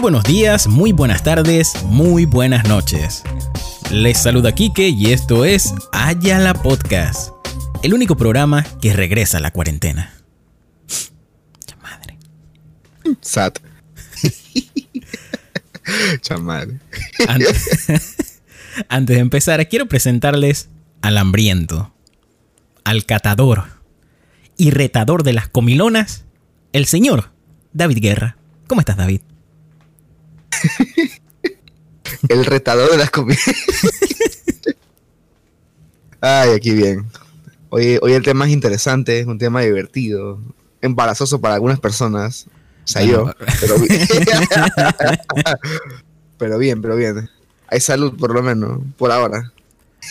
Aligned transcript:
buenos 0.00 0.24
días, 0.24 0.66
muy 0.66 0.92
buenas 0.92 1.22
tardes, 1.22 1.74
muy 1.84 2.24
buenas 2.24 2.66
noches. 2.66 3.22
Les 3.90 4.16
saluda 4.16 4.54
Kike 4.54 4.88
y 4.88 5.12
esto 5.12 5.44
es 5.44 5.74
Ayala 5.92 6.54
Podcast, 6.54 7.32
el 7.82 7.92
único 7.92 8.16
programa 8.16 8.64
que 8.80 8.94
regresa 8.94 9.36
a 9.36 9.40
la 9.40 9.50
cuarentena. 9.50 10.14
Chamadre. 11.66 12.16
Sat. 13.20 13.58
Chamadre. 16.22 16.78
Antes, 17.28 17.86
antes 18.88 19.16
de 19.16 19.20
empezar, 19.20 19.68
quiero 19.68 19.86
presentarles 19.86 20.70
al 21.02 21.18
hambriento, 21.18 21.92
al 22.84 23.04
catador 23.04 23.64
y 24.56 24.70
retador 24.70 25.24
de 25.24 25.34
las 25.34 25.48
comilonas, 25.48 26.24
el 26.72 26.86
señor 26.86 27.32
David 27.74 27.98
Guerra. 28.00 28.38
¿Cómo 28.66 28.80
estás, 28.80 28.96
David? 28.96 29.20
el 32.28 32.44
retador 32.44 32.90
de 32.90 32.98
las 32.98 33.10
comidas. 33.10 33.44
Ay, 36.20 36.50
aquí 36.50 36.72
bien. 36.72 37.06
Hoy, 37.70 37.98
hoy 38.02 38.12
el 38.12 38.22
tema 38.22 38.46
es 38.46 38.52
interesante, 38.52 39.20
es 39.20 39.26
un 39.26 39.38
tema 39.38 39.62
divertido, 39.62 40.40
embarazoso 40.80 41.40
para 41.40 41.54
algunas 41.54 41.80
personas. 41.80 42.46
O 42.84 42.88
sea, 42.88 43.02
yo. 43.02 43.32
Pero 43.60 43.78
bien. 43.78 44.08
pero 46.38 46.58
bien, 46.58 46.82
pero 46.82 46.96
bien. 46.96 47.30
Hay 47.68 47.80
salud 47.80 48.16
por 48.16 48.34
lo 48.34 48.42
menos, 48.42 48.80
por 48.96 49.12
ahora. 49.12 49.52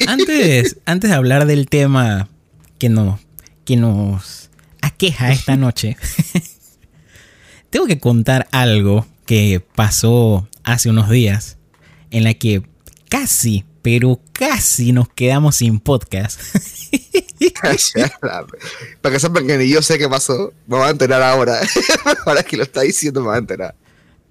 Antes, 0.08 0.78
antes 0.86 1.10
de 1.10 1.16
hablar 1.16 1.46
del 1.46 1.68
tema 1.68 2.30
que 2.78 2.90
nos, 2.90 3.20
que 3.66 3.76
nos 3.76 4.50
aqueja 4.82 5.32
esta 5.32 5.58
noche, 5.58 5.98
tengo 7.70 7.86
que 7.86 8.00
contar 8.00 8.48
algo 8.52 9.06
que 9.30 9.64
pasó 9.76 10.50
hace 10.64 10.90
unos 10.90 11.08
días 11.08 11.60
en 12.10 12.24
la 12.24 12.34
que 12.34 12.64
casi, 13.10 13.64
pero 13.84 14.20
casi 14.34 14.92
nos 14.92 15.08
quedamos 15.08 15.58
sin 15.58 15.80
podcast. 15.80 16.42
Para 19.02 19.14
que 19.14 19.20
sepan 19.20 19.46
que 19.46 19.60
ni 19.60 19.70
yo 19.70 19.84
sé 19.84 20.00
qué 20.00 20.10
pasó, 20.10 20.52
me 20.66 20.78
voy 20.78 20.88
a 20.88 20.90
enterar 20.90 21.22
ahora. 21.22 21.60
ahora 22.26 22.42
que 22.42 22.58
lo 22.58 22.64
está 22.64 22.82
diciendo, 22.82 23.22
me 23.22 23.28
voy 23.28 23.36
a 23.36 23.38
enterar. 23.38 23.76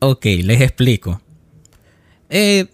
Ok, 0.00 0.24
les 0.24 0.60
explico. 0.62 1.22
Eh, 2.28 2.66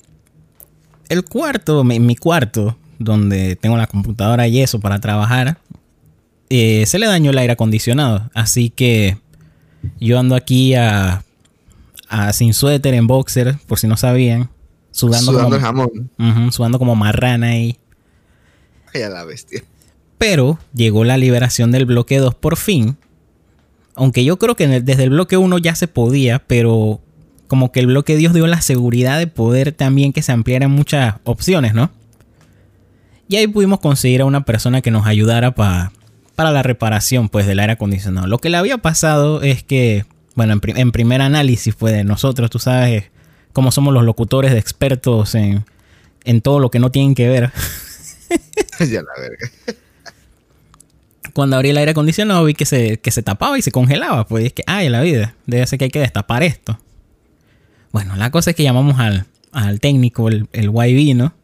el 1.10 1.24
cuarto, 1.24 1.84
mi, 1.84 2.16
cuarto, 2.16 2.78
donde 2.98 3.54
tengo 3.56 3.76
la 3.76 3.86
computadora 3.86 4.48
y 4.48 4.62
eso 4.62 4.80
para 4.80 4.98
trabajar, 4.98 5.58
eh, 6.48 6.86
se 6.86 6.98
le 6.98 7.06
dañó 7.06 7.32
el 7.32 7.36
aire 7.38 7.52
acondicionado. 7.52 8.30
Así 8.32 8.70
que 8.70 9.18
yo 10.00 10.18
ando 10.18 10.36
aquí 10.36 10.74
a 10.74 11.22
sin 12.32 12.54
suéter, 12.54 12.94
en 12.94 13.06
boxer, 13.06 13.56
por 13.66 13.78
si 13.78 13.86
no 13.86 13.96
sabían. 13.96 14.50
Sudando, 14.90 15.32
como, 15.32 15.58
jamón. 15.58 16.10
sudando 16.52 16.78
como 16.78 16.94
marrana 16.94 17.48
ahí. 17.48 17.78
Ay, 18.94 19.02
a 19.02 19.08
la 19.08 19.24
bestia. 19.24 19.64
Pero 20.18 20.58
llegó 20.72 21.04
la 21.04 21.16
liberación 21.16 21.72
del 21.72 21.84
bloque 21.84 22.18
2 22.18 22.34
por 22.36 22.56
fin. 22.56 22.96
Aunque 23.96 24.24
yo 24.24 24.38
creo 24.38 24.54
que 24.54 24.68
desde 24.80 25.02
el 25.02 25.10
bloque 25.10 25.36
1 25.36 25.58
ya 25.58 25.74
se 25.74 25.88
podía, 25.88 26.38
pero 26.38 27.00
como 27.48 27.72
que 27.72 27.80
el 27.80 27.88
bloque 27.88 28.16
Dios 28.16 28.34
dio 28.34 28.46
la 28.46 28.60
seguridad 28.60 29.18
de 29.18 29.26
poder 29.26 29.72
también 29.72 30.12
que 30.12 30.22
se 30.22 30.32
ampliaran 30.32 30.70
muchas 30.70 31.16
opciones, 31.24 31.74
¿no? 31.74 31.90
Y 33.28 33.36
ahí 33.36 33.46
pudimos 33.46 33.80
conseguir 33.80 34.20
a 34.20 34.24
una 34.24 34.44
persona 34.44 34.80
que 34.80 34.90
nos 34.90 35.06
ayudara 35.06 35.54
para 35.54 35.90
la 36.36 36.62
reparación 36.62 37.28
pues 37.28 37.46
del 37.46 37.58
aire 37.60 37.72
acondicionado. 37.72 38.26
Lo 38.26 38.38
que 38.38 38.50
le 38.50 38.56
había 38.56 38.78
pasado 38.78 39.42
es 39.42 39.62
que 39.62 40.04
bueno, 40.34 40.60
en, 40.62 40.92
primer 40.92 41.22
análisis 41.22 41.74
fue 41.74 41.92
de 41.92 42.04
nosotros, 42.04 42.50
tú 42.50 42.58
sabes 42.58 43.04
cómo 43.52 43.70
somos 43.70 43.94
los 43.94 44.04
locutores 44.04 44.52
de 44.52 44.58
expertos 44.58 45.34
en, 45.34 45.64
todo 46.42 46.58
lo 46.58 46.70
que 46.70 46.78
no 46.78 46.90
tienen 46.90 47.14
que 47.14 47.28
ver. 47.28 47.52
ya 48.80 49.02
la 49.02 49.20
verga. 49.20 49.50
Cuando 51.32 51.56
abrí 51.56 51.70
el 51.70 51.78
aire 51.78 51.92
acondicionado 51.92 52.44
vi 52.44 52.54
que 52.54 52.64
se, 52.64 52.98
que 52.98 53.10
se 53.10 53.22
tapaba 53.22 53.58
y 53.58 53.62
se 53.62 53.72
congelaba. 53.72 54.26
Pues 54.26 54.46
es 54.46 54.52
que, 54.52 54.62
ay, 54.66 54.88
la 54.88 55.00
vida, 55.00 55.34
debe 55.46 55.66
ser 55.66 55.78
que 55.78 55.86
hay 55.86 55.90
que 55.90 56.00
destapar 56.00 56.42
esto. 56.42 56.78
Bueno, 57.92 58.16
la 58.16 58.30
cosa 58.30 58.50
es 58.50 58.56
que 58.56 58.62
llamamos 58.62 58.98
al, 58.98 59.80
técnico, 59.80 60.28
el, 60.28 60.48
el 60.52 60.70
YB, 60.70 61.16
¿no? 61.16 61.34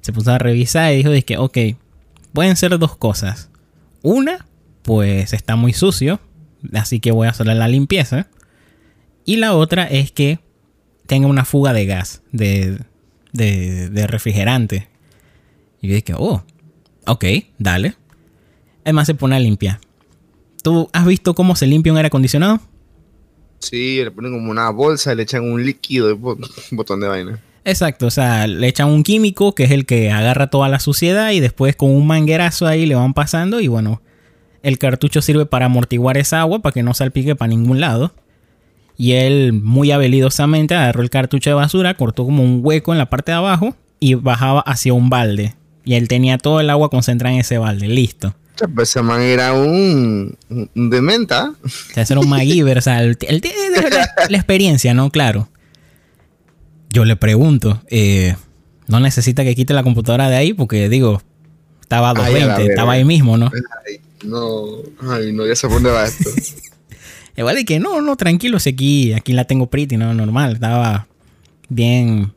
Se 0.00 0.12
puso 0.12 0.32
a 0.32 0.38
revisar 0.38 0.92
y 0.92 1.02
dijo, 1.02 1.10
que, 1.24 1.38
ok, 1.38 1.58
pueden 2.32 2.56
ser 2.56 2.76
dos 2.78 2.96
cosas. 2.96 3.50
Una, 4.02 4.46
pues 4.82 5.32
está 5.32 5.56
muy 5.56 5.72
sucio 5.72 6.20
así 6.72 7.00
que 7.00 7.12
voy 7.12 7.26
a 7.26 7.30
hacerle 7.30 7.54
la 7.54 7.68
limpieza. 7.68 8.28
Y 9.24 9.36
la 9.36 9.54
otra 9.54 9.84
es 9.84 10.12
que 10.12 10.40
tenga 11.06 11.26
una 11.26 11.44
fuga 11.44 11.72
de 11.72 11.86
gas, 11.86 12.22
de, 12.32 12.78
de, 13.32 14.06
refrigerante. 14.06 14.88
Y 15.80 15.88
yo 15.88 15.94
dije, 15.94 16.14
oh, 16.16 16.44
ok, 17.06 17.24
dale. 17.58 17.94
Además 18.84 19.06
se 19.06 19.14
pone 19.14 19.36
a 19.36 19.40
limpiar. 19.40 19.80
¿Tú 20.62 20.88
has 20.92 21.06
visto 21.06 21.34
cómo 21.34 21.56
se 21.56 21.66
limpia 21.66 21.92
un 21.92 21.98
aire 21.98 22.08
acondicionado? 22.08 22.60
Sí, 23.60 24.02
le 24.02 24.10
ponen 24.10 24.32
como 24.32 24.50
una 24.50 24.70
bolsa, 24.70 25.14
le 25.14 25.22
echan 25.22 25.44
un 25.44 25.64
líquido, 25.64 26.14
un 26.14 26.40
botón 26.72 27.00
de 27.00 27.08
vaina. 27.08 27.40
Exacto, 27.64 28.06
o 28.06 28.10
sea, 28.10 28.46
le 28.46 28.68
echan 28.68 28.88
un 28.88 29.02
químico 29.02 29.54
que 29.54 29.64
es 29.64 29.70
el 29.70 29.84
que 29.84 30.10
agarra 30.10 30.48
toda 30.48 30.68
la 30.68 30.80
suciedad 30.80 31.30
y 31.32 31.40
después 31.40 31.76
con 31.76 31.90
un 31.90 32.06
manguerazo 32.06 32.66
ahí 32.66 32.86
le 32.86 32.94
van 32.94 33.12
pasando 33.12 33.60
y 33.60 33.68
bueno, 33.68 34.00
el 34.62 34.78
cartucho 34.78 35.22
sirve 35.22 35.46
para 35.46 35.66
amortiguar 35.66 36.18
esa 36.18 36.40
agua 36.40 36.60
para 36.60 36.72
que 36.72 36.82
no 36.82 36.94
salpique 36.94 37.36
para 37.36 37.48
ningún 37.48 37.80
lado. 37.80 38.12
Y 38.96 39.12
él 39.12 39.52
muy 39.54 39.92
habilidosamente 39.92 40.74
agarró 40.74 41.02
el 41.02 41.10
cartucho 41.10 41.50
de 41.50 41.54
basura, 41.54 41.94
cortó 41.94 42.24
como 42.24 42.42
un 42.42 42.60
hueco 42.62 42.92
en 42.92 42.98
la 42.98 43.08
parte 43.08 43.32
de 43.32 43.38
abajo 43.38 43.74
y 43.98 44.14
bajaba 44.14 44.60
hacia 44.60 44.92
un 44.92 45.08
balde. 45.08 45.54
Y 45.84 45.94
él 45.94 46.08
tenía 46.08 46.36
todo 46.36 46.60
el 46.60 46.68
agua 46.68 46.90
concentrada 46.90 47.34
en 47.34 47.40
ese 47.40 47.56
balde, 47.56 47.88
listo. 47.88 48.34
Pues 48.74 48.90
ese 48.90 49.00
man 49.00 49.22
era 49.22 49.54
un, 49.54 50.36
un 50.50 50.90
dementa. 50.90 51.54
O 51.64 51.68
sea, 51.94 52.04
era 52.08 52.20
un 52.20 52.28
MacGyver, 52.28 52.76
o 52.76 52.82
sea, 52.82 53.02
él 53.02 53.16
tiene 53.16 53.40
la, 54.28 54.36
experiencia, 54.36 54.92
¿no? 54.92 55.10
Claro. 55.10 55.48
Yo 56.90 57.06
le 57.06 57.16
pregunto, 57.16 57.82
eh, 57.88 58.36
¿no 58.86 59.00
necesita 59.00 59.44
que 59.44 59.54
quite 59.54 59.72
la 59.72 59.82
computadora 59.82 60.28
de 60.28 60.36
ahí? 60.36 60.52
Porque 60.52 60.90
digo, 60.90 61.22
estaba 61.80 62.10
a 62.10 62.14
220, 62.14 62.70
estaba 62.70 62.92
ahí 62.92 63.04
mismo, 63.04 63.38
¿no? 63.38 63.50
No, 64.24 64.66
ay, 65.00 65.32
no, 65.32 65.46
ya 65.46 65.56
sé 65.56 65.68
dónde 65.68 65.90
va 65.90 66.04
esto. 66.04 66.30
Igual 67.36 67.56
de 67.56 67.64
que 67.64 67.78
no, 67.78 68.00
no, 68.00 68.16
tranquilo, 68.16 68.58
si 68.58 68.70
aquí, 68.70 69.12
aquí 69.12 69.32
la 69.32 69.44
tengo 69.44 69.68
pretty, 69.68 69.96
no, 69.96 70.12
normal. 70.12 70.54
Estaba 70.54 71.06
bien 71.68 72.32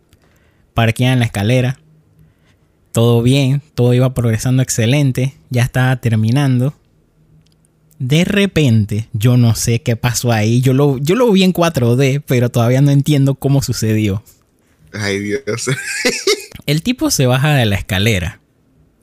parqueada 0.73 1.13
en 1.13 1.19
la 1.19 1.25
escalera. 1.25 1.79
Todo 2.91 3.21
bien, 3.21 3.61
todo 3.73 3.93
iba 3.93 4.13
progresando 4.13 4.61
excelente. 4.61 5.33
Ya 5.49 5.63
estaba 5.63 5.95
terminando. 5.97 6.73
De 7.99 8.23
repente, 8.23 9.09
yo 9.13 9.35
no 9.35 9.55
sé 9.55 9.81
qué 9.81 9.95
pasó 9.95 10.31
ahí. 10.31 10.61
Yo 10.61 10.73
lo, 10.73 10.97
yo 10.99 11.15
lo 11.15 11.31
vi 11.31 11.43
en 11.43 11.53
4D, 11.53 12.23
pero 12.25 12.49
todavía 12.49 12.81
no 12.81 12.91
entiendo 12.91 13.35
cómo 13.35 13.61
sucedió. 13.61 14.23
Ay, 14.93 15.19
Dios. 15.19 15.69
El 16.65 16.83
tipo 16.83 17.09
se 17.11 17.25
baja 17.25 17.55
de 17.55 17.65
la 17.65 17.75
escalera. 17.75 18.39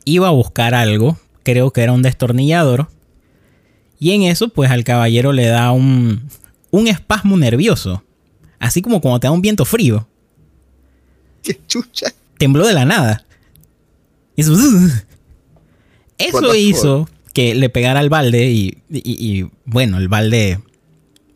Iba 0.04 0.28
a 0.28 0.32
buscar 0.32 0.74
algo 0.74 1.18
creo 1.42 1.72
que 1.72 1.82
era 1.82 1.92
un 1.92 2.02
destornillador. 2.02 2.88
Y 3.98 4.12
en 4.12 4.22
eso, 4.22 4.48
pues 4.48 4.70
al 4.70 4.84
caballero 4.84 5.32
le 5.32 5.46
da 5.46 5.72
un, 5.72 6.28
un 6.70 6.88
espasmo 6.88 7.36
nervioso. 7.36 8.02
Así 8.58 8.82
como 8.82 9.00
cuando 9.00 9.20
te 9.20 9.26
da 9.26 9.32
un 9.32 9.42
viento 9.42 9.64
frío. 9.64 10.06
¡Qué 11.42 11.58
chucha! 11.66 12.12
Tembló 12.38 12.66
de 12.66 12.74
la 12.74 12.84
nada. 12.84 13.24
Eso, 14.36 14.54
eso 16.18 16.54
hizo 16.54 17.08
que 17.32 17.54
le 17.54 17.68
pegara 17.68 18.00
al 18.00 18.08
balde 18.08 18.50
y, 18.50 19.50
bueno, 19.64 19.98
el 19.98 20.08
balde 20.08 20.60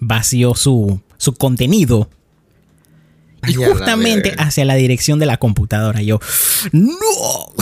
vació 0.00 0.54
su, 0.54 1.00
su 1.16 1.34
contenido. 1.34 2.10
Y 3.46 3.54
justamente 3.54 4.34
hacia 4.38 4.64
la 4.64 4.74
dirección 4.74 5.18
de 5.18 5.26
la 5.26 5.36
computadora. 5.36 6.02
Yo, 6.02 6.18
¡No! 6.72 6.94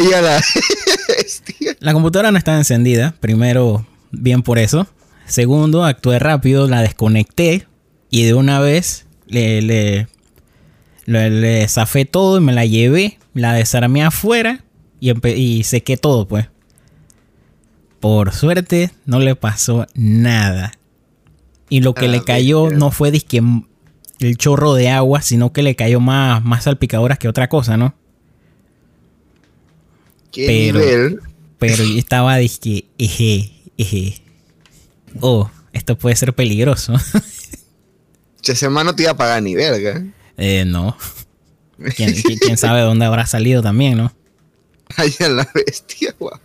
la... 1.80 1.92
computadora 1.92 2.30
no 2.30 2.38
estaba 2.38 2.58
encendida. 2.58 3.14
Primero, 3.20 3.86
bien 4.10 4.42
por 4.42 4.58
eso. 4.58 4.86
Segundo, 5.26 5.84
actué 5.84 6.18
rápido, 6.18 6.68
la 6.68 6.82
desconecté 6.82 7.66
y 8.10 8.24
de 8.24 8.34
una 8.34 8.60
vez 8.60 9.06
le, 9.26 9.60
le, 9.60 10.06
le, 11.06 11.68
zafé 11.68 12.04
todo 12.04 12.38
y 12.38 12.40
me 12.40 12.52
la 12.52 12.64
llevé, 12.64 13.18
la 13.34 13.52
desarmé 13.52 14.02
afuera 14.02 14.64
y, 15.00 15.12
y 15.28 15.64
sequé 15.64 15.96
todo, 15.96 16.26
pues. 16.26 16.46
Por 18.00 18.32
suerte, 18.32 18.90
no 19.06 19.18
le 19.18 19.34
pasó 19.34 19.86
nada. 19.94 20.72
Y 21.68 21.80
lo 21.80 21.94
que 21.94 22.08
le 22.08 22.22
cayó 22.22 22.70
no 22.70 22.90
fue 22.90 23.12
el 24.20 24.36
chorro 24.38 24.74
de 24.74 24.88
agua, 24.88 25.20
sino 25.20 25.52
que 25.52 25.62
le 25.62 25.76
cayó 25.76 26.00
más, 26.00 26.42
más 26.42 26.64
salpicadoras 26.64 27.18
que 27.18 27.28
otra 27.28 27.48
cosa, 27.48 27.76
¿no? 27.76 27.94
Pero, 30.34 30.80
Pero 31.58 31.84
yo 31.84 31.98
estaba 31.98 32.36
dije, 32.36 32.86
eje, 32.98 33.52
eje. 33.76 34.22
Oh, 35.20 35.50
esto 35.72 35.96
puede 35.98 36.16
ser 36.16 36.34
peligroso. 36.34 36.94
Ese 38.42 38.68
man 38.70 38.86
no 38.86 38.94
te 38.94 39.02
iba 39.02 39.12
a 39.12 39.16
pagar 39.16 39.42
ni 39.42 39.54
verga. 39.54 40.02
Eh, 40.38 40.64
no. 40.66 40.96
¿Quién, 41.96 42.14
quién 42.40 42.56
sabe 42.56 42.80
dónde 42.80 43.04
habrá 43.04 43.26
salido 43.26 43.62
también, 43.62 43.98
¿no? 43.98 44.12
Ay, 44.96 45.14
a 45.20 45.28
la 45.28 45.48
bestia, 45.54 46.14
guau. 46.18 46.40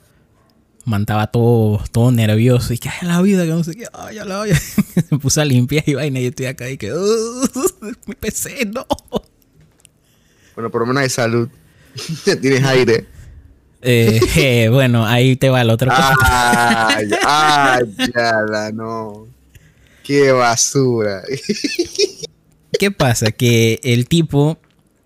Mantaba 0.85 1.27
todo, 1.27 1.81
todo 1.93 2.11
nervioso 2.11 2.73
y 2.73 2.77
que 2.77 2.89
ay, 2.89 3.07
la 3.07 3.21
vida, 3.21 3.43
que 3.45 3.51
no 3.51 3.63
sé 3.63 3.73
qué, 3.73 3.85
ay, 3.93 4.17
la 4.17 4.43
vida. 4.43 4.59
Se 5.09 5.17
puso 5.17 5.39
a 5.39 5.45
limpiar 5.45 5.87
y 5.87 5.93
vaina 5.93 6.19
y 6.19 6.23
yo 6.23 6.29
estoy 6.29 6.47
acá 6.47 6.69
y 6.69 6.77
que, 6.77 6.91
"Uh, 6.91 7.47
mi 8.05 8.15
PC, 8.15 8.65
no. 8.65 8.85
Bueno, 10.55 10.69
por 10.69 10.81
lo 10.81 10.87
menos 10.87 11.03
hay 11.03 11.09
salud. 11.09 11.47
Tienes 12.41 12.63
aire. 12.65 13.07
Eh, 13.83 14.19
eh, 14.37 14.69
bueno, 14.71 15.05
ahí 15.05 15.35
te 15.35 15.49
va 15.49 15.61
el 15.61 15.69
otro. 15.69 15.91
Ay, 15.93 17.07
ay, 17.25 17.83
ya 18.15 18.41
la 18.49 18.71
no. 18.71 19.27
Qué 20.03 20.31
basura. 20.31 21.21
¿Qué 22.79 22.91
pasa? 22.91 23.31
Que 23.31 23.79
el 23.83 24.07
tipo 24.07 24.57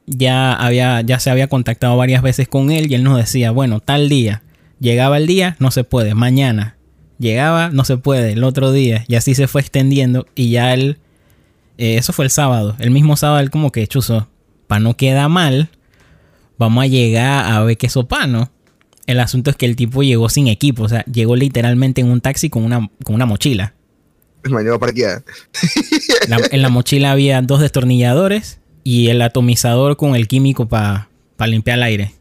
ya, 0.06 0.54
había, 0.54 1.02
ya 1.02 1.20
se 1.20 1.30
había 1.30 1.48
contactado 1.48 1.98
varias 1.98 2.22
veces 2.22 2.48
con 2.48 2.72
él 2.72 2.90
y 2.90 2.96
él 2.96 3.04
nos 3.04 3.18
decía, 3.18 3.52
bueno, 3.52 3.80
tal 3.80 4.10
día. 4.10 4.44
Llegaba 4.80 5.18
el 5.18 5.28
día, 5.28 5.56
no 5.60 5.72
se 5.72 5.84
puede. 5.84 6.14
Mañana. 6.14 6.78
Llegaba, 7.20 7.70
no 7.70 7.84
se 7.84 7.98
puede. 7.98 8.34
El 8.34 8.44
otro 8.44 8.72
día. 8.72 9.04
Y 9.08 9.16
así 9.16 9.34
se 9.34 9.48
fue 9.48 9.62
extendiendo. 9.62 10.28
Y 10.36 10.52
ya 10.52 10.74
él... 10.74 11.00
eh, 11.80 11.98
eso 11.98 12.14
fue 12.14 12.26
el 12.26 12.32
sábado. 12.32 12.76
El 12.80 12.92
mismo 12.92 13.18
sábado 13.18 13.40
él 13.40 13.50
como 13.50 13.72
que 13.72 13.88
chuzo. 13.88 14.28
Para 14.68 14.80
no 14.80 14.96
queda 14.96 15.28
mal. 15.28 15.70
Vamos 16.60 16.84
a 16.84 16.88
llegar 16.88 17.52
a 17.52 17.64
ver 17.64 17.78
qué 17.78 17.90
sopa, 17.90 18.28
¿no? 18.28 18.52
El 19.08 19.20
asunto 19.20 19.50
es 19.50 19.56
que 19.56 19.66
el 19.66 19.76
tipo 19.76 20.04
llegó 20.04 20.30
sin 20.30 20.48
equipo. 20.48 20.84
O 20.84 20.90
sea, 20.90 21.04
llegó 21.06 21.36
literalmente 21.36 22.02
en 22.02 22.10
un 22.12 22.22
taxi 22.22 22.50
con 22.50 22.64
una, 22.64 22.90
con 23.04 23.16
una 23.16 23.26
mochila. 23.26 23.74
Llevo 24.44 24.80
parqueada. 24.80 25.24
La- 26.28 26.40
en 26.52 26.62
la 26.62 26.70
mochila 26.70 27.12
había 27.12 27.42
dos 27.42 27.60
destornilladores 27.62 28.60
y 28.84 29.08
el 29.08 29.22
atomizador 29.22 29.98
con 29.98 30.16
el 30.16 30.28
químico 30.28 30.68
para 30.68 31.08
limpiar 31.48 31.78
el 31.80 31.84
aire. 31.84 32.12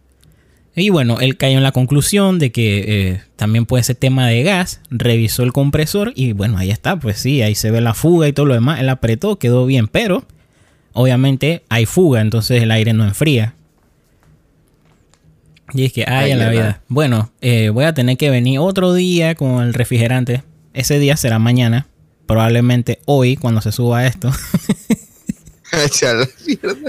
Y 0.79 0.91
bueno, 0.91 1.21
él 1.21 1.37
cayó 1.39 1.57
en 1.57 1.63
la 1.63 1.73
conclusión 1.73 2.39
de 2.39 2.53
que 2.53 2.85
eh, 2.87 3.23
también 3.37 3.65
puede 3.67 3.83
ser 3.83 3.97
tema 3.97 4.27
de 4.29 4.43
gas. 4.43 4.81
Revisó 4.91 5.43
el 5.43 5.53
compresor 5.53 6.13
y 6.15 6.33
bueno, 6.33 6.59
ahí 6.59 6.71
está. 6.71 6.99
Pues 7.01 7.19
sí, 7.19 7.43
ahí 7.43 7.55
se 7.55 7.71
ve 7.71 7.81
la 7.81 7.95
fuga 7.95 8.29
y 8.29 8.33
todo 8.33 8.47
lo 8.47 8.55
demás. 8.55 8.79
Él 8.81 8.89
apretó, 8.91 9.39
quedó 9.39 9.65
bien, 9.67 9.89
pero 9.89 10.25
obviamente 10.93 11.63
hay 11.69 11.87
fuga, 11.87 12.21
entonces 12.21 12.63
el 12.63 12.71
aire 12.71 12.93
no 12.93 13.05
enfría. 13.05 13.55
Y 15.77 15.85
es 15.85 15.93
que, 15.93 16.05
ay, 16.07 16.31
a 16.33 16.37
la 16.37 16.49
vida. 16.51 16.83
Bueno, 16.89 17.33
eh, 17.41 17.69
voy 17.69 17.85
a 17.85 17.93
tener 17.95 18.17
que 18.17 18.31
venir 18.31 18.59
otro 18.59 18.95
día 18.95 19.35
con 19.35 19.63
el 19.63 19.75
refrigerante. 19.75 20.43
Ese 20.75 20.99
día 20.99 21.17
será 21.17 21.39
mañana. 21.39 21.87
Probablemente 22.27 22.99
hoy, 23.05 23.37
cuando 23.37 23.61
se 23.61 23.71
suba 23.73 24.07
esto. 24.07 24.33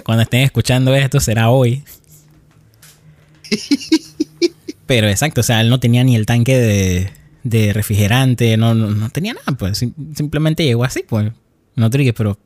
Cuando 0.03 0.21
estén 0.23 0.41
escuchando 0.41 0.95
esto, 0.95 1.19
será 1.19 1.49
hoy. 1.49 1.83
Pero 4.85 5.07
exacto, 5.09 5.41
o 5.41 5.43
sea, 5.43 5.59
él 5.61 5.69
no 5.69 5.79
tenía 5.79 6.03
ni 6.03 6.15
el 6.15 6.25
tanque 6.25 6.57
de, 6.57 7.09
de 7.43 7.73
refrigerante, 7.73 8.55
no, 8.55 8.73
no, 8.73 8.89
no 8.91 9.09
tenía 9.09 9.33
nada, 9.33 9.57
pues 9.57 9.77
sim- 9.79 9.93
simplemente 10.15 10.63
llegó 10.63 10.85
así, 10.85 11.03
pues. 11.07 11.31
No 11.75 11.89
te 11.89 11.97
dije, 11.97 12.13
pero, 12.13 12.39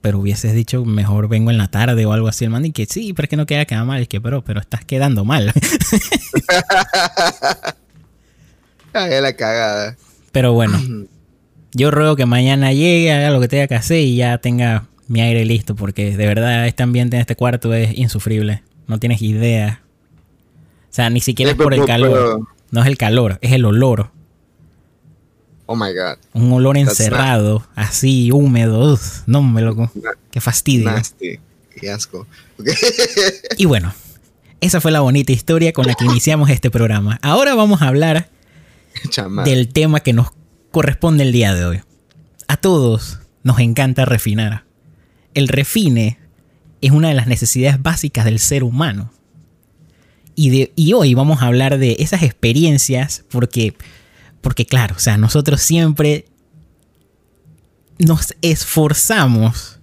pero 0.00 0.18
hubieses 0.18 0.54
dicho, 0.54 0.84
mejor 0.84 1.28
vengo 1.28 1.50
en 1.50 1.58
la 1.58 1.68
tarde 1.68 2.06
o 2.06 2.12
algo 2.12 2.28
así. 2.28 2.44
El 2.44 2.50
man 2.50 2.64
y 2.64 2.72
que 2.72 2.86
sí, 2.86 3.12
pero 3.12 3.26
es 3.26 3.30
que 3.30 3.36
no 3.36 3.46
queda 3.46 3.64
queda 3.64 3.84
mal. 3.84 4.02
Y 4.02 4.06
que, 4.06 4.20
pero, 4.20 4.42
pero 4.42 4.60
estás 4.60 4.84
quedando 4.84 5.24
mal. 5.24 5.52
Ay, 8.92 9.20
la 9.20 9.32
cagada. 9.34 9.96
pero 10.32 10.52
bueno, 10.52 10.80
yo 11.72 11.90
ruego 11.90 12.16
que 12.16 12.26
mañana 12.26 12.72
llegue, 12.72 13.12
haga 13.12 13.30
lo 13.30 13.40
que 13.40 13.48
tenga 13.48 13.68
que 13.68 13.76
hacer 13.76 13.98
y 13.98 14.16
ya 14.16 14.38
tenga 14.38 14.86
mi 15.06 15.20
aire 15.20 15.44
listo, 15.44 15.76
porque 15.76 16.16
de 16.16 16.26
verdad 16.26 16.66
este 16.66 16.82
ambiente 16.82 17.16
en 17.16 17.20
este 17.20 17.36
cuarto 17.36 17.74
es 17.74 17.96
insufrible. 17.96 18.62
No 18.86 18.98
tienes 18.98 19.22
idea. 19.22 19.82
O 20.84 20.92
sea, 20.92 21.10
ni 21.10 21.20
siquiera 21.20 21.52
es 21.52 21.56
por 21.56 21.74
el 21.74 21.84
calor. 21.84 22.46
No 22.70 22.80
es 22.80 22.86
el 22.86 22.96
calor, 22.96 23.38
es 23.42 23.52
el 23.52 23.64
olor. 23.64 24.10
Oh 25.72 25.76
my 25.76 25.94
god. 25.94 26.18
Un 26.32 26.52
olor 26.52 26.74
That's 26.74 26.98
encerrado, 26.98 27.64
así, 27.76 28.32
húmedo. 28.32 28.92
uf, 28.92 29.22
no, 29.28 29.40
me 29.40 29.62
loco. 29.62 29.88
Qué 30.32 30.40
fastidio. 30.40 30.90
Nasty. 30.90 31.38
Qué 31.80 31.90
asco. 31.92 32.26
Y 33.56 33.66
bueno, 33.66 33.94
esa 34.60 34.80
fue 34.80 34.90
la 34.90 34.98
bonita 34.98 35.30
historia 35.30 35.72
con 35.72 35.86
la 35.86 35.94
que 35.94 36.06
iniciamos 36.06 36.50
este 36.50 36.72
programa. 36.72 37.20
Ahora 37.22 37.54
vamos 37.54 37.82
a 37.82 37.86
hablar 37.86 38.30
Chama. 39.10 39.44
del 39.44 39.68
tema 39.68 40.00
que 40.00 40.12
nos 40.12 40.32
corresponde 40.72 41.22
el 41.22 41.30
día 41.30 41.54
de 41.54 41.64
hoy. 41.64 41.80
A 42.48 42.56
todos 42.56 43.20
nos 43.44 43.60
encanta 43.60 44.04
refinar. 44.04 44.64
El 45.34 45.46
refine 45.46 46.18
es 46.80 46.90
una 46.90 47.10
de 47.10 47.14
las 47.14 47.28
necesidades 47.28 47.80
básicas 47.80 48.24
del 48.24 48.40
ser 48.40 48.64
humano. 48.64 49.12
Y, 50.34 50.50
de, 50.50 50.72
y 50.74 50.94
hoy 50.94 51.14
vamos 51.14 51.42
a 51.42 51.46
hablar 51.46 51.78
de 51.78 51.94
esas 52.00 52.24
experiencias 52.24 53.22
porque, 53.30 53.74
porque 54.40 54.66
claro, 54.66 54.94
o 54.96 55.00
sea, 55.00 55.16
nosotros 55.16 55.60
siempre 55.60 56.26
nos 57.98 58.34
esforzamos 58.42 59.80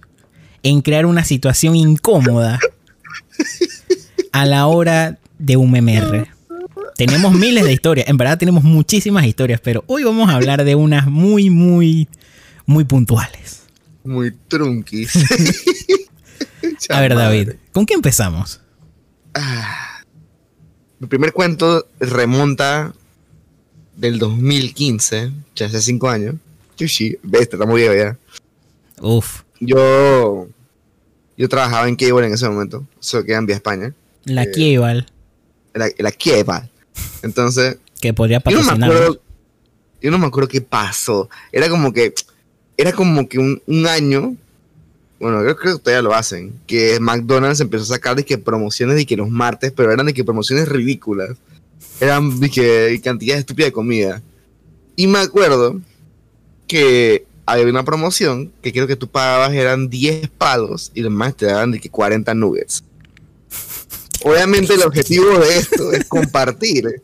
en 0.62 0.82
crear 0.82 1.06
una 1.06 1.24
situación 1.24 1.76
incómoda 1.76 2.58
a 4.32 4.44
la 4.44 4.66
hora 4.66 5.18
de 5.38 5.56
un 5.56 5.70
MMR. 5.70 6.28
Tenemos 6.96 7.32
miles 7.32 7.64
de 7.64 7.72
historias, 7.72 8.08
en 8.08 8.16
verdad 8.16 8.38
tenemos 8.38 8.64
muchísimas 8.64 9.24
historias, 9.24 9.60
pero 9.60 9.84
hoy 9.86 10.02
vamos 10.02 10.28
a 10.28 10.34
hablar 10.34 10.64
de 10.64 10.74
unas 10.74 11.06
muy, 11.06 11.48
muy, 11.48 12.08
muy 12.66 12.84
puntuales. 12.84 13.62
Muy 14.04 14.32
trunkis. 14.48 15.12
A 16.88 17.00
ver. 17.00 17.14
David, 17.14 17.52
¿con 17.72 17.86
qué 17.86 17.94
empezamos? 17.94 18.60
Mi 20.98 21.06
primer 21.06 21.32
cuento 21.32 21.86
remonta 22.00 22.92
del 23.98 24.18
2015, 24.18 25.30
ya 25.56 25.66
hace 25.66 25.82
cinco 25.82 26.08
años. 26.08 26.36
Chuchi, 26.76 27.16
bestia, 27.22 27.56
está 27.56 27.66
muy 27.66 27.80
viejo 27.80 27.94
ya. 27.94 28.16
Uf, 29.00 29.42
Yo, 29.60 30.48
yo 31.36 31.48
trabajaba 31.48 31.88
en 31.88 31.96
Cable 31.96 32.26
en 32.26 32.34
ese 32.34 32.48
momento, 32.48 32.86
eso 33.00 33.24
queda 33.24 33.38
en 33.38 33.46
Vía 33.46 33.56
España, 33.56 33.92
la 34.24 34.44
Eh, 34.44 34.50
Kieval, 34.52 35.06
en 35.74 35.80
la, 35.80 35.88
la 35.98 36.12
Cable. 36.12 36.70
Entonces, 37.22 37.78
que 38.00 38.14
podría 38.14 38.40
yo 38.48 38.62
no 38.62 38.76
me 38.76 38.86
acuerdo, 38.86 39.20
yo 40.00 40.10
no 40.12 40.18
me 40.18 40.26
acuerdo 40.26 40.48
qué 40.48 40.60
pasó. 40.60 41.28
Era 41.50 41.68
como 41.68 41.92
que, 41.92 42.14
era 42.76 42.92
como 42.92 43.28
que 43.28 43.38
un, 43.40 43.60
un 43.66 43.86
año, 43.88 44.36
bueno, 45.18 45.44
yo 45.44 45.56
creo 45.56 45.76
que 45.78 45.82
todavía 45.82 46.02
lo 46.02 46.14
hacen, 46.14 46.52
que 46.68 47.00
McDonald's 47.00 47.58
empezó 47.60 47.82
a 47.84 47.96
sacar 47.96 48.14
de 48.14 48.24
que 48.24 48.38
promociones 48.38 48.94
de 48.94 49.04
que 49.06 49.16
los 49.16 49.28
martes, 49.28 49.72
pero 49.74 49.90
eran 49.92 50.06
de 50.06 50.14
que 50.14 50.22
promociones 50.24 50.68
ridículas. 50.68 51.30
Eran 52.00 52.38
de 52.40 52.50
que 52.50 53.00
cantidades 53.02 53.40
estúpidas 53.40 53.68
de 53.68 53.72
comida. 53.72 54.22
Y 54.96 55.06
me 55.06 55.18
acuerdo 55.18 55.80
que 56.66 57.24
había 57.46 57.66
una 57.66 57.84
promoción 57.84 58.52
que 58.62 58.72
creo 58.72 58.86
que 58.86 58.96
tú 58.96 59.08
pagabas 59.08 59.52
eran 59.54 59.88
10 59.88 60.28
palos 60.30 60.90
y 60.94 61.00
los 61.00 61.12
más 61.12 61.34
te 61.36 61.46
daban 61.46 61.72
de 61.72 61.80
que 61.80 61.88
40 61.88 62.34
nuggets. 62.34 62.84
Obviamente 64.24 64.74
el 64.74 64.82
objetivo 64.82 65.38
de 65.38 65.58
esto 65.58 65.92
es 65.92 66.04
compartir. 66.04 67.02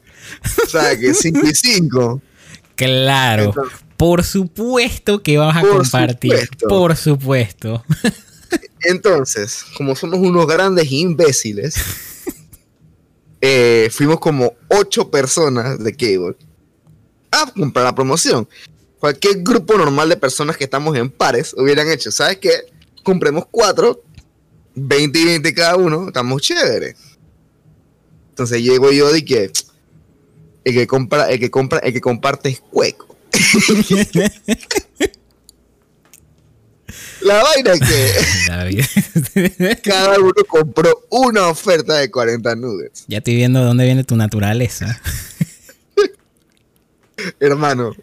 O 0.65 0.69
sea, 0.69 0.99
que 0.99 1.15
5 1.15 1.41
y 1.47 1.55
5. 1.55 2.23
Claro, 2.75 3.45
Entonces, 3.45 3.79
por 3.97 4.25
supuesto 4.25 5.23
que 5.23 5.39
vas 5.39 5.57
a 5.57 5.61
Por 5.61 5.79
compartir. 5.79 6.33
supuesto. 6.33 6.69
Por 6.69 6.97
supuesto. 6.97 7.85
Entonces, 8.83 9.65
como 9.77 9.95
somos 9.97 10.19
unos 10.19 10.47
grandes 10.47 10.91
imbéciles, 10.91 11.77
eh, 13.47 13.91
fuimos 13.91 14.21
como 14.21 14.55
ocho 14.69 15.11
personas 15.11 15.79
de 15.79 15.95
Cable 15.95 16.35
a 17.31 17.53
comprar 17.53 17.85
la 17.85 17.95
promoción. 17.95 18.49
Cualquier 18.99 19.43
grupo 19.43 19.77
normal 19.77 20.09
de 20.09 20.17
personas 20.17 20.57
que 20.57 20.65
estamos 20.65 20.97
en 20.97 21.11
pares 21.11 21.55
hubieran 21.59 21.91
hecho, 21.91 22.11
¿sabes 22.11 22.39
qué? 22.39 22.53
Compremos 23.03 23.45
cuatro, 23.51 24.03
20 24.77 25.19
y 25.19 25.25
20 25.27 25.53
cada 25.53 25.77
uno, 25.77 26.07
estamos 26.07 26.41
chéveres. 26.41 26.97
Entonces 28.31 28.63
llego 28.63 28.91
yo 28.93 29.13
de 29.13 29.23
que 29.23 29.53
el 30.65 30.73
que 30.73 30.87
compra, 30.87 31.31
el 31.31 31.39
que 31.39 31.51
compra, 31.51 31.81
el 31.81 31.93
que 31.93 32.01
comparte 32.01 32.49
es 32.49 32.61
cueco. 32.61 33.15
La 37.25 37.43
vaina 37.43 37.73
es 37.73 37.81
que 37.81 39.77
cada 39.83 40.21
uno 40.21 40.35
compró 40.47 41.07
una 41.11 41.49
oferta 41.49 41.97
de 41.97 42.11
40 42.11 42.55
nuggets. 42.57 43.05
ya 43.09 43.19
estoy 43.19 43.37
viendo 43.37 43.61
de 43.61 43.65
dónde 43.65 43.87
viene 43.87 44.05
tu 44.05 44.15
naturaleza. 44.15 45.01
Hermano, 47.41 47.97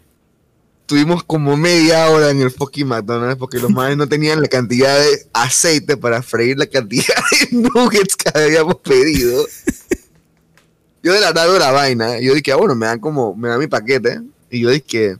tuvimos 0.86 1.22
como 1.22 1.56
media 1.56 2.10
hora 2.10 2.30
en 2.30 2.42
el 2.42 2.50
fucking 2.50 2.88
McDonald's 2.88 3.38
porque 3.38 3.58
los 3.58 3.70
madres 3.70 3.96
no 3.96 4.08
tenían 4.08 4.42
la 4.42 4.48
cantidad 4.48 4.98
de 4.98 5.26
aceite 5.32 5.96
para 5.96 6.20
freír 6.22 6.58
la 6.58 6.66
cantidad 6.66 7.14
de 7.30 7.56
nuggets 7.74 8.16
que 8.16 8.36
habíamos 8.36 8.74
pedido. 8.76 9.46
Yo 11.04 11.12
de 11.12 11.20
la 11.20 11.32
nada 11.32 11.46
veo 11.46 11.60
la 11.60 11.70
vaina, 11.70 12.18
y 12.18 12.26
yo 12.26 12.34
dije, 12.34 12.50
ah, 12.50 12.56
bueno, 12.56 12.74
me 12.74 12.86
dan 12.86 12.98
como, 12.98 13.36
me 13.36 13.48
dan 13.48 13.60
mi 13.60 13.68
paquete, 13.68 14.20
y 14.50 14.60
yo 14.60 14.70
dije, 14.70 15.16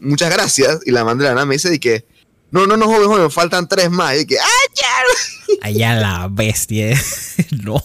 muchas 0.00 0.32
gracias. 0.32 0.80
Y 0.86 0.90
la 0.90 1.04
madre 1.04 1.18
de 1.18 1.24
la 1.24 1.34
nada 1.34 1.46
me 1.46 1.54
dice 1.54 1.68
de 1.68 1.80
que, 1.80 2.04
no, 2.54 2.68
no, 2.68 2.76
no, 2.76 2.86
joven, 2.86 3.08
joven, 3.08 3.30
faltan 3.32 3.66
tres 3.66 3.90
más. 3.90 4.16
Y 4.16 4.26
que, 4.26 4.38
¡ay, 4.38 4.46
ya! 4.76 5.56
Allá 5.60 5.94
la 5.96 6.28
bestia. 6.30 6.96
no. 7.64 7.82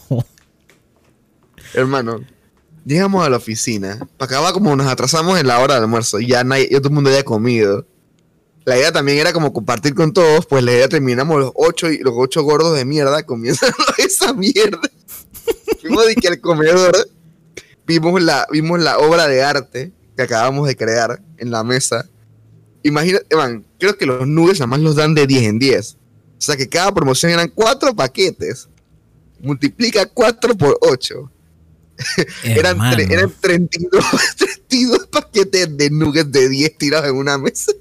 Hermano, 1.73 2.23
llegamos 2.85 3.25
a 3.25 3.31
la 3.31 3.37
oficina. 3.37 4.07
Para 4.17 4.51
como 4.51 4.75
nos 4.75 4.85
atrasamos 4.85 5.39
en 5.39 5.47
la 5.47 5.57
hora 5.57 5.73
de 5.73 5.79
almuerzo. 5.81 6.19
Y 6.19 6.27
ya, 6.27 6.43
nadie, 6.43 6.69
ya 6.69 6.77
todo 6.77 6.89
el 6.89 6.93
mundo 6.93 7.09
había 7.09 7.23
comido. 7.23 7.87
La 8.63 8.77
idea 8.77 8.91
también 8.91 9.17
era 9.17 9.33
como 9.33 9.53
compartir 9.53 9.95
con 9.95 10.13
todos. 10.13 10.45
Pues 10.45 10.63
la 10.63 10.71
idea 10.71 10.87
terminamos 10.87 11.39
los 11.39 11.51
ocho, 11.55 11.89
y 11.89 11.97
los 11.97 12.13
ocho 12.15 12.43
gordos 12.43 12.75
de 12.75 12.85
mierda 12.85 13.23
comiendo 13.25 13.65
esa 13.97 14.33
mierda. 14.33 14.87
Fuimos 15.81 16.05
de 16.05 16.15
que 16.15 16.27
al 16.27 16.39
comedor 16.41 17.09
vimos 17.87 18.21
la, 18.21 18.45
vimos 18.51 18.79
la 18.79 18.99
obra 18.99 19.27
de 19.27 19.41
arte 19.41 19.91
que 20.15 20.21
acabamos 20.21 20.67
de 20.67 20.75
crear 20.75 21.23
en 21.39 21.49
la 21.49 21.63
mesa. 21.63 22.07
Imagínate, 22.83 23.35
man, 23.35 23.65
creo 23.77 23.97
que 23.97 24.05
los 24.05 24.27
nuggets 24.27 24.59
nada 24.59 24.67
más 24.67 24.79
los 24.79 24.95
dan 24.95 25.13
de 25.13 25.27
10 25.27 25.43
en 25.43 25.59
10. 25.59 25.93
O 25.93 26.41
sea 26.41 26.55
que 26.55 26.69
cada 26.69 26.93
promoción 26.93 27.31
eran 27.31 27.49
cuatro 27.49 27.93
paquetes. 27.93 28.69
Multiplica 29.41 30.05
4 30.05 30.55
por 30.55 30.77
8. 30.81 31.31
eran, 32.43 32.79
eran 33.11 33.33
32, 33.41 34.05
32 34.37 35.07
paquetes 35.11 35.77
de 35.77 35.89
nuggets 35.89 36.31
de 36.31 36.47
10 36.47 36.77
tirados 36.77 37.09
en 37.09 37.15
una 37.15 37.37
mesa. 37.37 37.71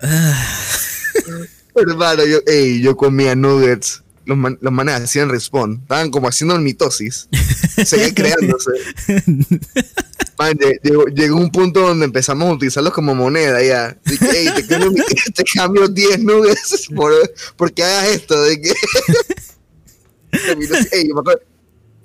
Hermano, 1.74 2.24
yo, 2.24 2.38
ey, 2.46 2.80
yo 2.80 2.96
comía 2.96 3.34
nuggets. 3.34 4.02
Los, 4.26 4.36
man- 4.36 4.58
los 4.60 4.72
manes 4.72 4.94
hacían 4.96 5.28
respawn. 5.30 5.78
Estaban 5.82 6.10
como 6.10 6.28
haciendo 6.28 6.58
mitosis. 6.58 7.28
Seguían 7.84 8.12
creándose. 8.12 8.70
Man, 10.38 10.52
lle- 10.58 10.78
llegó, 10.82 11.06
llegó 11.06 11.36
un 11.36 11.50
punto 11.50 11.80
donde 11.80 12.04
empezamos 12.04 12.46
a 12.50 12.52
utilizarlos 12.52 12.92
como 12.92 13.14
moneda 13.14 13.62
ya. 13.62 13.96
De 14.04 14.18
que, 14.18 14.30
"Ey, 14.38 14.48
te, 14.54 14.66
cambio, 14.66 15.04
te 15.34 15.44
cambio 15.44 15.88
10 15.88 16.18
nuggets 16.24 16.88
por, 16.94 17.12
porque 17.56 17.82
hagas 17.82 18.08
esto. 18.08 18.42
De 18.42 18.60
que... 18.60 18.74
Ey, 20.92 21.08
me 21.14 21.20
acuerdo- 21.20 21.40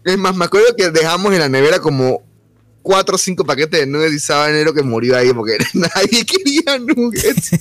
es 0.06 0.18
más, 0.18 0.36
me 0.36 0.46
acuerdo 0.46 0.74
que 0.78 0.90
dejamos 0.92 1.34
en 1.34 1.40
la 1.40 1.50
nevera 1.50 1.80
como 1.80 2.24
4 2.84 3.16
o 3.16 3.18
5 3.18 3.44
paquetes 3.46 3.82
de 3.82 3.86
nuggets 3.88 4.14
y 4.16 4.20
sabanero 4.20 4.74
que 4.74 4.82
murió 4.84 5.18
ahí 5.18 5.34
porque 5.34 5.58
nadie 5.74 6.26
quería 6.26 6.80
nuggets. 6.80 7.52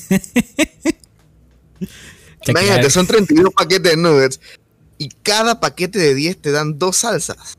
Imagínate, 2.47 2.91
son 2.91 3.07
32 3.07 3.53
paquetes 3.55 3.93
de 3.93 3.97
nuggets 3.97 4.41
y 4.99 5.09
cada 5.23 5.61
paquete 5.61 5.99
de 5.99 6.15
10 6.15 6.43
te 6.43 6.51
dan 6.51 6.79
dos 6.79 6.99
salsas. 6.99 7.57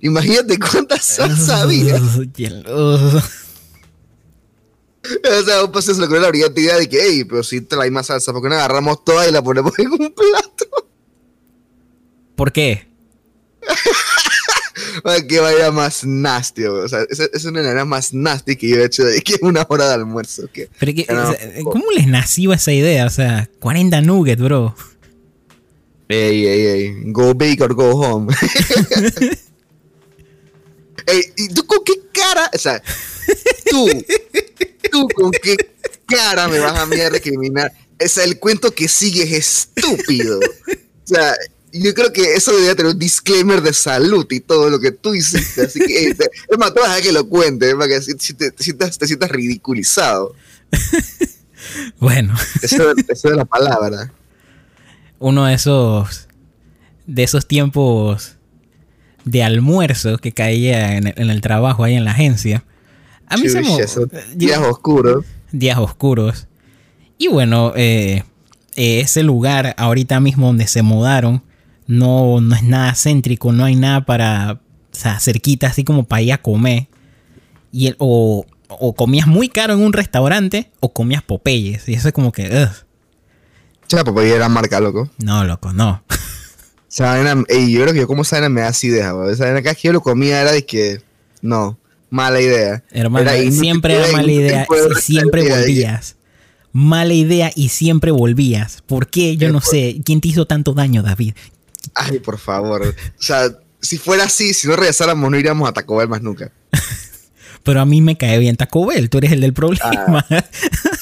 Imagínate 0.00 0.58
cuántas 0.58 1.04
salsas 1.16 1.50
había. 1.50 1.96
O 1.96 2.22
sea, 5.44 5.64
un 5.64 5.82
se 5.82 5.94
le 5.94 6.04
ocurrió 6.04 6.20
la 6.20 6.28
brillante 6.28 6.60
idea 6.60 6.76
de 6.76 6.88
que, 6.88 6.98
hey, 7.02 7.24
pero 7.24 7.42
si 7.42 7.60
trae 7.62 7.90
más 7.90 8.06
salsa, 8.06 8.32
¿por 8.32 8.42
qué 8.42 8.48
no 8.48 8.54
agarramos 8.54 9.04
toda 9.04 9.28
y 9.28 9.32
la 9.32 9.42
ponemos 9.42 9.78
en 9.78 9.90
un 9.90 10.14
plato? 10.14 10.88
¿Por 12.36 12.52
qué? 12.52 12.88
Para 15.02 15.26
que 15.26 15.40
vaya 15.40 15.70
más 15.70 16.04
nasty. 16.04 16.64
O 16.64 16.88
sea, 16.88 17.00
es 17.10 17.44
una 17.44 17.60
las 17.62 17.86
más 17.86 18.12
nasty 18.14 18.56
que 18.56 18.68
yo 18.68 18.76
he 18.76 18.84
hecho 18.84 19.04
de 19.04 19.20
que 19.22 19.36
una 19.42 19.66
hora 19.68 19.88
de 19.88 19.94
almuerzo. 19.94 20.48
Que, 20.52 20.68
Pero 20.78 20.94
que, 20.94 21.06
No. 21.12 21.30
o 21.30 21.32
sea, 21.32 21.50
¿Cómo 21.64 21.90
les 21.96 22.06
nació 22.06 22.52
esa 22.52 22.72
idea? 22.72 23.06
O 23.06 23.10
sea, 23.10 23.48
40 23.60 24.00
nuggets, 24.02 24.40
bro. 24.42 24.74
ey, 26.08 26.46
ey, 26.46 26.66
ey, 26.66 26.94
go 27.06 27.34
big 27.34 27.62
or 27.62 27.74
go 27.74 27.90
home. 27.90 28.34
ey, 31.06 31.22
¿y 31.36 31.48
tú 31.48 31.66
con 31.66 31.78
qué 31.84 31.94
cara? 32.12 32.50
O 32.54 32.58
sea, 32.58 32.82
tú, 33.70 33.88
tú 34.90 35.08
con 35.14 35.30
qué 35.30 35.56
cara 36.06 36.48
me 36.48 36.58
vas 36.58 36.78
a 36.78 36.86
mí 36.86 37.00
a 37.00 37.10
recriminar. 37.10 37.72
O 38.02 38.08
sea, 38.08 38.24
el 38.24 38.38
cuento 38.38 38.72
que 38.74 38.88
sigue 38.88 39.22
es 39.24 39.32
estúpido. 39.32 40.38
O 40.38 40.42
sea, 41.04 41.34
yo 41.72 41.94
creo 41.94 42.12
que 42.12 42.34
eso 42.34 42.50
debería 42.52 42.74
tener 42.74 42.92
un 42.92 42.98
disclaimer 42.98 43.60
de 43.62 43.72
salud 43.72 44.26
y 44.30 44.40
todo 44.40 44.68
lo 44.70 44.80
que 44.80 44.90
tú 44.92 45.14
hiciste. 45.14 45.62
Así 45.62 45.78
que, 45.80 46.14
te- 46.14 46.30
es 46.48 46.58
más, 46.58 46.72
te 46.74 46.80
vas 46.80 46.98
a 46.98 47.02
que 47.02 47.12
lo 47.12 47.28
cuente, 47.28 47.74
para 47.74 47.88
que 47.88 48.02
si, 48.02 48.12
si 48.18 48.34
te, 48.34 48.50
te 48.50 48.62
sientas, 48.64 48.98
te 48.98 49.06
sientas 49.06 49.30
ridiculizado. 49.30 50.34
Bueno, 51.98 52.34
Eso, 52.62 52.92
eso 53.08 53.28
es 53.30 53.36
la 53.36 53.44
palabra. 53.44 54.10
uno 55.18 55.44
de 55.46 55.54
esos. 55.54 56.26
De 57.06 57.22
esos 57.22 57.46
tiempos 57.46 58.36
de 59.24 59.42
almuerzo 59.42 60.16
que 60.18 60.32
caía 60.32 60.96
en 60.96 61.08
el, 61.08 61.14
en 61.16 61.28
el 61.30 61.40
trabajo 61.42 61.84
ahí 61.84 61.94
en 61.94 62.04
la 62.04 62.12
agencia. 62.12 62.64
A 63.26 63.36
mí 63.36 63.48
se 63.48 63.62
yo- 63.62 63.76
días 64.34 64.58
oscuros. 64.60 65.24
días 65.52 65.76
oscuros. 65.78 66.46
Y 67.18 67.28
bueno, 67.28 67.72
eh, 67.76 68.24
eh, 68.76 69.00
ese 69.00 69.22
lugar 69.22 69.74
ahorita 69.76 70.18
mismo 70.20 70.46
donde 70.46 70.66
se 70.66 70.82
mudaron 70.82 71.42
no, 71.90 72.40
no 72.40 72.54
es 72.54 72.62
nada 72.62 72.94
céntrico, 72.94 73.52
no 73.52 73.64
hay 73.64 73.74
nada 73.74 74.04
para, 74.06 74.52
o 74.52 74.58
sea, 74.92 75.18
cerquita 75.18 75.66
así 75.66 75.82
como 75.84 76.04
para 76.04 76.22
ir 76.22 76.32
a 76.32 76.38
comer. 76.40 76.86
Y 77.72 77.88
el- 77.88 77.96
o, 77.98 78.46
o 78.68 78.94
comías 78.94 79.26
muy 79.26 79.48
caro 79.48 79.74
en 79.74 79.80
un 79.82 79.92
restaurante 79.92 80.70
o 80.80 80.92
comías 80.92 81.22
Popeyes. 81.22 81.88
Y 81.88 81.94
eso 81.94 82.08
es 82.08 82.14
como 82.14 82.30
que, 82.32 82.44
ugh, 82.48 84.04
papá, 84.04 84.22
ya 84.22 84.36
era 84.36 84.48
marca, 84.48 84.78
loco. 84.80 85.10
no, 85.18 85.44
loco, 85.44 85.72
no. 85.72 86.02
Esa 86.90 87.06
vaina, 87.06 87.44
ey, 87.48 87.72
yo 87.72 87.82
creo 87.82 87.92
que 87.94 88.00
yo 88.00 88.06
como 88.08 88.22
esa 88.22 88.36
vaina 88.36 88.48
me 88.48 88.60
da 88.62 88.68
así 88.68 88.88
idea, 88.88 89.14
weón. 89.14 89.32
Esa 89.32 89.44
vaina 89.44 89.62
cada 89.62 89.74
que 89.76 89.88
yo 89.88 89.92
lo 89.92 90.00
comía 90.00 90.40
era 90.40 90.52
de 90.52 90.66
que, 90.66 91.00
no, 91.40 91.78
mala 92.08 92.40
idea. 92.40 92.82
Hermano, 92.90 93.30
Era 93.30 93.50
siempre 93.52 93.94
era 93.94 94.12
mala 94.12 94.30
idea 94.30 94.66
y 94.68 95.00
siempre 95.00 95.48
volvías. 95.48 96.16
Mala 96.72 97.14
idea 97.14 97.50
y 97.54 97.68
siempre 97.68 98.10
volvías. 98.12 98.82
¿Por 98.86 99.08
qué? 99.08 99.36
Yo 99.36 99.48
Eh, 99.48 99.52
no 99.52 99.60
sé. 99.60 100.00
¿Quién 100.04 100.20
te 100.20 100.28
hizo 100.28 100.46
tanto 100.46 100.72
daño, 100.72 101.02
David? 101.02 101.34
Ay, 101.94 102.18
por 102.18 102.38
favor. 102.38 102.82
O 102.82 103.22
sea, 103.22 103.48
si 103.80 103.98
fuera 103.98 104.24
así, 104.24 104.54
si 104.54 104.68
no 104.68 104.76
regresáramos, 104.76 105.30
no 105.30 105.38
iríamos 105.38 105.68
a 105.68 105.72
Taco 105.72 105.96
Bell 105.96 106.08
más 106.08 106.22
nunca. 106.22 106.52
Pero 107.62 107.80
a 107.80 107.84
mí 107.84 108.00
me 108.00 108.16
cae 108.16 108.38
bien 108.38 108.56
Taco 108.56 108.86
Bell. 108.86 109.10
Tú 109.10 109.18
eres 109.18 109.32
el 109.32 109.40
del 109.40 109.52
problema. 109.52 110.26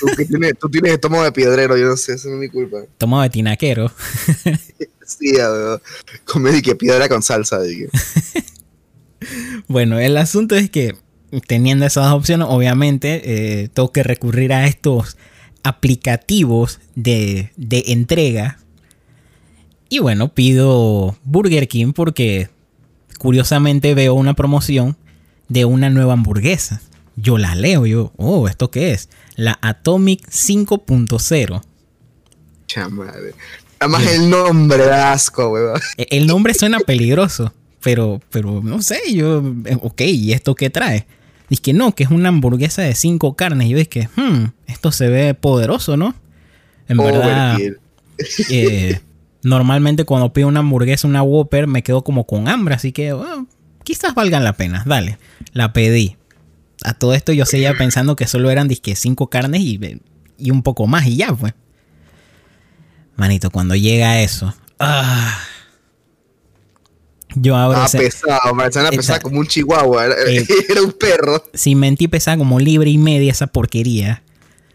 Tú, 0.01 0.07
que 0.17 0.25
tienes, 0.25 0.59
tú 0.59 0.69
tienes 0.69 0.93
estómago 0.93 1.25
de 1.25 1.33
piedrero, 1.33 1.77
yo 1.77 1.87
no 1.87 1.97
sé, 1.97 2.15
eso 2.15 2.29
no 2.29 2.35
es 2.35 2.41
mi 2.41 2.49
culpa. 2.49 2.79
Tomado 2.99 3.23
de 3.23 3.31
tinaquero. 3.31 3.93
Sí. 5.09 5.33
Comí 6.27 6.61
que 6.61 6.77
piedra 6.77 7.09
con 7.09 7.23
salsa. 7.23 7.61
Bueno, 9.67 9.99
el 9.99 10.17
asunto 10.17 10.55
es 10.55 10.71
que 10.71 10.97
teniendo 11.47 11.87
esas 11.87 12.13
opciones, 12.13 12.47
obviamente, 12.49 13.23
eh, 13.63 13.69
tengo 13.69 13.91
que 13.91 14.03
recurrir 14.03 14.53
a 14.53 14.67
estos 14.67 15.17
aplicativos 15.65 16.79
de, 16.95 17.53
de 17.57 17.85
entrega. 17.89 18.59
Y 19.89 20.01
bueno, 20.01 20.29
pido 20.35 21.17
Burger 21.25 21.67
King 21.69 21.93
porque 21.93 22.49
curiosamente 23.19 23.95
veo 23.95 24.15
una 24.15 24.35
promoción 24.35 24.97
de 25.49 25.65
una 25.65 25.91
nueva 25.91 26.13
hamburguesa. 26.15 26.81
Yo 27.17 27.39
la 27.39 27.55
leo, 27.55 27.87
yo, 27.87 28.13
oh, 28.17 28.47
¿esto 28.49 28.71
qué 28.71 28.93
es? 28.93 29.09
La 29.35 29.59
Atomic 29.63 30.29
5.0. 30.31 31.63
Chamadre. 32.67 33.35
Además, 33.81 34.07
el 34.13 34.29
nombre 34.31 34.85
da 34.87 35.13
asco, 35.13 35.49
weón. 35.51 35.81
E- 35.97 36.07
El 36.11 36.27
nombre 36.27 36.53
suena 36.55 36.79
peligroso, 36.81 37.53
pero, 37.83 38.21
pero 38.31 38.61
no 38.63 38.83
sé, 38.83 39.01
yo, 39.13 39.43
eh, 39.65 39.79
ok, 39.81 40.01
¿y 40.03 40.33
esto 40.33 40.55
qué 40.55 40.69
trae? 40.69 41.07
Dice 41.49 41.63
que 41.63 41.73
no, 41.73 41.95
que 41.95 42.05
es 42.05 42.11
una 42.11 42.29
hamburguesa 42.29 42.83
de 42.83 42.95
cinco 42.95 43.35
carnes. 43.35 43.69
Yo 43.69 43.79
dije, 43.79 44.09
hmm, 44.17 44.47
esto 44.67 44.93
se 44.93 45.09
ve 45.09 45.35
poderoso, 45.35 45.97
¿no? 45.97 46.15
En 46.89 46.99
verdad, 46.99 47.59
eh, 48.51 49.01
normalmente 49.43 50.05
cuando 50.05 50.33
pido 50.33 50.49
una 50.49 50.61
hamburguesa, 50.61 51.07
una 51.09 51.23
Whopper, 51.23 51.67
me 51.67 51.83
quedo 51.83 52.03
como 52.05 52.27
con 52.27 52.49
hambre, 52.49 52.75
así 52.75 52.93
que 52.93 53.13
bueno, 53.13 53.47
quizás 53.85 54.15
valgan 54.15 54.45
la 54.45 54.53
pena. 54.55 54.83
Dale, 54.87 55.19
la 55.53 55.73
pedí. 55.73 56.17
A 56.85 56.95
todo 56.95 57.15
esto 57.15 57.33
yo 57.33 57.45
seguía 57.45 57.75
pensando 57.77 58.15
que 58.17 58.27
solo 58.27 58.51
eran 58.51 58.69
disque 58.69 58.95
cinco 58.97 59.29
carnes 59.29 59.61
y, 59.63 60.01
y 60.39 60.51
un 60.51 60.63
poco 60.63 60.87
más 60.87 61.07
y 61.07 61.17
ya, 61.17 61.33
pues. 61.33 61.55
Manito, 63.17 63.51
cuando 63.51 63.75
llega 63.75 64.21
eso, 64.23 64.55
ah, 64.79 65.37
yo 67.35 67.57
abro 67.57 67.79
Ah, 67.81 67.87
ese- 67.87 67.99
pesado, 67.99 68.57
pesada 68.57 68.89
Exacto. 68.93 69.29
como 69.29 69.41
un 69.41 69.47
chihuahua. 69.49 70.05
Era, 70.07 70.15
Eh. 70.29 70.47
era 70.69 70.83
un 70.83 70.93
perro. 70.93 71.43
sin 71.53 71.79
mentir 71.81 72.11
pesaba 72.11 72.37
como 72.39 72.61
libre 72.61 72.91
y 72.91 72.99
media 72.99 73.33
esa 73.33 73.49
porquería. 73.49 74.23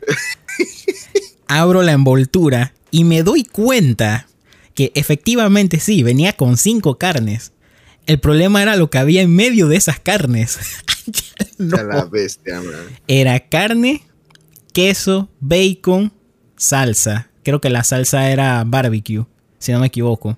Abro 1.48 1.82
la 1.84 1.92
envoltura 1.94 2.74
y 2.92 3.04
me 3.04 3.24
doy 3.24 3.44
cuenta 3.46 4.28
que 4.74 4.92
efectivamente 4.96 5.80
sí, 5.80 6.04
venía 6.04 6.34
con 6.34 6.58
cinco 6.58 6.98
carnes. 6.98 7.52
El 8.06 8.20
problema 8.20 8.62
era 8.62 8.76
lo 8.76 8.90
que 8.90 8.98
había 8.98 9.22
en 9.22 9.34
medio 9.36 9.68
de 9.68 9.78
esas 9.78 10.00
carnes. 10.00 10.60
No. 11.58 11.82
La 11.84 12.06
bestia. 12.06 12.62
Era 13.08 13.40
carne, 13.48 14.04
queso, 14.74 15.30
bacon, 15.40 16.14
salsa. 16.58 17.30
Creo 17.44 17.62
que 17.62 17.70
la 17.70 17.84
salsa 17.84 18.30
era 18.32 18.64
barbecue, 18.66 19.26
si 19.60 19.72
no 19.72 19.80
me 19.80 19.88
equivoco. 19.88 20.38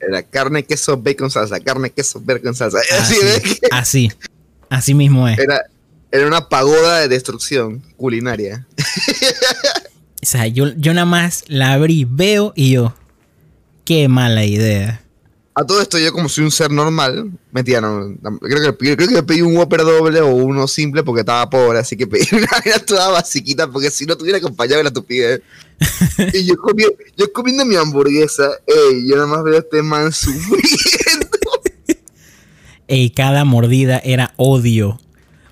Era 0.00 0.22
carne, 0.22 0.64
queso, 0.64 0.96
bacon, 0.96 1.30
salsa. 1.30 1.60
Carne, 1.60 1.90
queso, 1.90 2.20
bacon, 2.20 2.54
salsa. 2.54 2.78
Así, 2.98 3.16
así, 3.70 4.12
así 4.70 4.94
mismo 4.94 5.28
es. 5.28 5.38
era, 5.38 5.62
era 6.10 6.26
una 6.26 6.48
pagoda 6.48 7.00
de 7.00 7.08
destrucción 7.08 7.82
culinaria. 7.96 8.66
O 10.22 10.26
sea, 10.26 10.46
yo, 10.46 10.68
yo 10.78 10.94
nada 10.94 11.04
más 11.04 11.44
la 11.48 11.74
abrí, 11.74 12.06
veo 12.08 12.54
y 12.56 12.70
yo, 12.70 12.94
qué 13.84 14.08
mala 14.08 14.44
idea. 14.44 15.00
A 15.56 15.64
todo 15.64 15.80
esto, 15.80 15.98
yo 15.98 16.12
como 16.12 16.28
soy 16.28 16.44
un 16.44 16.50
ser 16.50 16.72
normal, 16.72 17.30
mentira, 17.52 17.80
no, 17.80 18.16
creo, 18.40 18.76
que, 18.76 18.96
creo 18.96 19.08
que 19.08 19.22
pedí 19.22 19.40
un 19.40 19.56
Whopper 19.56 19.82
doble 19.82 20.20
o 20.20 20.26
uno 20.30 20.66
simple 20.66 21.04
porque 21.04 21.20
estaba 21.20 21.48
pobre, 21.48 21.78
así 21.78 21.96
que 21.96 22.08
pedí 22.08 22.26
una 22.32 22.48
vaina 22.50 22.80
toda 22.84 23.10
basiquita 23.10 23.70
porque 23.70 23.90
si 23.90 24.04
no 24.04 24.16
tuviera 24.16 24.38
acompañado 24.38 24.82
la 24.82 24.88
estupidez. 24.88 25.42
y 26.32 26.44
yo, 26.44 26.56
comi, 26.56 26.82
yo 27.16 27.32
comiendo 27.32 27.64
mi 27.64 27.76
hamburguesa, 27.76 28.50
ey, 28.66 29.06
yo 29.08 29.14
nada 29.14 29.28
más 29.28 29.44
veo 29.44 29.54
a 29.54 29.58
este 29.58 29.82
man 29.82 30.12
sufriendo. 30.12 31.28
Y 32.86 33.10
cada 33.10 33.44
mordida 33.46 33.98
era 34.04 34.34
odio, 34.36 35.00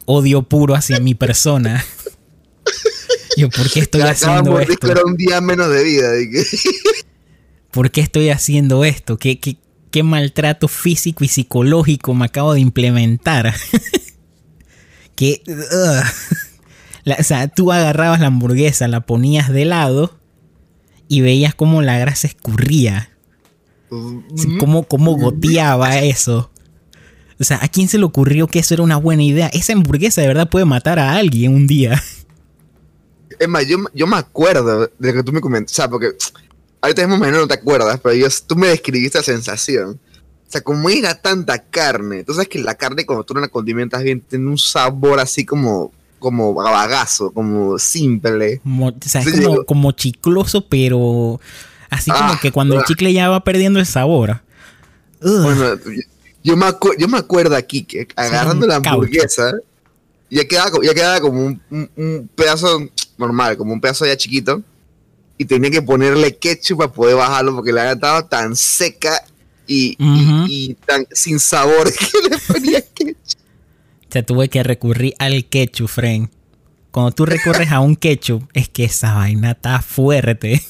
odio 0.04 0.42
puro 0.42 0.74
hacia 0.74 1.00
mi 1.00 1.14
persona. 1.14 1.84
Yo, 3.38 3.48
¿por 3.48 3.70
qué 3.70 3.80
estoy 3.80 4.02
Cada 4.02 4.12
haciendo 4.12 4.50
mordisco 4.50 4.86
esto? 4.86 4.90
era 4.90 5.02
un 5.06 5.16
día 5.16 5.40
menos 5.40 5.70
de 5.70 5.82
vida. 5.82 6.10
¿Por 7.72 7.90
qué 7.90 8.00
estoy 8.02 8.28
haciendo 8.28 8.84
esto? 8.84 9.16
¿Qué, 9.18 9.40
qué, 9.40 9.56
qué 9.90 10.02
maltrato 10.04 10.68
físico 10.68 11.24
y 11.24 11.28
psicológico 11.28 12.14
me 12.14 12.26
acabo 12.26 12.54
de 12.54 12.60
implementar? 12.60 13.52
que. 15.16 15.42
La- 17.04 17.16
o 17.18 17.22
sea, 17.24 17.48
tú 17.48 17.72
agarrabas 17.72 18.20
la 18.20 18.28
hamburguesa, 18.28 18.86
la 18.86 19.00
ponías 19.00 19.48
de 19.52 19.64
lado 19.64 20.16
y 21.08 21.20
veías 21.20 21.54
cómo 21.54 21.82
la 21.82 21.98
grasa 21.98 22.28
escurría. 22.28 23.10
Cómo, 24.58 24.84
cómo 24.84 25.16
goteaba 25.16 25.98
eso. 25.98 26.50
O 27.40 27.44
sea, 27.44 27.58
¿a 27.60 27.68
quién 27.68 27.88
se 27.88 27.98
le 27.98 28.04
ocurrió 28.04 28.46
que 28.46 28.60
eso 28.60 28.74
era 28.74 28.82
una 28.84 28.96
buena 28.98 29.22
idea? 29.24 29.48
Esa 29.48 29.72
hamburguesa 29.72 30.20
de 30.20 30.28
verdad 30.28 30.48
puede 30.48 30.64
matar 30.64 30.98
a 30.98 31.16
alguien 31.16 31.54
un 31.54 31.66
día. 31.66 32.00
Es 33.38 33.48
más, 33.48 33.66
yo, 33.66 33.78
yo 33.92 34.06
me 34.06 34.16
acuerdo 34.16 34.88
de 34.98 35.12
que 35.12 35.22
tú 35.24 35.32
me 35.32 35.40
comentaste. 35.40 35.72
O 35.72 35.76
sea, 35.82 35.90
porque 35.90 36.10
ahorita 36.82 37.06
mismo 37.06 37.24
menos 37.24 37.40
no 37.40 37.48
te 37.48 37.54
acuerdas, 37.54 37.98
pero 38.02 38.14
yo, 38.14 38.26
tú 38.46 38.56
me 38.56 38.68
describiste 38.68 39.18
la 39.18 39.24
sensación. 39.24 39.98
O 40.46 40.50
sea, 40.52 40.60
como 40.60 40.90
era 40.90 41.14
tanta 41.14 41.58
carne. 41.62 42.24
Tú 42.24 42.34
sabes 42.34 42.48
que 42.48 42.58
la 42.58 42.74
carne, 42.74 43.06
cuando 43.06 43.24
tú 43.24 43.32
la 43.34 43.48
condimentas 43.48 44.02
bien, 44.02 44.20
tiene 44.20 44.46
un 44.50 44.58
sabor 44.58 45.18
así 45.18 45.46
como, 45.46 45.90
como 46.18 46.52
bagazo, 46.52 47.30
como 47.32 47.78
simple. 47.78 48.58
Como- 48.62 48.88
o 48.88 48.94
sea, 49.06 49.22
es 49.22 49.40
como, 49.40 49.64
como 49.64 49.92
chicloso, 49.92 50.66
pero 50.68 51.40
así 51.88 52.10
como 52.10 52.32
Ah, 52.32 52.38
que 52.42 52.52
cuando 52.52 52.74
el 52.74 52.80
ah. 52.80 52.84
chicle 52.86 53.12
ya 53.14 53.30
va 53.30 53.42
perdiendo 53.44 53.78
el 53.80 53.86
sabor. 53.86 54.42
Ugh. 55.22 55.42
Bueno, 55.42 55.78
yo 56.44 56.56
me, 56.56 56.66
acu- 56.66 56.96
yo 56.98 57.08
me 57.08 57.16
acuerdo 57.18 57.56
aquí 57.56 57.84
que 57.84 58.06
agarrando 58.16 58.66
la 58.66 58.76
hamburguesa, 58.76 59.54
ya 60.28 60.44
quedaba, 60.46 60.70
ya 60.82 60.92
quedaba 60.92 61.20
como 61.20 61.46
un, 61.46 61.62
un- 61.70 61.90
un 61.96 62.30
pedazo 62.34 62.80
normal, 63.16 63.56
como 63.56 63.72
un 63.72 63.80
pedazo 63.80 64.04
ya 64.04 64.16
chiquito, 64.16 64.62
y 65.42 65.44
tenía 65.44 65.70
que 65.70 65.82
ponerle 65.82 66.36
ketchup 66.36 66.78
para 66.78 66.92
poder 66.92 67.16
bajarlo 67.16 67.54
porque 67.56 67.72
la 67.72 67.92
estaba 67.92 68.28
tan 68.28 68.54
seca 68.56 69.22
y, 69.66 69.96
y- 70.48 70.74
tan 70.86 71.06
sin 71.12 71.40
sabor 71.40 71.92
que 71.98 72.28
le 72.30 72.38
ponía 72.38 72.80
ketchup. 72.80 73.16
Sea, 74.08 74.22
tuve 74.24 74.48
que 74.48 74.62
recurrir 74.62 75.14
al 75.18 75.44
ketchup, 75.46 75.88
friend. 75.88 76.28
Cuando 76.90 77.12
tú 77.12 77.24
recurres 77.26 77.70
a 77.72 77.80
un 77.80 77.96
ketchup, 77.96 78.44
es 78.52 78.68
que 78.68 78.84
esa 78.84 79.14
vaina 79.14 79.52
está 79.52 79.80
fuerte. 79.80 80.62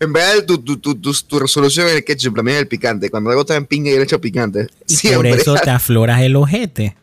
En 0.00 0.12
vez 0.12 0.34
de 0.34 0.42
tu, 0.42 0.58
tu, 0.58 0.76
tu, 0.78 0.94
tu, 0.96 1.38
resolución 1.38 1.88
en 1.88 1.96
el 1.96 2.04
ketchup, 2.04 2.36
la 2.36 2.42
mía 2.42 2.54
es 2.54 2.60
el 2.60 2.68
picante. 2.68 3.10
Cuando 3.10 3.30
algo 3.30 3.42
está 3.42 3.56
en 3.56 3.66
pinga 3.66 3.90
y 3.90 3.96
le 3.96 4.02
echo 4.04 4.20
picante. 4.20 4.68
Y 4.88 5.08
por 5.08 5.26
eso 5.26 5.54
te 5.54 5.70
afloras 5.70 6.20
el 6.22 6.36
ojete. 6.36 6.96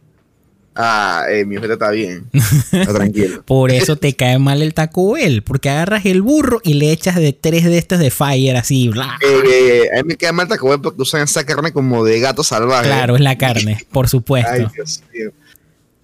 Ah, 0.74 1.26
eh, 1.30 1.44
mi 1.44 1.58
ojete 1.58 1.74
está 1.74 1.92
bien. 1.92 2.30
Está 2.34 2.94
tranquilo. 2.94 3.44
Por 3.46 3.72
eso 3.72 3.98
te 3.98 4.16
cae 4.16 4.40
mal 4.40 4.62
el 4.62 4.74
Taco 4.74 5.14
Bell. 5.14 5.44
Porque 5.44 5.70
agarras 5.70 6.06
el 6.06 6.22
burro 6.22 6.62
y 6.64 6.76
le 6.76 6.92
echas 6.92 7.16
de 7.16 7.34
tres 7.34 7.66
de 7.66 7.78
estos 7.78 8.00
de 8.00 8.10
Fire 8.10 8.56
así. 8.56 8.90
bla. 8.90 9.20
Eh, 9.22 9.42
eh, 9.50 9.90
a 10.00 10.02
mí 10.04 10.10
me 10.10 10.16
queda 10.16 10.32
mal 10.32 10.48
Taco 10.48 10.70
Bell 10.70 10.80
porque 10.80 11.02
usan 11.02 11.22
esa 11.22 11.44
carne 11.46 11.74
como 11.74 12.06
de 12.06 12.20
gato 12.20 12.44
salvaje. 12.44 12.88
Claro, 12.88 13.16
es 13.16 13.22
la 13.22 13.38
carne, 13.38 13.86
por 13.92 14.08
supuesto. 14.08 14.52
Ay, 14.52 14.68
Dios 14.74 15.04
mío. 15.14 15.32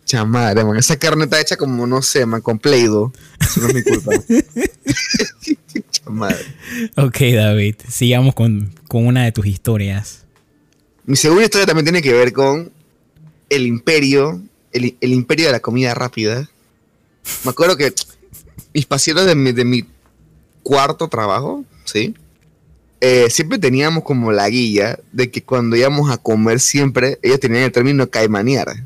Chamadre, 0.03 0.63
man. 0.63 0.77
Esa 0.77 0.97
carne 0.97 1.25
está 1.25 1.39
hecha 1.39 1.57
como, 1.57 1.85
no 1.87 2.01
sé, 2.01 2.25
man, 2.25 2.41
con 2.41 2.59
Play-Doh. 2.59 3.11
Eso 3.39 3.61
no 3.61 3.67
es 3.67 3.75
mi 3.75 3.83
culpa. 3.83 4.11
Chamadre. 5.91 6.45
Ok, 6.95 7.19
David, 7.35 7.75
sigamos 7.89 8.33
con, 8.33 8.73
con 8.87 9.05
una 9.05 9.23
de 9.25 9.31
tus 9.31 9.45
historias. 9.45 10.25
Mi 11.05 11.15
segunda 11.15 11.43
historia 11.43 11.65
también 11.65 11.85
tiene 11.85 12.01
que 12.01 12.13
ver 12.13 12.31
con 12.33 12.71
el 13.49 13.65
imperio, 13.65 14.41
el, 14.77 15.13
imperio 15.13 15.47
de 15.47 15.51
la 15.51 15.59
comida 15.59 15.93
rápida. 15.93 16.49
Me 17.43 17.51
acuerdo 17.51 17.75
que 17.75 17.93
mis 18.73 18.85
pacientes 18.85 19.25
de 19.25 19.35
mi, 19.35 19.51
de 19.51 19.65
mi 19.65 19.85
cuarto 20.63 21.07
trabajo, 21.07 21.63
¿sí? 21.85 22.15
Eh, 22.99 23.29
siempre 23.29 23.59
teníamos 23.59 24.03
como 24.03 24.31
la 24.31 24.49
guía 24.49 24.99
de 25.11 25.29
que 25.29 25.43
cuando 25.43 25.75
íbamos 25.75 26.09
a 26.09 26.17
comer 26.17 26.59
siempre, 26.59 27.19
ellos 27.21 27.39
tenían 27.39 27.63
el 27.63 27.71
término 27.71 28.09
caimanear. 28.09 28.85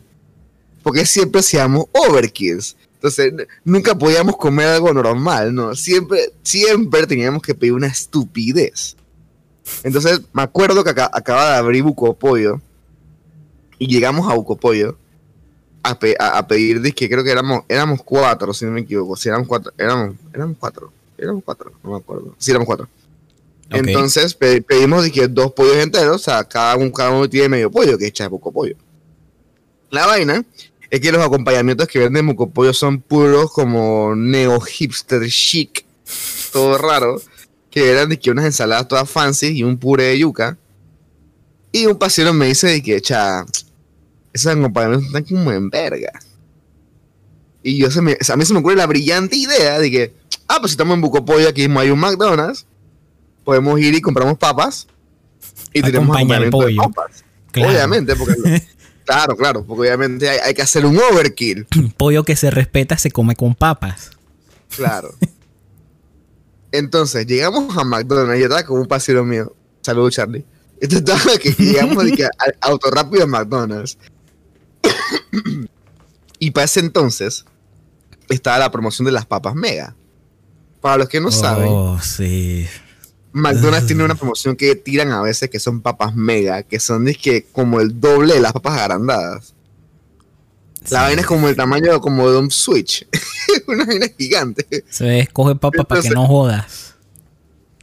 Porque 0.83 1.05
siempre 1.05 1.39
hacíamos 1.39 1.85
overkills. 1.93 2.75
Entonces, 2.95 3.33
nunca 3.63 3.97
podíamos 3.97 4.37
comer 4.37 4.67
algo 4.67 4.93
normal, 4.93 5.55
¿no? 5.55 5.75
Siempre, 5.75 6.33
siempre 6.43 7.07
teníamos 7.07 7.41
que 7.41 7.55
pedir 7.55 7.73
una 7.73 7.87
estupidez. 7.87 8.95
Entonces, 9.83 10.21
me 10.33 10.43
acuerdo 10.43 10.83
que 10.83 10.91
acá, 10.91 11.09
acaba 11.11 11.51
de 11.51 11.55
abrir 11.57 11.83
Buco 11.83 12.13
Pollo. 12.13 12.61
Y 13.79 13.87
llegamos 13.87 14.29
a 14.29 14.35
Buco 14.35 14.57
Pollo 14.57 14.97
a, 15.83 15.97
pe- 15.97 16.15
a- 16.19 16.37
a 16.37 16.47
pedir, 16.47 16.81
disque, 16.81 17.09
creo 17.09 17.23
que 17.23 17.31
éramos, 17.31 17.63
éramos 17.67 18.01
cuatro, 18.03 18.53
si 18.53 18.65
no 18.65 18.71
me 18.71 18.81
equivoco. 18.81 19.15
Si 19.15 19.29
éramos 19.29 19.47
cuatro, 19.47 19.71
éramos, 19.77 20.15
éramos 20.33 20.57
cuatro. 20.59 20.91
Éramos 21.17 21.43
cuatro, 21.43 21.71
no 21.83 21.91
me 21.91 21.97
acuerdo. 21.97 22.35
Sí, 22.37 22.51
éramos 22.51 22.65
cuatro. 22.65 22.87
Entonces 23.69 24.33
pe- 24.33 24.61
pedimos 24.61 25.03
disque, 25.03 25.27
dos 25.27 25.51
pollos 25.53 25.77
enteros, 25.77 26.15
o 26.15 26.19
sea, 26.19 26.43
cada 26.43 26.75
uno, 26.75 26.91
cada 26.91 27.11
uno 27.11 27.29
tiene 27.29 27.47
medio 27.49 27.71
pollo, 27.71 27.97
que 27.97 28.07
echa 28.07 28.27
Buco 28.27 28.51
Pollo. 28.51 28.75
La 29.89 30.05
vaina 30.05 30.43
es 30.89 30.99
que 30.99 31.11
los 31.11 31.23
acompañamientos 31.23 31.87
que 31.87 31.99
venden 31.99 32.27
Buco 32.27 32.49
Pollo 32.49 32.73
son 32.73 32.99
puros 33.01 33.51
como 33.51 34.13
neo 34.15 34.59
hipster 34.59 35.25
chic, 35.29 35.85
todo 36.51 36.77
raro 36.77 37.21
que 37.69 37.89
eran 37.89 38.09
de 38.09 38.19
que 38.19 38.31
unas 38.31 38.43
ensaladas 38.45 38.87
todas 38.89 39.09
fancy 39.09 39.47
y 39.57 39.63
un 39.63 39.77
puré 39.77 40.05
de 40.05 40.19
yuca. 40.19 40.57
Y 41.71 41.85
un 41.85 41.97
pasero 41.97 42.33
me 42.33 42.47
dice 42.47 42.67
de 42.67 42.83
que, 42.83 42.99
cha, 43.01 43.45
esos 44.33 44.51
acompañamientos 44.53 45.07
están 45.07 45.23
como 45.23 45.51
en 45.51 45.69
verga. 45.69 46.11
Y 47.63 47.77
yo 47.77 47.91
se 47.91 48.01
me, 48.01 48.17
a 48.27 48.35
mí 48.35 48.45
se 48.45 48.53
me 48.53 48.59
ocurre 48.59 48.75
la 48.75 48.87
brillante 48.87 49.35
idea 49.35 49.79
de 49.79 49.91
que, 49.91 50.13
ah, 50.47 50.57
pues 50.59 50.71
si 50.71 50.73
estamos 50.73 50.95
en 50.95 51.01
Bucopollo, 51.01 51.47
aquí 51.47 51.61
mismo 51.61 51.79
hay 51.79 51.89
un 51.91 51.99
McDonald's, 51.99 52.65
podemos 53.43 53.79
ir 53.79 53.93
y 53.93 54.01
compramos 54.01 54.37
papas 54.37 54.87
y 55.73 55.81
tenemos 55.81 56.15
el 56.15 56.23
acompañamiento 56.23 56.57
de 56.57 56.63
pollo. 56.63 56.81
papas. 56.81 57.23
Claro. 57.51 57.71
Obviamente, 57.71 58.15
porque, 58.15 58.63
claro, 59.05 59.35
claro, 59.35 59.65
porque 59.65 59.81
obviamente 59.81 60.29
hay, 60.29 60.39
hay 60.39 60.53
que 60.53 60.61
hacer 60.61 60.85
un 60.85 60.97
overkill. 60.97 61.67
Pollo 61.97 62.23
que 62.23 62.35
se 62.35 62.49
respeta 62.49 62.97
se 62.97 63.11
come 63.11 63.35
con 63.35 63.55
papas. 63.55 64.11
Claro. 64.75 65.13
Entonces, 66.71 67.27
llegamos 67.27 67.77
a 67.77 67.83
McDonald's 67.83 68.37
y 68.37 68.39
yo 68.39 68.45
estaba 68.45 68.63
con 68.63 68.79
un 68.79 68.87
pasero 68.87 69.25
mío. 69.25 69.53
Saludos, 69.81 70.13
Charlie. 70.13 70.45
Esto 70.79 70.97
estaba 70.97 71.37
que 71.37 71.51
llegamos 71.51 72.03
de 72.05 72.13
que 72.13 72.23
al 72.37 72.55
auto 72.61 72.89
rápido 72.89 73.23
a 73.23 73.27
McDonald's. 73.27 73.97
y 76.39 76.51
para 76.51 76.65
ese 76.65 76.79
entonces 76.79 77.45
estaba 78.29 78.59
la 78.59 78.71
promoción 78.71 79.05
de 79.05 79.11
las 79.11 79.25
papas 79.25 79.55
mega. 79.55 79.95
Para 80.79 80.97
los 80.97 81.09
que 81.09 81.19
no 81.21 81.31
saben, 81.31 81.67
Oh, 81.69 81.99
sí. 82.01 82.67
McDonald's 83.33 83.87
tiene 83.87 84.03
una 84.03 84.15
promoción 84.15 84.55
que 84.55 84.75
tiran 84.75 85.11
a 85.11 85.21
veces 85.21 85.49
que 85.49 85.59
son 85.59 85.81
papas 85.81 86.15
mega, 86.15 86.63
que 86.63 86.79
son 86.79 87.05
que 87.21 87.45
como 87.51 87.79
el 87.79 87.99
doble 87.99 88.33
de 88.33 88.41
las 88.41 88.51
papas 88.53 88.79
agrandadas. 88.79 89.53
La 90.83 90.87
Sí. 90.89 90.95
vaina 90.95 91.21
es 91.21 91.27
como 91.27 91.47
el 91.47 91.55
tamaño 91.55 92.01
como 92.01 92.29
de 92.29 92.39
un 92.39 92.49
Switch. 92.51 93.07
una 93.67 93.85
vaina 93.85 94.07
gigante. 94.17 94.83
Se 94.89 95.19
escoge 95.19 95.55
papa 95.55 95.83
para 95.83 96.01
que 96.01 96.09
no 96.09 96.25
jodas. 96.27 96.95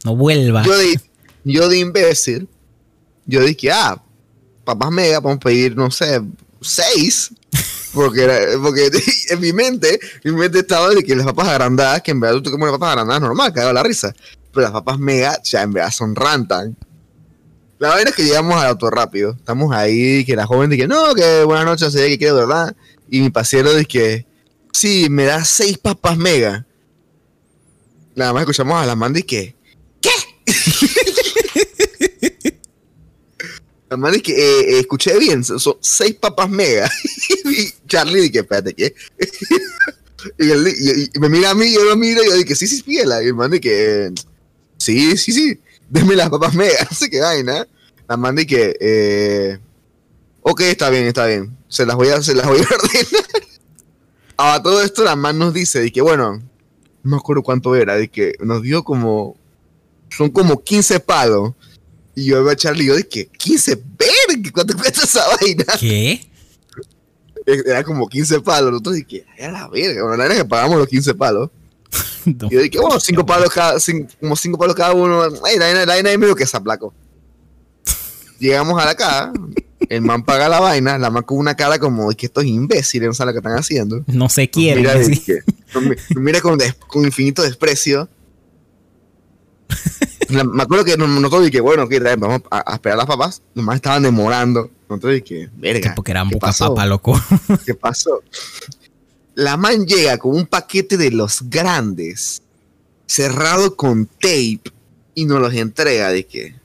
No 0.03 0.15
vuelvas. 0.15 0.65
yo 0.67 0.77
de, 0.77 0.99
yo 1.45 1.69
de 1.69 1.79
imbécil, 1.79 2.47
yo 3.25 3.41
dije, 3.41 3.71
ah, 3.71 4.01
papas 4.65 4.91
mega, 4.91 5.19
vamos 5.19 5.37
a 5.37 5.39
pedir, 5.39 5.75
no 5.75 5.89
sé, 5.89 6.21
seis. 6.61 7.31
Porque, 7.93 8.23
era- 8.23 8.59
porque 8.61 8.89
en 9.29 9.39
mi 9.39 9.51
mente, 9.53 9.99
mi 10.23 10.31
mente 10.31 10.59
estaba 10.59 10.89
de 10.89 11.03
que 11.03 11.15
las 11.15 11.25
papas 11.25 11.47
agrandadas, 11.49 12.01
que 12.01 12.11
en 12.11 12.19
verdad 12.19 12.41
tú 12.41 12.51
comes 12.51 12.67
las 12.67 12.73
papas 12.77 12.91
agrandadas 12.91 13.21
normal, 13.21 13.51
cagado 13.53 13.73
la 13.73 13.83
risa. 13.83 14.13
Pero 14.51 14.61
las 14.63 14.71
papas 14.71 14.99
mega, 14.99 15.41
ya 15.43 15.63
en 15.63 15.71
verdad 15.73 15.91
son 15.91 16.15
rantan. 16.15 16.75
La 17.79 17.89
vaina 17.89 18.09
es 18.09 18.15
que 18.15 18.23
llegamos 18.25 18.55
al 18.61 18.67
auto 18.69 18.89
rápido. 18.89 19.31
Estamos 19.31 19.73
ahí, 19.73 20.25
que 20.25 20.35
la 20.35 20.45
joven 20.45 20.69
dice, 20.69 20.87
no, 20.87 21.13
que 21.15 21.43
buenas 21.45 21.65
noches, 21.65 21.93
se 21.93 22.01
ve 22.01 22.09
que 22.09 22.17
quiere, 22.17 22.33
¿verdad? 22.33 22.75
Y 23.09 23.21
mi 23.21 23.29
pasiero 23.29 23.73
dice 23.73 24.25
sí, 24.73 25.07
me 25.09 25.25
da 25.25 25.43
seis 25.45 25.77
papas 25.77 26.17
mega. 26.17 26.65
Nada 28.15 28.33
más 28.33 28.41
escuchamos 28.41 28.81
a 28.81 28.85
la 28.85 28.95
man 28.95 29.15
y 29.15 29.23
que, 29.23 29.55
¿qué? 30.01 30.09
Man 33.97 34.13
es 34.13 34.21
que 34.21 34.33
eh, 34.33 34.59
eh, 34.61 34.79
escuché 34.79 35.17
bien, 35.17 35.43
son, 35.43 35.59
seis 35.81 36.15
papas 36.15 36.49
mega. 36.49 36.89
y 37.45 37.87
Charlie 37.87 38.21
dije, 38.21 38.39
espérate, 38.39 38.73
¿qué? 38.75 38.93
y, 40.37 41.19
me 41.19 41.29
mira 41.29 41.51
a 41.51 41.55
mí, 41.55 41.73
yo 41.73 41.83
lo 41.83 41.95
miro 41.95 42.23
y 42.23 42.27
yo 42.27 42.35
dije, 42.35 42.55
sí, 42.55 42.67
sí, 42.67 42.83
pídela. 42.83 43.23
Y 43.23 43.27
el 43.27 43.35
man 43.35 43.51
dije, 43.51 44.05
eh, 44.05 44.11
sí, 44.77 45.17
sí, 45.17 45.31
sí, 45.31 45.59
déme 45.89 46.15
las 46.15 46.29
papas 46.29 46.53
mega. 46.53 46.85
Sé 46.95 47.09
qué 47.09 47.19
vaina. 47.19 47.67
La 48.07 48.17
man 48.17 48.35
dije, 48.35 48.75
eh, 48.79 49.59
ok, 50.41 50.61
está 50.61 50.89
bien, 50.89 51.05
está 51.05 51.25
bien. 51.25 51.57
Se 51.67 51.85
las 51.85 51.95
voy 51.95 52.09
a, 52.09 52.21
se 52.21 52.35
las 52.35 52.47
voy 52.47 52.59
a 52.59 52.63
ordenar. 52.63 53.25
A 54.37 54.61
todo 54.63 54.81
esto 54.81 55.03
la 55.03 55.15
man 55.15 55.37
nos 55.37 55.53
dice, 55.53 55.79
de 55.81 55.91
que 55.91 56.01
bueno, 56.01 56.37
no 57.03 57.11
me 57.11 57.17
acuerdo 57.17 57.43
cuánto 57.43 57.75
era, 57.75 57.95
de 57.95 58.07
que 58.07 58.35
nos 58.39 58.61
dio 58.61 58.83
como, 58.83 59.35
son 60.09 60.29
como 60.29 60.63
15 60.63 60.99
palos. 61.01 61.53
Y 62.19 62.25
yo 62.25 62.43
veo 62.43 62.51
a 62.51 62.55
Charlie 62.55 62.83
y 62.83 62.87
yo 62.87 62.95
dije, 62.95 63.29
15 63.37 63.75
verga, 63.97 64.51
¿cuánto 64.53 64.75
cuesta 64.75 65.03
esa 65.03 65.23
vaina? 65.39 65.63
¿Qué? 65.79 66.27
Era 67.45 67.83
como 67.83 68.07
15 68.07 68.41
palos. 68.41 68.71
Nosotros 68.71 68.95
dije, 68.95 69.25
a 69.41 69.47
la 69.51 69.67
verga. 69.69 70.01
Bueno, 70.03 70.17
la 70.17 70.23
verdad 70.23 70.37
es 70.37 70.43
que 70.43 70.49
pagamos 70.49 70.77
los 70.77 70.87
15 70.87 71.13
palos. 71.15 71.49
No. 72.25 72.47
Y 72.51 72.53
yo 72.55 72.61
dije, 72.61 72.77
bueno, 72.79 72.99
5 72.99 73.25
palos 73.25 73.49
cada, 73.49 73.75
cin- 73.77 74.07
como 74.19 74.35
5 74.35 74.57
palos 74.57 74.75
cada 74.75 74.93
uno. 74.93 75.23
Ay, 75.45 75.57
la 75.57 75.65
vaina, 75.65 75.79
la 75.85 75.93
vaina 75.93 76.11
es 76.11 76.19
medio 76.19 76.35
que 76.35 76.45
saplaco. 76.45 76.93
Llegamos 78.39 78.79
a 78.79 78.85
la 78.85 78.93
casa, 78.95 79.31
el 79.87 80.01
man 80.01 80.23
paga 80.23 80.49
la 80.49 80.59
vaina, 80.59 80.97
la 80.97 81.09
man 81.09 81.23
con 81.23 81.37
una 81.37 81.55
cara 81.55 81.79
como 81.79 82.09
de 82.09 82.15
que 82.15 82.25
estos 82.27 82.43
imbéciles 82.43 83.07
no 83.07 83.13
saben 83.13 83.33
lo 83.33 83.41
que 83.41 83.47
están 83.47 83.57
haciendo. 83.59 84.03
No 84.07 84.27
se 84.29 84.49
quiere. 84.49 84.81
mira, 84.81 84.95
dije, 84.95 85.39
con, 86.41 86.59
con 86.87 87.05
infinito 87.05 87.41
desprecio. 87.41 88.07
La- 90.29 90.43
me 90.43 90.63
acuerdo 90.63 90.85
que 90.85 90.97
nos- 90.97 91.09
nosotros 91.09 91.45
dije, 91.45 91.59
bueno, 91.59 91.87
bien, 91.87 92.03
vamos 92.17 92.41
a, 92.51 92.71
a 92.71 92.75
esperar 92.75 92.95
a 92.95 93.01
las 93.01 93.05
papas. 93.07 93.41
Nomás 93.55 93.75
estaban 93.77 94.03
demorando. 94.03 94.69
Nosotros 94.89 95.13
dije, 95.13 95.49
verga. 95.57 95.93
Porque 95.95 96.11
eran 96.11 96.29
¿qué 96.29 96.35
boca 96.35 96.47
pasó? 96.47 96.69
papa, 96.73 96.85
loco. 96.85 97.19
¿Qué 97.65 97.73
pasó? 97.75 98.21
La 99.35 99.55
man 99.57 99.85
llega 99.85 100.17
con 100.17 100.35
un 100.35 100.45
paquete 100.45 100.97
de 100.97 101.11
los 101.11 101.43
grandes, 101.49 102.41
cerrado 103.05 103.75
con 103.75 104.05
tape, 104.05 104.61
y 105.15 105.25
nos 105.25 105.39
los 105.41 105.53
entrega. 105.53 106.09
De 106.09 106.25
que, 106.25 106.55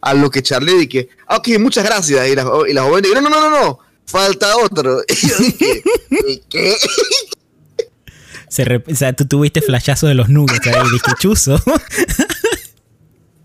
a 0.00 0.14
lo 0.14 0.30
que 0.30 0.42
Charlie 0.42 0.74
dije, 0.86 1.08
ah, 1.28 1.36
ok, 1.36 1.48
muchas 1.60 1.84
gracias. 1.84 2.28
Y 2.28 2.34
la, 2.34 2.46
y 2.68 2.72
la 2.72 2.82
joven 2.82 3.02
dice, 3.02 3.14
no, 3.14 3.20
no, 3.22 3.30
no, 3.30 3.50
no, 3.50 3.60
no, 3.62 3.78
falta 4.06 4.56
otro. 4.56 5.00
Y 5.08 5.28
yo 5.28 5.36
dije, 5.38 5.82
¿y 6.28 6.42
qué? 6.48 6.74
Se 8.48 8.64
re- 8.64 8.82
o 8.90 8.94
sea, 8.94 9.12
tú 9.12 9.26
tuviste 9.26 9.60
flashazo 9.60 10.06
de 10.06 10.14
los 10.14 10.28
nuggets 10.28 10.66
ahí, 10.68 10.82
dije 10.90 11.12
chuzo. 11.20 11.60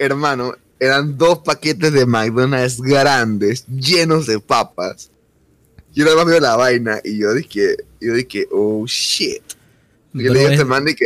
Hermano, 0.03 0.55
eran 0.79 1.15
dos 1.15 1.39
paquetes 1.39 1.93
de 1.93 2.07
McDonald's 2.07 2.81
grandes, 2.81 3.67
llenos 3.67 4.25
de 4.25 4.39
papas. 4.39 5.11
Yo 5.93 6.05
nada 6.05 6.17
más 6.17 6.25
veo 6.25 6.39
la 6.39 6.55
vaina 6.55 6.99
y 7.03 7.19
yo 7.19 7.31
dije, 7.35 7.75
yo 7.99 8.13
dije, 8.15 8.47
oh 8.51 8.83
shit. 8.87 9.43
Y 10.15 10.23
yo 10.23 10.33
le 10.33 10.39
dije 10.39 10.49
a 10.49 10.51
este 10.53 10.63
es- 10.63 10.67
man 10.67 10.85
de 10.85 10.95
que, 10.95 11.05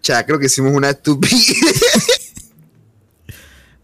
cha, 0.00 0.24
creo 0.24 0.38
que 0.38 0.46
hicimos 0.46 0.72
una 0.72 0.88
estupidez. 0.90 1.34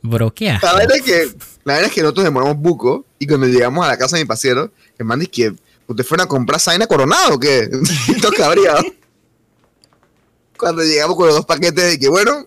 Bro, 0.02 0.32
¿qué? 0.32 0.56
La 0.62 0.74
verdad 0.74 0.96
es 0.96 1.02
que, 1.02 1.26
la 1.64 1.74
verdad 1.74 1.88
es 1.90 1.92
que 1.92 2.00
nosotros 2.00 2.24
demoramos 2.24 2.56
buco 2.56 3.04
y 3.18 3.26
cuando 3.26 3.46
llegamos 3.48 3.84
a 3.84 3.88
la 3.88 3.98
casa 3.98 4.16
de 4.16 4.22
mi 4.22 4.26
pasiero, 4.26 4.72
el 4.98 5.04
man 5.04 5.18
dice 5.18 5.30
que, 5.30 5.54
¿ustedes 5.88 6.08
fueron 6.08 6.24
a 6.24 6.28
comprar 6.28 6.58
Saina 6.58 6.86
Coronado 6.86 7.34
o 7.34 7.38
qué? 7.38 7.68
Cabreado. 8.38 8.82
Cuando 10.56 10.82
llegamos 10.82 11.16
con 11.16 11.26
los 11.26 11.36
dos 11.36 11.44
paquetes 11.44 11.84
de 11.84 11.98
que, 11.98 12.08
bueno, 12.08 12.46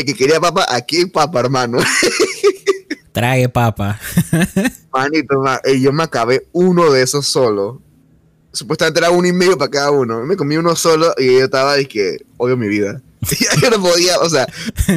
el 0.00 0.06
que 0.06 0.14
quería 0.14 0.40
papa, 0.40 0.66
aquí 0.68 1.06
papa, 1.06 1.40
hermano. 1.40 1.78
Trague 3.12 3.48
papa. 3.48 3.98
Manito, 4.92 5.40
ma- 5.40 5.60
eh, 5.64 5.80
yo 5.80 5.92
me 5.92 6.02
acabé 6.02 6.46
uno 6.52 6.90
de 6.90 7.02
esos 7.02 7.26
solo. 7.26 7.80
Supuestamente 8.52 8.98
era 9.00 9.10
uno 9.10 9.26
y 9.26 9.32
medio 9.32 9.56
para 9.56 9.70
cada 9.70 9.90
uno. 9.90 10.24
Me 10.24 10.36
comí 10.36 10.56
uno 10.56 10.74
solo 10.74 11.14
y 11.18 11.26
yo 11.38 11.44
estaba 11.44 11.76
de 11.76 11.86
que 11.86 12.18
odio 12.36 12.56
mi 12.56 12.68
vida. 12.68 13.02
Ya 13.38 13.60
yo 13.60 13.70
no 13.70 13.82
podía, 13.82 14.18
o 14.20 14.30
sea, 14.30 14.46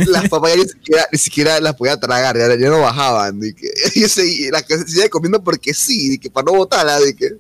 las 0.08 0.30
papayas 0.30 0.58
ni 0.58 0.64
siquiera, 0.70 1.08
ni 1.12 1.18
siquiera 1.18 1.60
las 1.60 1.76
podía 1.76 2.00
tragar, 2.00 2.38
ya, 2.38 2.56
ya 2.56 2.70
no 2.70 2.80
bajaban. 2.80 3.40
De 3.40 3.54
que, 3.54 3.70
yo 3.96 4.08
seguía, 4.08 4.52
las 4.52 4.64
que 4.64 4.78
seguía 4.78 5.10
comiendo 5.10 5.44
porque 5.44 5.74
sí, 5.74 6.12
de 6.12 6.18
que 6.20 6.30
para 6.30 6.46
no 6.46 6.54
botarla, 6.54 7.00
de 7.00 7.14
que. 7.16 7.32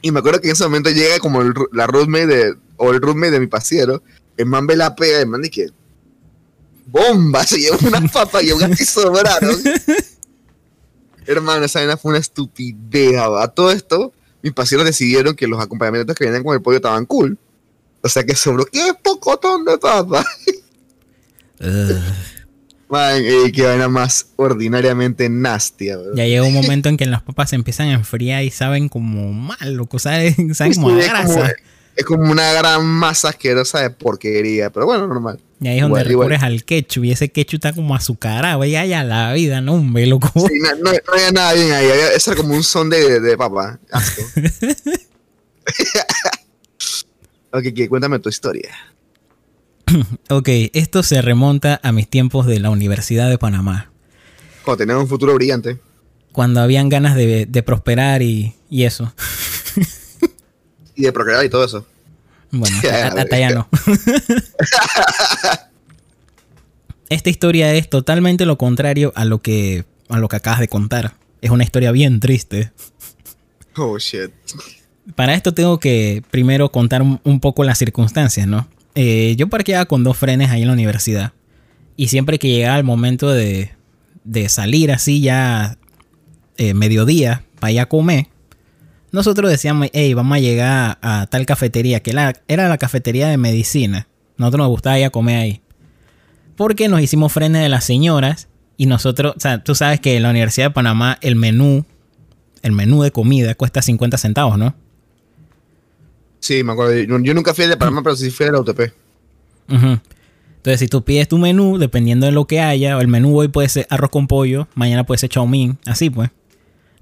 Y 0.00 0.10
me 0.12 0.20
acuerdo 0.20 0.40
que 0.40 0.48
en 0.48 0.52
ese 0.52 0.64
momento 0.64 0.90
llega 0.90 1.18
como 1.18 1.42
el 1.42 1.52
la 1.72 1.86
roommate 1.86 2.26
de, 2.26 2.54
o 2.76 2.90
el 2.92 3.00
roommate 3.00 3.32
de 3.32 3.40
mi 3.40 3.46
pasiero, 3.48 4.02
el 4.36 4.46
man 4.46 4.66
ve 4.66 4.76
la 4.76 4.94
pega, 4.94 5.18
el 5.20 5.26
man 5.26 5.42
que 5.42 5.68
bomba, 6.92 7.44
se 7.44 7.58
llevó 7.58 7.78
una 7.88 8.00
papa 8.12 8.42
y 8.42 8.50
aún 8.50 8.62
así 8.62 8.84
sobraron. 8.84 9.56
Hermano, 11.26 11.64
esa 11.64 11.80
vaina 11.80 11.96
fue 11.96 12.10
una 12.10 12.18
estupidez. 12.18 13.18
A 13.18 13.48
todo 13.48 13.72
esto, 13.72 14.12
mis 14.42 14.52
pacientes 14.52 14.86
decidieron 14.86 15.34
que 15.34 15.46
los 15.46 15.60
acompañamientos 15.60 16.14
que 16.14 16.24
venían 16.24 16.44
con 16.44 16.54
el 16.54 16.62
pollo 16.62 16.76
estaban 16.76 17.06
cool. 17.06 17.38
O 18.02 18.08
sea 18.08 18.24
que 18.24 18.34
sobró, 18.34 18.66
¡qué 18.66 18.92
pocotón 19.02 19.64
de 19.64 19.78
papa! 19.78 20.24
Man, 22.88 23.22
eh, 23.24 23.50
qué 23.54 23.62
vaina 23.62 23.88
más 23.88 24.26
ordinariamente 24.36 25.30
nasty, 25.30 25.92
bro. 25.92 26.14
Ya 26.14 26.26
llega 26.26 26.42
un 26.42 26.52
momento 26.62 26.90
en 26.90 26.98
que 26.98 27.06
las 27.06 27.22
papas 27.22 27.48
se 27.50 27.56
empiezan 27.56 27.88
a 27.88 27.94
enfriar 27.94 28.42
y 28.42 28.50
saben 28.50 28.90
como 28.90 29.32
mal, 29.32 29.72
loco, 29.72 29.98
saben, 29.98 30.54
saben 30.54 30.74
como 30.74 30.90
a 30.90 31.00
es, 31.00 31.08
como, 31.08 31.34
grasa. 31.34 31.52
es 31.96 32.04
como 32.04 32.30
una 32.30 32.52
gran 32.52 32.84
masa 32.84 33.30
asquerosa 33.30 33.80
de 33.80 33.90
porquería, 33.90 34.70
pero 34.70 34.84
bueno, 34.84 35.06
normal. 35.06 35.40
Y 35.62 35.68
ahí 35.68 35.76
es 35.76 35.82
donde 35.82 36.00
Igual, 36.00 36.10
igual. 36.10 36.28
recurres 36.30 36.42
al 36.42 36.64
ketchup 36.64 37.04
y 37.04 37.12
ese 37.12 37.30
ketchup 37.30 37.54
está 37.56 37.72
como 37.72 37.94
azucarado. 37.94 38.64
Y 38.64 38.72
ya 38.72 39.04
la 39.04 39.32
vida, 39.32 39.60
no, 39.60 39.74
hombre, 39.74 40.06
loco. 40.06 40.28
Sí, 40.34 40.58
no, 40.60 40.74
no- 40.76 40.90
no 40.92 41.12
había 41.12 41.30
nada 41.30 41.52
bien 41.54 41.70
ahí, 41.72 41.86
había- 41.88 42.12
eso 42.12 42.32
era 42.32 42.40
como 42.40 42.54
un 42.54 42.64
son 42.64 42.90
de, 42.90 43.20
de 43.20 43.36
papa. 43.36 43.78
Asco. 43.92 44.22
ok, 47.52 47.88
cuéntame 47.88 48.18
tu 48.18 48.28
historia. 48.28 48.70
Ok, 50.30 50.48
esto 50.72 51.02
se 51.02 51.20
remonta 51.20 51.78
a 51.82 51.92
mis 51.92 52.08
tiempos 52.08 52.46
de 52.46 52.58
la 52.60 52.70
Universidad 52.70 53.28
de 53.28 53.36
Panamá. 53.38 53.90
Cuando 54.64 54.78
tenías 54.78 54.98
un 54.98 55.08
futuro 55.08 55.34
brillante. 55.34 55.78
Cuando 56.32 56.60
habían 56.62 56.88
ganas 56.88 57.14
de, 57.14 57.44
de 57.46 57.62
prosperar 57.62 58.22
y, 58.22 58.54
y 58.70 58.84
eso. 58.84 59.12
Y 60.94 61.02
de 61.02 61.12
procrear 61.12 61.44
y 61.44 61.50
todo 61.50 61.64
eso. 61.64 61.86
Bueno, 62.52 62.76
hasta, 62.76 63.38
ya 63.38 63.50
no. 63.50 63.68
Esta 67.08 67.30
historia 67.30 67.74
es 67.74 67.90
totalmente 67.90 68.46
lo 68.46 68.58
contrario 68.58 69.12
a 69.16 69.24
lo 69.24 69.40
que 69.40 69.84
a 70.08 70.18
lo 70.18 70.28
que 70.28 70.36
acabas 70.36 70.60
de 70.60 70.68
contar. 70.68 71.14
Es 71.40 71.50
una 71.50 71.64
historia 71.64 71.90
bien 71.92 72.20
triste. 72.20 72.70
Oh, 73.76 73.98
shit. 73.98 74.30
Para 75.14 75.34
esto 75.34 75.52
tengo 75.54 75.80
que 75.80 76.22
primero 76.30 76.70
contar 76.70 77.02
un, 77.02 77.20
un 77.24 77.40
poco 77.40 77.64
las 77.64 77.78
circunstancias, 77.78 78.46
¿no? 78.46 78.68
Eh, 78.94 79.34
yo 79.36 79.48
parqueaba 79.48 79.86
con 79.86 80.04
dos 80.04 80.16
frenes 80.16 80.50
ahí 80.50 80.62
en 80.62 80.68
la 80.68 80.74
universidad. 80.74 81.32
Y 81.96 82.08
siempre 82.08 82.38
que 82.38 82.48
llegaba 82.48 82.76
el 82.76 82.84
momento 82.84 83.30
de, 83.30 83.72
de 84.24 84.48
salir 84.48 84.92
así 84.92 85.20
ya 85.20 85.78
eh, 86.58 86.74
mediodía 86.74 87.44
para 87.58 87.72
ir 87.72 87.80
a 87.80 87.86
comer, 87.86 88.28
nosotros 89.12 89.50
decíamos, 89.50 89.88
hey, 89.92 90.14
vamos 90.14 90.36
a 90.36 90.40
llegar 90.40 90.98
a, 91.02 91.26
tal 91.30 91.46
cafetería, 91.46 92.00
que 92.00 92.12
la- 92.12 92.34
era 92.48 92.68
la 92.68 92.78
cafetería 92.78 93.28
de 93.28 93.36
medicina. 93.36 94.08
Nosotros 94.36 94.58
nos 94.64 94.68
gustaba 94.70 94.98
ir 94.98 95.04
a 95.04 95.10
comer 95.10 95.36
ahí. 95.38 95.60
Porque 96.56 96.88
nos 96.88 97.00
hicimos 97.00 97.32
frenes 97.32 97.62
de 97.62 97.68
las 97.68 97.84
señoras 97.84 98.48
y 98.76 98.86
nosotros, 98.86 99.34
o 99.36 99.40
sea, 99.40 99.62
tú 99.62 99.74
sabes 99.74 100.00
que 100.00 100.16
en 100.16 100.22
la 100.22 100.30
Universidad 100.30 100.66
de 100.68 100.70
Panamá 100.74 101.18
el 101.20 101.36
menú, 101.36 101.84
el 102.62 102.72
menú 102.72 103.02
de 103.02 103.10
comida 103.12 103.54
cuesta 103.54 103.82
50 103.82 104.16
centavos, 104.18 104.58
¿no? 104.58 104.74
Sí, 106.40 106.64
me 106.64 106.72
acuerdo. 106.72 106.98
Yo, 106.98 107.18
yo 107.20 107.34
nunca 107.34 107.54
fui 107.54 107.66
de 107.66 107.76
Panamá, 107.76 108.02
pero 108.02 108.16
sí 108.16 108.30
fui 108.30 108.46
de 108.46 108.52
la 108.52 108.60
UTP. 108.60 108.80
Entonces, 109.68 110.80
si 110.80 110.88
tú 110.88 111.02
pides 111.04 111.28
tu 111.28 111.38
menú, 111.38 111.78
dependiendo 111.78 112.26
de 112.26 112.32
lo 112.32 112.46
que 112.46 112.60
haya, 112.60 112.98
el 113.00 113.08
menú 113.08 113.38
hoy 113.38 113.48
puede 113.48 113.68
ser 113.68 113.86
arroz 113.90 114.10
con 114.10 114.26
pollo, 114.26 114.68
mañana 114.74 115.04
puede 115.04 115.18
ser 115.18 115.28
chow 115.30 115.46
mein, 115.46 115.78
así 115.86 116.08
pues. 116.10 116.30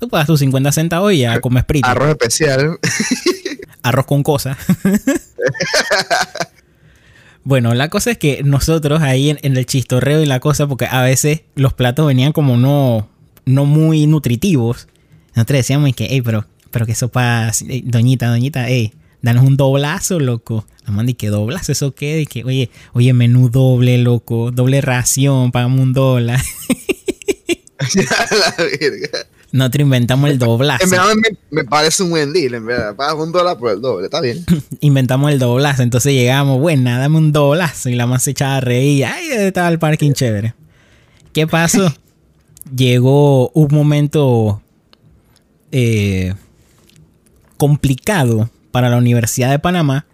Tú 0.00 0.08
pagas 0.08 0.26
tus 0.26 0.40
50 0.40 0.72
centavos 0.72 1.12
y 1.12 1.18
ya 1.18 1.40
comes 1.42 1.64
prito. 1.64 1.86
Arroz 1.86 2.10
especial. 2.10 2.78
arroz 3.82 4.06
con 4.06 4.22
cosas. 4.22 4.56
bueno, 7.44 7.74
la 7.74 7.90
cosa 7.90 8.12
es 8.12 8.18
que 8.18 8.42
nosotros 8.42 9.02
ahí 9.02 9.28
en, 9.28 9.38
en 9.42 9.58
el 9.58 9.66
chistorreo 9.66 10.22
y 10.22 10.26
la 10.26 10.40
cosa, 10.40 10.66
porque 10.66 10.86
a 10.86 11.02
veces 11.02 11.42
los 11.54 11.74
platos 11.74 12.06
venían 12.06 12.32
como 12.32 12.56
no, 12.56 13.10
no 13.44 13.66
muy 13.66 14.06
nutritivos. 14.06 14.88
Nosotros 15.34 15.58
decíamos 15.58 15.94
que, 15.94 16.06
hey, 16.08 16.22
pero, 16.22 16.46
pero 16.70 16.86
que 16.86 16.92
eso 16.92 17.10
para, 17.10 17.52
doñita, 17.84 18.28
doñita, 18.28 18.68
hey, 18.68 18.94
danos 19.20 19.44
un 19.44 19.58
doblazo, 19.58 20.18
loco. 20.18 20.64
La 20.86 20.92
man, 20.92 21.10
y 21.10 21.14
que 21.14 21.28
doblazo, 21.28 21.72
¿eso 21.72 21.94
qué? 21.94 22.22
Y 22.22 22.26
que, 22.26 22.42
oye, 22.44 22.70
oye, 22.94 23.12
menú 23.12 23.50
doble, 23.50 23.98
loco, 23.98 24.50
doble 24.50 24.80
ración, 24.80 25.52
pagamos 25.52 25.80
un 25.80 25.92
dólar. 25.92 26.40
la 27.94 28.54
verga. 28.56 29.26
Nosotros 29.52 29.82
inventamos 29.82 30.30
el 30.30 30.38
doblazo. 30.38 30.84
En 30.84 30.90
verdad 30.90 31.14
me, 31.14 31.36
me 31.50 31.64
parece 31.64 32.02
un 32.02 32.10
buen 32.10 32.32
deal, 32.32 32.54
en 32.54 32.66
verdad. 32.66 32.94
Pagas 32.94 33.14
un 33.14 33.32
dólar 33.32 33.58
por 33.58 33.72
el 33.72 33.80
doble, 33.80 34.06
está 34.06 34.20
bien. 34.20 34.44
inventamos 34.80 35.30
el 35.30 35.38
doblazo. 35.38 35.82
Entonces 35.82 36.12
llegamos, 36.12 36.60
bueno, 36.60 36.90
dame 36.90 37.18
un 37.18 37.32
doblazo. 37.32 37.88
Y 37.88 37.94
la 37.94 38.06
más 38.06 38.22
se 38.22 38.32
echaba 38.32 38.56
a 38.56 38.60
reír. 38.60 39.04
Ay, 39.06 39.30
estaba 39.30 39.68
el 39.68 39.78
parking 39.78 40.12
chévere. 40.12 40.54
¿Qué 41.32 41.46
pasó? 41.46 41.92
llegó 42.74 43.50
un 43.50 43.68
momento 43.70 44.62
eh, 45.72 46.34
complicado 47.56 48.50
para 48.70 48.88
la 48.88 48.96
Universidad 48.96 49.50
de 49.50 49.58
Panamá 49.58 50.06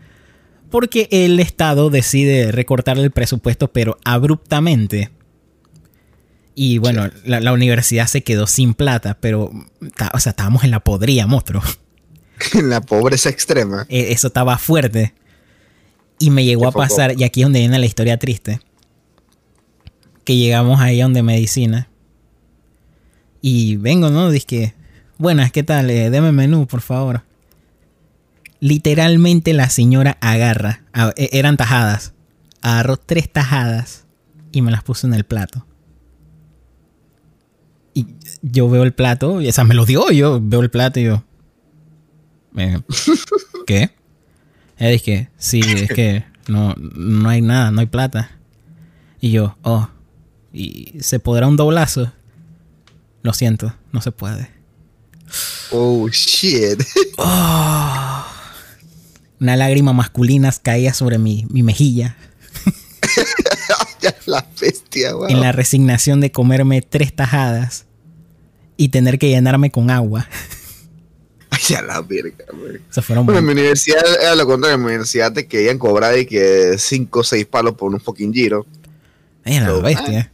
porque 0.71 1.09
el 1.11 1.39
Estado 1.41 1.91
decide 1.91 2.51
recortar 2.53 2.99
el 2.99 3.11
presupuesto 3.11 3.69
pero 3.69 3.99
abruptamente. 4.05 5.11
Y 6.59 6.79
bueno, 6.79 7.11
la, 7.27 7.41
la 7.41 7.53
universidad 7.53 8.07
se 8.07 8.23
quedó 8.25 8.47
sin 8.47 8.73
plata, 8.73 9.19
pero 9.21 9.51
ta- 9.95 10.11
o 10.15 10.19
sea, 10.19 10.31
estábamos 10.31 10.65
en 10.65 10.71
la 10.71 10.81
podría, 10.81 11.27
monstruo. 11.27 11.63
En 12.55 12.69
la 12.71 12.81
pobreza 12.81 13.29
extrema. 13.29 13.85
Eh, 13.89 14.09
Eso 14.11 14.27
estaba 14.29 14.57
fuerte. 14.59 15.15
Y 16.19 16.31
me 16.31 16.45
llegó 16.47 16.63
Qué 16.63 16.69
a 16.69 16.71
poco. 16.71 16.79
pasar, 16.81 17.15
y 17.21 17.25
aquí 17.25 17.41
es 17.43 17.45
donde 17.45 17.61
viene 17.61 17.79
la 17.79 17.85
historia 17.87 18.19
triste, 18.19 18.61
que 20.25 20.37
llegamos 20.37 20.81
ahí 20.81 21.01
donde 21.01 21.23
medicina. 21.23 21.89
Y 23.43 23.77
vengo, 23.77 24.09
¿no? 24.11 24.31
Dice 24.31 24.75
buenas, 25.19 25.53
¿qué 25.53 25.63
tal? 25.63 25.91
Eh, 25.91 26.09
deme 26.11 26.33
menú, 26.33 26.67
por 26.67 26.81
favor. 26.81 27.23
Literalmente 28.61 29.53
la 29.53 29.69
señora 29.69 30.17
agarra, 30.21 30.83
a- 30.95 31.13
e- 31.17 31.29
eran 31.33 31.57
tajadas, 31.59 32.13
agarró 32.63 32.97
tres 32.97 33.31
tajadas 33.31 34.05
y 34.53 34.63
me 34.63 34.71
las 34.71 34.83
puso 34.83 35.07
en 35.07 35.15
el 35.15 35.25
plato. 35.25 35.67
Yo 38.43 38.69
veo 38.69 38.83
el 38.83 38.93
plato, 38.93 39.41
y 39.41 39.49
esa 39.49 39.65
me 39.65 39.75
lo 39.75 39.85
dio, 39.85 40.11
yo 40.11 40.41
veo 40.43 40.61
el 40.61 40.71
plato 40.71 41.01
y 41.01 41.05
yo... 41.05 41.25
eh, 42.57 42.81
¿Qué? 43.67 43.91
Ella 44.79 44.91
dije, 44.91 45.31
sí, 45.37 45.61
es 45.67 45.91
que 45.91 46.25
no, 46.49 46.75
no 46.77 47.29
hay 47.29 47.41
nada, 47.43 47.71
no 47.71 47.81
hay 47.81 47.87
plata. 47.87 48.31
Y 49.21 49.31
yo, 49.31 49.57
oh, 49.63 49.89
¿y 50.53 50.95
se 51.01 51.19
podrá 51.19 51.49
un 51.49 51.57
doblazo? 51.57 52.13
Lo 53.23 53.33
siento, 53.33 53.75
no 53.93 54.03
se 54.03 54.13
puede. 54.13 54.51
Oh, 55.73 56.09
shit. 56.09 56.83
Una 59.41 59.57
lágrima 59.57 59.93
masculina 59.93 60.53
caía 60.63 60.95
sobre 60.95 61.19
mi, 61.19 61.47
mi 61.51 61.63
mejilla 61.63 62.17
la 64.27 64.47
bestia, 64.61 65.15
wow. 65.15 65.29
en 65.29 65.41
la 65.41 65.53
resignación 65.53 66.21
de 66.21 66.33
comerme 66.33 66.83
tres 66.83 67.15
tajadas 67.15 67.86
y 68.77 68.89
tener 68.89 69.19
que 69.19 69.29
llenarme 69.29 69.71
con 69.71 69.91
agua. 69.91 70.29
Ay, 71.51 71.61
ya 71.69 71.83
la 71.83 72.01
verga, 72.03 72.45
güey. 72.53 72.81
Se 72.91 73.03
fueron 73.03 73.25
Bueno, 73.25 73.39
en 73.39 73.47
mi 73.47 73.53
universidad 73.53 74.03
era 74.21 74.35
lo 74.35 74.47
contrario. 74.47 74.75
En 74.75 74.81
mi 74.81 74.87
universidad 74.89 75.33
te 75.33 75.47
querían 75.47 75.79
cobrar 75.79 76.19
y 76.19 76.27
que 76.27 76.77
5 76.77 77.21
o 77.21 77.25
6 77.25 77.47
palos 77.47 77.75
por 77.75 77.93
un 77.93 78.01
fucking 78.01 78.33
giro. 78.33 78.67
Ay, 79.45 79.61
la 79.61 79.73
bestia. 79.75 80.33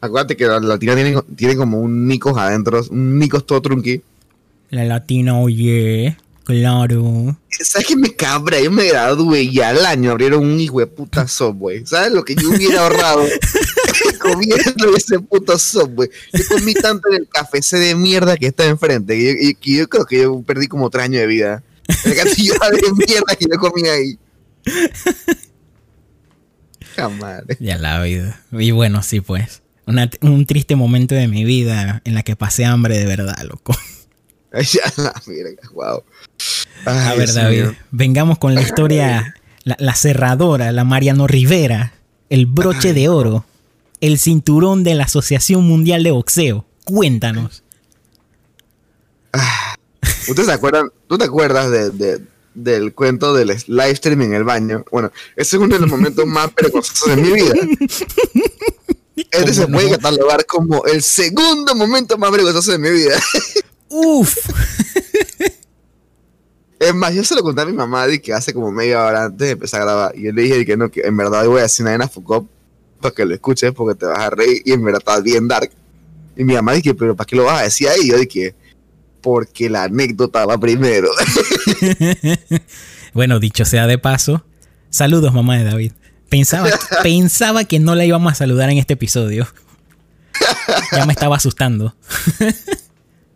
Acuérdate 0.00 0.36
que 0.36 0.46
la 0.46 0.60
latina 0.60 0.94
tiene, 0.94 1.16
tiene 1.36 1.56
como 1.56 1.80
un 1.80 2.06
Nicos 2.06 2.36
adentro, 2.38 2.82
un 2.90 3.18
Nicos 3.18 3.44
todo 3.44 3.60
trunqui. 3.60 4.02
La 4.70 4.84
latina, 4.84 5.38
oye, 5.38 6.16
claro. 6.44 7.36
¿Sabes 7.48 7.88
qué 7.88 7.96
me 7.96 8.14
cabra? 8.14 8.60
Yo 8.60 8.70
me 8.70 8.86
gradué 8.86 9.42
y 9.42 9.60
al 9.60 9.84
año 9.84 10.12
abrieron 10.12 10.44
un 10.44 10.60
hijo 10.60 10.80
de 10.80 10.86
puta 10.86 11.26
Subway. 11.26 11.84
¿Sabes 11.84 12.12
lo 12.12 12.24
que 12.24 12.34
yo 12.34 12.50
hubiera 12.50 12.82
ahorrado 12.82 13.24
comiendo 14.20 14.96
ese 14.96 15.18
puto 15.20 15.58
Subway? 15.58 16.08
Yo 16.32 16.44
comí 16.48 16.74
tanto 16.74 17.08
en 17.10 17.16
el 17.22 17.28
café 17.28 17.60
de 17.78 17.94
mierda 17.94 18.36
que 18.36 18.46
está 18.46 18.66
enfrente 18.66 19.16
que 19.16 19.24
yo, 19.24 19.30
y- 19.40 19.54
que 19.54 19.76
yo 19.76 19.88
creo 19.88 20.04
que 20.06 20.22
yo 20.22 20.42
perdí 20.42 20.66
como 20.68 20.90
tres 20.90 21.04
años 21.04 21.20
de 21.20 21.26
vida. 21.26 21.62
La 22.04 22.14
cantidad 22.14 22.70
de 22.70 22.92
mierda 23.06 23.34
que 23.38 23.46
yo 23.50 23.58
comí 23.58 23.88
ahí. 23.88 24.18
Jamás. 26.96 27.42
Ya 27.58 27.78
la 27.78 28.02
vida. 28.02 28.40
Y 28.52 28.70
bueno, 28.72 29.02
sí, 29.02 29.20
pues. 29.20 29.62
Una- 29.86 30.10
un 30.22 30.46
triste 30.46 30.76
momento 30.76 31.14
de 31.14 31.26
mi 31.28 31.44
vida 31.44 32.00
en 32.04 32.14
la 32.14 32.22
que 32.22 32.36
pasé 32.36 32.64
hambre 32.64 32.98
de 32.98 33.06
verdad, 33.06 33.36
loco. 33.48 33.76
Ya 34.52 34.82
la 34.96 35.14
verga, 35.26 35.62
wow. 35.74 36.02
A 36.84 37.14
ver, 37.14 37.32
David, 37.32 37.66
vengamos 37.92 38.38
con 38.38 38.54
la 38.56 38.62
historia, 38.62 39.36
la, 39.62 39.76
la 39.78 39.94
cerradora, 39.94 40.72
la 40.72 40.82
Mariano 40.82 41.28
Rivera, 41.28 41.92
el 42.30 42.46
broche 42.46 42.92
de 42.92 43.08
oro, 43.08 43.44
el 44.00 44.18
cinturón 44.18 44.82
de 44.84 44.94
la 44.94 45.04
Asociación 45.04 45.64
Mundial 45.64 46.02
de 46.02 46.10
Boxeo. 46.10 46.64
Cuéntanos. 46.84 47.62
¿Ustedes 50.28 50.46
se 50.46 50.52
acuerdan? 50.52 50.90
¿Tú 51.06 51.18
te 51.18 51.24
acuerdas 51.24 51.70
de, 51.70 51.90
de- 51.90 52.20
del 52.54 52.92
cuento 52.94 53.32
del 53.32 53.56
live 53.68 53.94
stream 53.96 54.22
en 54.22 54.34
el 54.34 54.44
baño? 54.44 54.84
Bueno, 54.90 55.12
ese 55.36 55.56
es 55.56 55.62
uno 55.62 55.74
de 55.74 55.80
los 55.80 55.88
momentos 55.90 56.26
más 56.26 56.52
vergonzosos 56.54 57.08
de 57.14 57.16
mi 57.22 57.30
vida. 57.32 57.54
Este 59.30 59.54
se 59.54 59.62
¿Cómo 59.62 59.74
puede 59.76 59.90
no? 59.90 59.96
catalogar 59.96 60.46
como 60.46 60.84
el 60.86 61.02
segundo 61.02 61.74
momento 61.74 62.18
más 62.18 62.30
vergonzoso 62.32 62.72
de 62.72 62.78
mi 62.78 62.90
vida. 62.90 63.20
Uf. 63.88 64.36
Es 66.78 66.94
más, 66.94 67.14
yo 67.14 67.22
se 67.22 67.34
lo 67.34 67.42
conté 67.42 67.60
a 67.62 67.66
mi 67.66 67.72
mamá 67.74 68.06
de 68.06 68.20
que 68.20 68.32
hace 68.32 68.54
como 68.54 68.72
media 68.72 69.04
hora 69.04 69.24
antes 69.26 69.46
de 69.46 69.52
empezar 69.52 69.82
a 69.82 69.84
grabar. 69.84 70.18
Y 70.18 70.22
yo 70.24 70.32
le 70.32 70.42
dije 70.42 70.64
que 70.66 70.76
no, 70.76 70.90
que 70.90 71.02
en 71.02 71.16
verdad 71.16 71.44
voy 71.46 71.60
a 71.60 71.62
decir 71.64 71.86
una 71.86 72.08
Foucault 72.08 72.48
para 73.00 73.14
que 73.14 73.24
lo 73.24 73.34
escuches 73.34 73.72
porque 73.72 73.98
te 73.98 74.06
vas 74.06 74.18
a 74.18 74.30
reír. 74.30 74.62
Y 74.64 74.72
en 74.72 74.84
verdad 74.84 75.00
está 75.00 75.20
bien 75.20 75.48
dark. 75.48 75.70
Y 76.36 76.44
mi 76.44 76.54
mamá 76.54 76.72
dije, 76.72 76.94
pero 76.94 77.16
¿para 77.16 77.26
qué 77.26 77.36
lo 77.36 77.44
vas 77.44 77.60
a 77.60 77.64
decir 77.64 77.88
ahí? 77.88 78.00
Y 78.04 78.08
yo 78.10 78.18
dije, 78.18 78.54
porque 79.20 79.68
la 79.68 79.84
anécdota 79.84 80.46
va 80.46 80.58
primero. 80.58 81.08
bueno, 83.14 83.38
dicho 83.40 83.64
sea 83.64 83.86
de 83.86 83.98
paso, 83.98 84.44
saludos 84.90 85.32
mamá 85.34 85.58
de 85.58 85.64
David. 85.64 85.92
Pensaba, 86.28 86.68
pensaba 87.02 87.64
que 87.64 87.78
no 87.78 87.94
la 87.94 88.04
íbamos 88.04 88.32
a 88.32 88.34
saludar 88.36 88.70
en 88.70 88.78
este 88.78 88.94
episodio. 88.94 89.46
Ya 90.92 91.06
me 91.06 91.12
estaba 91.12 91.36
asustando. 91.36 91.94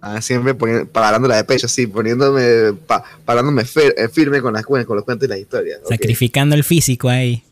Ah, 0.07 0.21
siempre 0.21 0.55
parándola 0.85 1.37
de 1.37 1.45
pecho, 1.45 1.67
sí, 1.67 1.87
poniéndome, 1.87 2.75
pa- 2.87 3.03
parándome 3.25 3.63
eh, 3.63 4.09
firme 4.13 4.43
con 4.43 4.53
las 4.53 4.67
cuentas, 4.67 4.87
con 4.87 4.97
los 4.97 5.05
cuentos 5.07 5.27
y 5.27 5.31
las 5.31 5.39
historias. 5.39 5.81
Sacrificando 5.89 6.55
el 6.55 6.63
físico 6.63 7.09
ahí. 7.09 7.43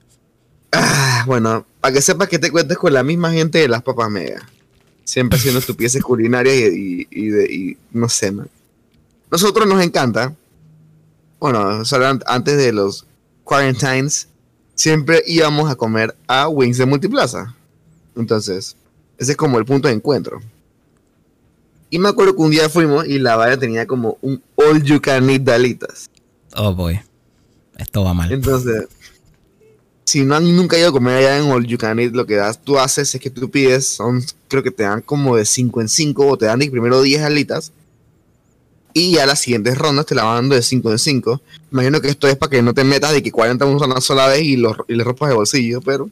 Ah, 0.73 1.25
bueno, 1.27 1.67
para 1.81 1.95
que 1.95 2.01
sepas 2.03 2.29
que 2.29 2.39
te 2.39 2.51
cuentes 2.51 2.79
con 2.79 2.93
la 2.93 3.03
misma 3.03 3.31
gente 3.33 3.59
de 3.59 3.69
las 3.69 3.83
papas 3.83 4.11
mega. 4.11 4.49
Siempre 5.05 5.39
haciendo 5.39 5.59
estupideces 5.61 6.03
culinarias 6.03 6.57
y, 6.73 7.03
y, 7.03 7.09
y 7.11 7.29
de- 7.29 7.53
y 7.53 7.77
no 7.93 8.09
sé, 8.09 8.33
man. 8.33 8.49
Nosotros 9.31 9.67
nos 9.67 9.83
encanta, 9.83 10.35
bueno, 11.41 11.85
solo 11.85 12.07
an- 12.07 12.23
antes 12.27 12.57
de 12.57 12.73
los 12.73 13.05
quarantines, 13.45 14.29
siempre 14.75 15.23
íbamos 15.27 15.71
a 15.71 15.75
comer 15.75 16.15
a 16.27 16.49
Wings 16.49 16.79
de 16.79 16.87
Multiplaza. 16.87 17.55
Entonces, 18.17 18.77
ese 19.19 19.33
es 19.33 19.37
como 19.37 19.59
el 19.59 19.65
punto 19.65 19.89
de 19.89 19.95
encuentro. 19.95 20.41
Y 21.91 21.99
me 21.99 22.09
acuerdo 22.09 22.35
que 22.35 22.43
un 22.43 22.51
día 22.51 22.69
fuimos 22.71 23.07
y 23.07 23.19
la 23.19 23.37
valla 23.37 23.59
tenía 23.59 23.87
como 23.87 24.17
un 24.23 24.43
all 24.55 24.83
you 24.83 25.01
can 25.01 25.29
eat 25.29 25.43
de 25.43 25.53
alitas. 25.53 26.09
Oh 26.55 26.75
boy. 26.75 27.01
Esto 27.77 28.05
va 28.05 28.15
mal. 28.15 28.33
Entonces, 28.33 28.87
si 30.13 30.25
no 30.25 30.35
han 30.35 30.55
nunca 30.55 30.79
ido 30.79 30.91
a 30.91 30.93
comer 30.93 31.17
allá 31.17 31.39
en 31.39 31.51
All 31.51 31.67
You 31.67 31.79
Can 31.79 31.99
Eat, 31.99 32.13
lo 32.13 32.27
que 32.27 32.35
das, 32.35 32.61
tú 32.61 32.79
haces 32.79 33.15
es 33.15 33.19
que 33.19 33.31
tú 33.31 33.51
pides, 33.51 33.89
son, 33.89 34.23
creo 34.47 34.63
que 34.63 34.71
te 34.71 34.83
dan 34.83 35.01
como 35.01 35.37
de 35.37 35.47
5 35.47 35.81
en 35.81 35.89
5 35.89 36.27
o 36.27 36.37
te 36.37 36.45
dan 36.45 36.59
de 36.59 36.71
primero 36.71 37.01
10 37.01 37.23
alitas. 37.23 37.73
Y 38.93 39.13
ya 39.13 39.25
las 39.25 39.41
siguientes 39.41 39.79
rondas 39.79 40.05
te 40.05 40.15
la 40.15 40.25
van 40.25 40.37
dando 40.37 40.55
de 40.55 40.61
5 40.61 40.93
en 40.93 40.99
5. 40.99 41.41
Imagino 41.73 42.03
que 42.03 42.09
esto 42.09 42.29
es 42.29 42.37
para 42.37 42.51
que 42.51 42.61
no 42.61 42.75
te 42.75 42.85
metas 42.85 43.13
de 43.15 43.23
que 43.23 43.33
40 43.33 43.65
usan 43.65 43.91
una 43.91 44.03
sola 44.03 44.27
vez 44.27 44.43
y, 44.43 44.59
los, 44.59 44.77
y 44.87 44.97
le 44.97 45.03
rompas 45.03 45.31
de 45.31 45.35
bolsillo, 45.35 45.81
pero 45.81 46.11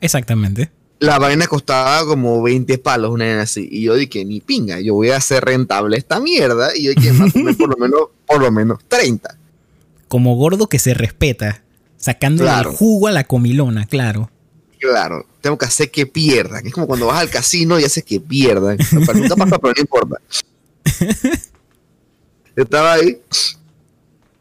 Exactamente. 0.00 0.72
la 0.98 1.20
vaina 1.20 1.46
costaba 1.46 2.04
como 2.06 2.42
20 2.42 2.76
palos, 2.78 3.12
una 3.12 3.24
vaina 3.24 3.42
así. 3.42 3.68
Y 3.70 3.82
yo 3.82 3.94
dije, 3.94 4.24
ni 4.24 4.40
pinga, 4.40 4.80
yo 4.80 4.94
voy 4.94 5.10
a 5.10 5.16
hacer 5.18 5.44
rentable 5.44 5.96
esta 5.96 6.18
mierda. 6.18 6.76
Y 6.76 6.86
yo 6.86 6.90
dije, 6.92 7.10
a 7.10 7.30
comer 7.30 7.56
por 7.56 7.68
lo 7.68 7.76
menos, 7.76 8.00
por 8.26 8.40
lo 8.40 8.50
menos 8.50 8.80
30. 8.88 9.38
Como 10.08 10.34
gordo 10.34 10.68
que 10.68 10.80
se 10.80 10.92
respeta. 10.92 11.62
Sacando 11.98 12.44
Claro. 12.44 12.70
el 12.70 12.76
jugo 12.76 13.08
a 13.08 13.12
la 13.12 13.24
comilona, 13.24 13.84
claro. 13.86 14.30
Claro, 14.78 15.26
tengo 15.40 15.58
que 15.58 15.66
hacer 15.66 15.90
que 15.90 16.06
pierdan. 16.06 16.64
Es 16.66 16.72
como 16.72 16.86
cuando 16.86 17.06
vas 17.06 17.18
al 17.20 17.28
casino 17.30 17.78
y 17.80 17.84
haces 17.84 18.04
que 18.04 18.20
pierdan. 18.20 18.78
Nunca 18.92 19.34
pasa, 19.36 19.58
pero 19.58 19.74
no 19.74 19.80
importa. 19.80 20.16
Estaba 22.56 22.94
ahí. 22.94 23.20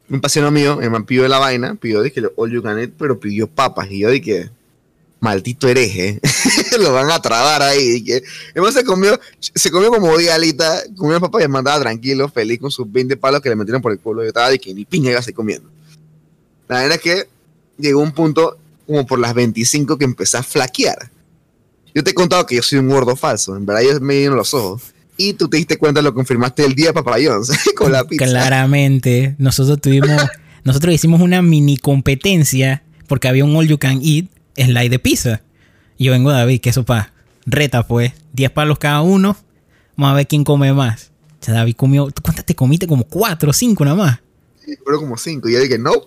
Un 0.09 0.21
paciente 0.21 0.49
mío, 0.51 0.79
el 0.81 0.89
man 0.89 1.05
pidió 1.05 1.27
la 1.27 1.39
vaina, 1.39 1.75
pidió 1.75 2.01
dije, 2.01 2.21
all 2.37 2.49
you 2.51 2.63
can 2.63 2.79
eat, 2.79 2.91
pero 2.97 3.19
pidió 3.19 3.47
papas. 3.47 3.89
Y 3.91 3.99
yo 3.99 4.09
dije, 4.09 4.49
maldito 5.19 5.67
hereje. 5.67 6.19
Lo 6.79 6.93
van 6.93 7.11
a 7.11 7.19
trabar 7.21 7.61
ahí. 7.61 8.01
Dije, 8.01 8.23
además 8.51 8.73
se 8.73 8.83
comió, 8.85 9.19
se 9.39 9.69
comió 9.69 9.89
como 9.89 10.15
10 10.17 10.31
alitas, 10.31 10.87
comió 10.95 11.19
papas 11.19 11.41
y 11.41 11.43
el 11.43 11.49
man 11.49 11.61
estaba 11.61 11.81
tranquilo, 11.81 12.29
feliz 12.29 12.59
con 12.59 12.71
sus 12.71 12.89
20 12.91 13.17
palos 13.17 13.41
que 13.41 13.49
le 13.49 13.55
metieron 13.55 13.81
por 13.81 13.91
el 13.91 13.99
culo. 13.99 14.21
Yo 14.21 14.29
estaba 14.29 14.49
de 14.49 14.59
que 14.59 14.73
ni 14.73 14.85
piña 14.85 15.09
iba 15.09 15.19
a 15.19 15.23
seguir 15.23 15.35
comiendo. 15.35 15.69
La 16.69 16.81
verdad 16.81 16.95
es 16.95 17.01
que 17.01 17.27
llegó 17.77 18.01
un 18.01 18.11
punto 18.11 18.57
como 18.85 19.05
por 19.05 19.19
las 19.19 19.33
25 19.33 19.97
que 19.97 20.05
empecé 20.05 20.37
a 20.37 20.43
flaquear. 20.43 21.11
Yo 21.93 22.03
te 22.03 22.11
he 22.11 22.13
contado 22.13 22.45
que 22.45 22.55
yo 22.55 22.61
soy 22.61 22.79
un 22.79 22.89
gordo 22.89 23.15
falso, 23.15 23.55
en 23.55 23.65
verdad 23.65 23.81
yo 23.81 23.99
me 23.99 24.15
dieron 24.15 24.37
los 24.37 24.53
ojos. 24.53 24.93
Y 25.17 25.33
tú 25.33 25.49
te 25.49 25.57
diste 25.57 25.77
cuenta, 25.77 26.01
lo 26.01 26.13
confirmaste 26.13 26.63
el 26.63 26.75
día 26.75 26.87
de 26.87 26.93
Papayón 26.93 27.41
con 27.75 27.91
la 27.91 28.03
pizza. 28.03 28.25
Claramente. 28.25 29.35
Nosotros 29.39 29.81
tuvimos. 29.81 30.09
nosotros 30.63 30.93
hicimos 30.93 31.21
una 31.21 31.41
mini 31.41 31.77
competencia. 31.77 32.83
Porque 33.07 33.27
había 33.27 33.45
un 33.45 33.55
all 33.55 33.67
you 33.67 33.79
can 33.79 33.99
eat 34.03 34.27
slide 34.55 34.89
de 34.89 34.99
pizza. 34.99 35.41
Y 35.97 36.05
yo 36.05 36.11
vengo 36.11 36.29
David, 36.29 36.61
que 36.61 36.69
eso 36.69 36.83
pa. 36.83 37.13
reta 37.45 37.87
pues, 37.87 38.11
10 38.33 38.51
palos 38.51 38.77
cada 38.77 39.01
uno, 39.01 39.37
vamos 39.95 40.13
a 40.13 40.15
ver 40.17 40.27
quién 40.27 40.43
come 40.43 40.71
más. 40.73 41.11
O 41.41 41.45
sea, 41.45 41.53
David 41.55 41.75
comió, 41.75 42.11
¿tú 42.11 42.21
cuántas 42.21 42.45
te 42.45 42.53
comiste? 42.53 42.85
Como 42.85 43.05
4 43.05 43.49
o 43.49 43.53
5 43.53 43.85
nada 43.85 43.97
más. 43.97 44.19
Fueron 44.83 45.01
como 45.01 45.17
cinco. 45.17 45.47
Y 45.47 45.53
yo 45.53 45.61
dije, 45.61 45.79
no. 45.79 45.93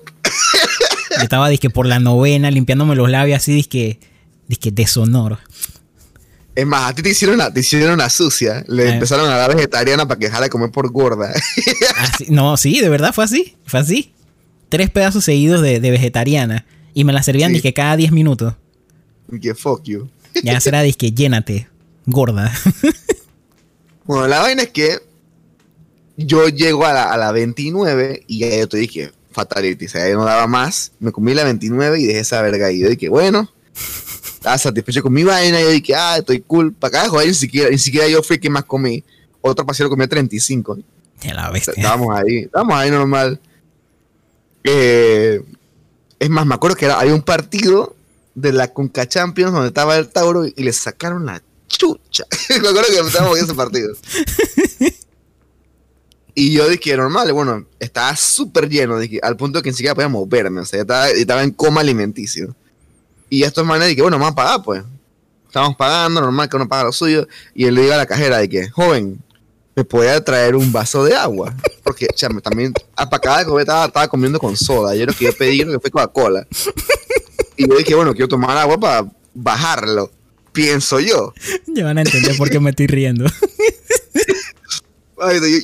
Yo 1.10 1.16
estaba, 1.22 1.48
dizque, 1.48 1.70
por 1.70 1.86
la 1.86 1.98
novena, 1.98 2.50
limpiándome 2.50 2.94
los 2.96 3.10
labios 3.10 3.38
así, 3.38 3.52
dizque, 3.52 3.98
dizque 4.48 4.70
deshonor. 4.70 5.38
Es 6.54 6.66
más, 6.66 6.90
a 6.90 6.94
ti 6.94 7.02
te 7.02 7.10
hicieron 7.10 7.38
la, 7.38 7.52
te 7.52 7.60
hicieron 7.60 7.98
la 7.98 8.10
sucia. 8.10 8.64
Le 8.68 8.84
Eh. 8.84 8.92
empezaron 8.94 9.30
a 9.30 9.36
dar 9.36 9.54
vegetariana 9.54 10.06
para 10.06 10.18
que 10.18 10.26
dejara 10.26 10.44
de 10.44 10.50
comer 10.50 10.70
por 10.70 10.90
gorda. 10.90 11.32
Así- 11.98 12.26
no, 12.28 12.56
sí, 12.56 12.80
de 12.80 12.88
verdad 12.88 13.12
fue 13.14 13.24
así. 13.24 13.56
Fue 13.64 13.80
así. 13.80 14.12
Tres 14.68 14.90
pedazos 14.90 15.24
seguidos 15.24 15.62
de, 15.62 15.80
de 15.80 15.90
vegetariana. 15.90 16.66
Y 16.92 17.04
me 17.04 17.12
la 17.12 17.22
servían, 17.22 17.54
Sí. 17.54 17.72
cada 17.72 17.96
10 17.96 18.12
minutos. 18.12 18.54
que 19.40 19.54
fuck 19.54 19.82
you. 19.84 20.08
Ya 20.42 20.60
será, 20.60 20.82
dizque, 20.82 21.12
llénate, 21.12 21.68
gorda. 22.06 22.52
Bueno, 24.04 24.26
la 24.28 24.40
vaina 24.40 24.62
es 24.62 24.70
que 24.70 24.98
yo 26.16 26.48
llego 26.48 26.84
a 26.84 26.92
la, 26.92 27.12
a 27.12 27.16
la 27.16 27.32
29 27.32 28.24
y 28.26 28.40
ya 28.40 28.56
yo 28.58 28.68
te 28.68 28.76
dije, 28.78 29.12
fatality, 29.30 29.86
o 29.86 29.88
sea, 29.88 30.08
ya 30.08 30.14
no 30.14 30.24
daba 30.24 30.46
más. 30.46 30.92
Me 30.98 31.12
comí 31.12 31.34
la 31.34 31.44
29 31.44 32.00
y 32.00 32.06
dejé 32.06 32.20
esa 32.20 32.42
verga 32.42 32.66
ahí. 32.66 32.80
Yo 32.80 32.88
dije, 32.88 33.08
bueno, 33.08 33.50
estaba 34.24 34.58
satisfecho 34.58 35.02
con 35.02 35.12
mi 35.12 35.24
vaina. 35.24 35.60
Yo 35.60 35.70
dije, 35.70 35.94
ah, 35.94 36.18
estoy 36.18 36.40
cool. 36.40 36.72
Para 36.72 37.00
acá, 37.00 37.08
joder, 37.08 37.28
ni 37.28 37.34
siquiera, 37.34 37.70
ni 37.70 37.78
siquiera 37.78 38.08
yo 38.08 38.22
fui 38.22 38.38
que 38.38 38.50
más 38.50 38.64
comí. 38.64 39.04
Otro 39.40 39.64
paseo 39.64 39.88
comía 39.88 40.08
35. 40.08 40.78
De 41.22 41.34
la 41.34 41.50
bestia. 41.50 41.74
Estábamos 41.76 42.16
ahí, 42.16 42.38
estábamos 42.40 42.74
ahí 42.74 42.90
normal. 42.90 43.40
Eh, 44.64 45.42
es 46.18 46.30
más, 46.30 46.46
me 46.46 46.54
acuerdo 46.54 46.76
que 46.76 46.84
era, 46.84 47.00
había 47.00 47.14
un 47.14 47.22
partido 47.22 47.96
de 48.34 48.52
la 48.52 48.68
Conca 48.68 49.08
Champions 49.08 49.52
donde 49.52 49.68
estaba 49.68 49.96
el 49.96 50.08
Tauro 50.08 50.46
y 50.46 50.54
le 50.56 50.72
sacaron 50.72 51.26
la 51.26 51.42
chucha. 51.66 52.24
me 52.50 52.68
acuerdo 52.68 52.88
que 52.88 52.98
estábamos 53.00 53.34
viendo 53.34 53.52
ese 53.52 53.54
partido. 53.54 53.94
y 56.34 56.52
yo 56.52 56.68
dije, 56.68 56.96
normal, 56.96 57.32
bueno, 57.32 57.66
estaba 57.78 58.14
súper 58.16 58.68
lleno, 58.68 58.98
dije, 58.98 59.20
al 59.22 59.36
punto 59.36 59.62
que 59.62 59.70
ni 59.70 59.76
siquiera 59.76 59.94
podía 59.94 60.08
moverme, 60.08 60.60
o 60.60 60.64
sea, 60.64 60.80
estaba, 60.80 61.08
estaba 61.10 61.42
en 61.42 61.50
coma 61.50 61.80
alimenticio. 61.80 62.54
Y 63.28 63.44
estos 63.44 63.64
manes 63.64 63.88
dije, 63.88 64.02
bueno, 64.02 64.18
vamos 64.18 64.32
a 64.32 64.34
pagar, 64.34 64.62
pues. 64.62 64.82
Estamos 65.46 65.76
pagando, 65.76 66.20
normal 66.20 66.48
que 66.48 66.56
uno 66.56 66.68
paga 66.68 66.84
lo 66.84 66.92
suyo. 66.92 67.26
Y 67.54 67.64
él 67.64 67.74
le 67.74 67.82
diga 67.82 67.94
a 67.94 67.98
la 67.98 68.06
cajera 68.06 68.38
de 68.38 68.48
que, 68.48 68.68
joven, 68.70 69.20
me 69.76 69.84
podía 69.84 70.22
traer 70.22 70.56
un 70.56 70.72
vaso 70.72 71.04
de 71.04 71.14
agua. 71.14 71.54
Porque, 71.84 72.08
chame, 72.14 72.40
también, 72.40 72.72
apacada 72.96 73.38
de 73.38 73.44
comer, 73.46 73.62
estaba, 73.62 73.86
estaba 73.86 74.08
comiendo 74.08 74.38
con 74.38 74.56
soda. 74.56 74.94
Yo 74.94 75.06
lo 75.06 75.12
que 75.12 75.26
yo 75.26 75.32
pedí 75.36 75.60
creo 75.60 75.72
que 75.72 75.80
fue 75.80 75.90
Coca-Cola. 75.90 76.46
Y 77.56 77.68
yo 77.68 77.76
dije, 77.76 77.94
bueno, 77.94 78.12
quiero 78.12 78.28
tomar 78.28 78.56
agua 78.56 78.78
para 78.78 79.12
bajarlo. 79.34 80.10
Pienso 80.52 80.98
yo. 80.98 81.32
Ya 81.68 81.84
van 81.84 81.98
a 81.98 82.02
entender 82.02 82.36
por 82.36 82.50
qué 82.50 82.58
me 82.58 82.70
estoy 82.70 82.88
riendo. 82.88 83.26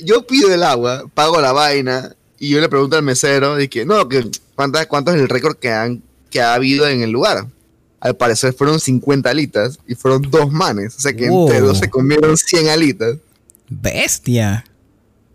Yo, 0.04 0.26
pido 0.26 0.52
el 0.52 0.62
agua, 0.62 1.04
pago 1.14 1.40
la 1.40 1.52
vaina. 1.52 2.14
Y 2.38 2.50
yo 2.50 2.60
le 2.60 2.68
pregunto 2.68 2.96
al 2.96 3.02
mesero, 3.02 3.56
de 3.56 3.68
que, 3.68 3.84
no, 3.86 4.08
que 4.08 4.30
¿cuántas, 4.54 4.86
¿cuánto 4.86 5.12
es 5.12 5.20
el 5.20 5.28
récord 5.28 5.56
que, 5.56 5.70
han, 5.70 6.02
que 6.30 6.40
ha 6.40 6.54
habido 6.54 6.86
en 6.86 7.02
el 7.02 7.10
lugar? 7.10 7.46
Al 7.98 8.14
parecer 8.14 8.52
fueron 8.52 8.78
50 8.78 9.30
alitas 9.30 9.78
y 9.86 9.94
fueron 9.94 10.22
dos 10.22 10.52
manes. 10.52 10.96
O 10.96 11.00
sea 11.00 11.14
que 11.14 11.24
entre 11.24 11.60
Wow. 11.60 11.68
dos 11.68 11.78
se 11.78 11.88
comieron 11.88 12.36
100 12.36 12.68
alitas. 12.68 13.16
Bestia. 13.68 14.64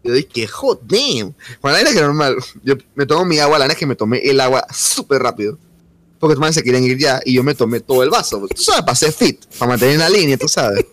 Yo 0.04 0.14
dije, 0.14 0.48
joder. 0.48 0.82
Bueno, 1.62 1.78
la 1.78 1.82
es 1.82 1.96
que 1.96 2.02
normal. 2.02 2.36
Yo 2.64 2.76
me 2.96 3.06
tomo 3.06 3.26
mi 3.26 3.40
agua, 3.40 3.60
la 3.60 3.66
es 3.66 3.76
que 3.76 3.86
me 3.86 3.96
tomé 3.96 4.20
el 4.20 4.40
agua 4.40 4.66
súper 4.72 5.22
rápido. 5.22 5.58
Porque 6.20 6.34
los 6.36 6.40
manes 6.40 6.56
se 6.56 6.64
querían 6.64 6.84
ir 6.84 6.98
ya 7.00 7.20
y 7.26 7.34
yo 7.34 7.44
me 7.44 7.56
tomé 7.56 7.80
todo 7.80 8.04
el 8.04 8.12
vaso. 8.12 8.48
Tú 8.56 8.62
sabes, 8.62 8.82
para 8.84 8.96
ser 8.96 9.12
fit, 9.12 9.44
para 9.58 9.70
mantener 9.70 9.98
la 9.98 10.10
línea, 10.10 10.38
tú 10.38 10.48
sabes. 10.48 10.86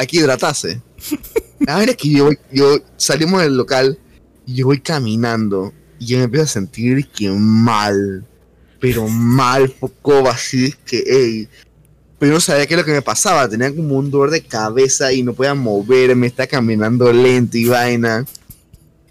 Hay 0.00 0.06
que 0.06 0.16
hidratarse. 0.16 0.80
La 1.60 1.74
verdad 1.76 1.90
es 1.90 1.96
que 1.98 2.08
yo, 2.08 2.30
yo 2.50 2.78
salimos 2.96 3.42
del 3.42 3.54
local 3.54 3.98
y 4.46 4.54
yo 4.54 4.64
voy 4.66 4.80
caminando 4.80 5.74
y 5.98 6.06
yo 6.06 6.16
me 6.18 6.24
empiezo 6.24 6.44
a 6.44 6.48
sentir 6.48 7.06
que 7.08 7.28
mal. 7.30 8.24
Pero 8.80 9.06
mal, 9.08 9.68
poco 9.68 10.26
así, 10.30 10.74
que, 10.86 11.00
ey. 11.06 11.48
Pero 12.18 12.30
yo 12.30 12.34
no 12.36 12.40
sabía 12.40 12.66
qué 12.66 12.72
es 12.72 12.80
lo 12.80 12.86
que 12.86 12.92
me 12.92 13.02
pasaba. 13.02 13.46
Tenía 13.46 13.74
como 13.74 13.96
un 13.98 14.10
dolor 14.10 14.30
de 14.30 14.40
cabeza 14.40 15.12
y 15.12 15.22
no 15.22 15.34
podía 15.34 15.52
moverme. 15.54 16.28
Estaba 16.28 16.46
caminando 16.46 17.12
lento 17.12 17.58
y 17.58 17.66
vaina. 17.66 18.24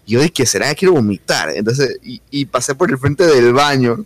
Y 0.06 0.14
yo 0.14 0.20
dije, 0.20 0.44
¿será 0.44 0.70
que 0.70 0.74
quiero 0.74 0.94
vomitar? 0.94 1.50
Entonces, 1.50 1.98
y, 2.02 2.20
y 2.32 2.46
pasé 2.46 2.74
por 2.74 2.90
el 2.90 2.98
frente 2.98 3.24
del 3.26 3.52
baño. 3.52 4.04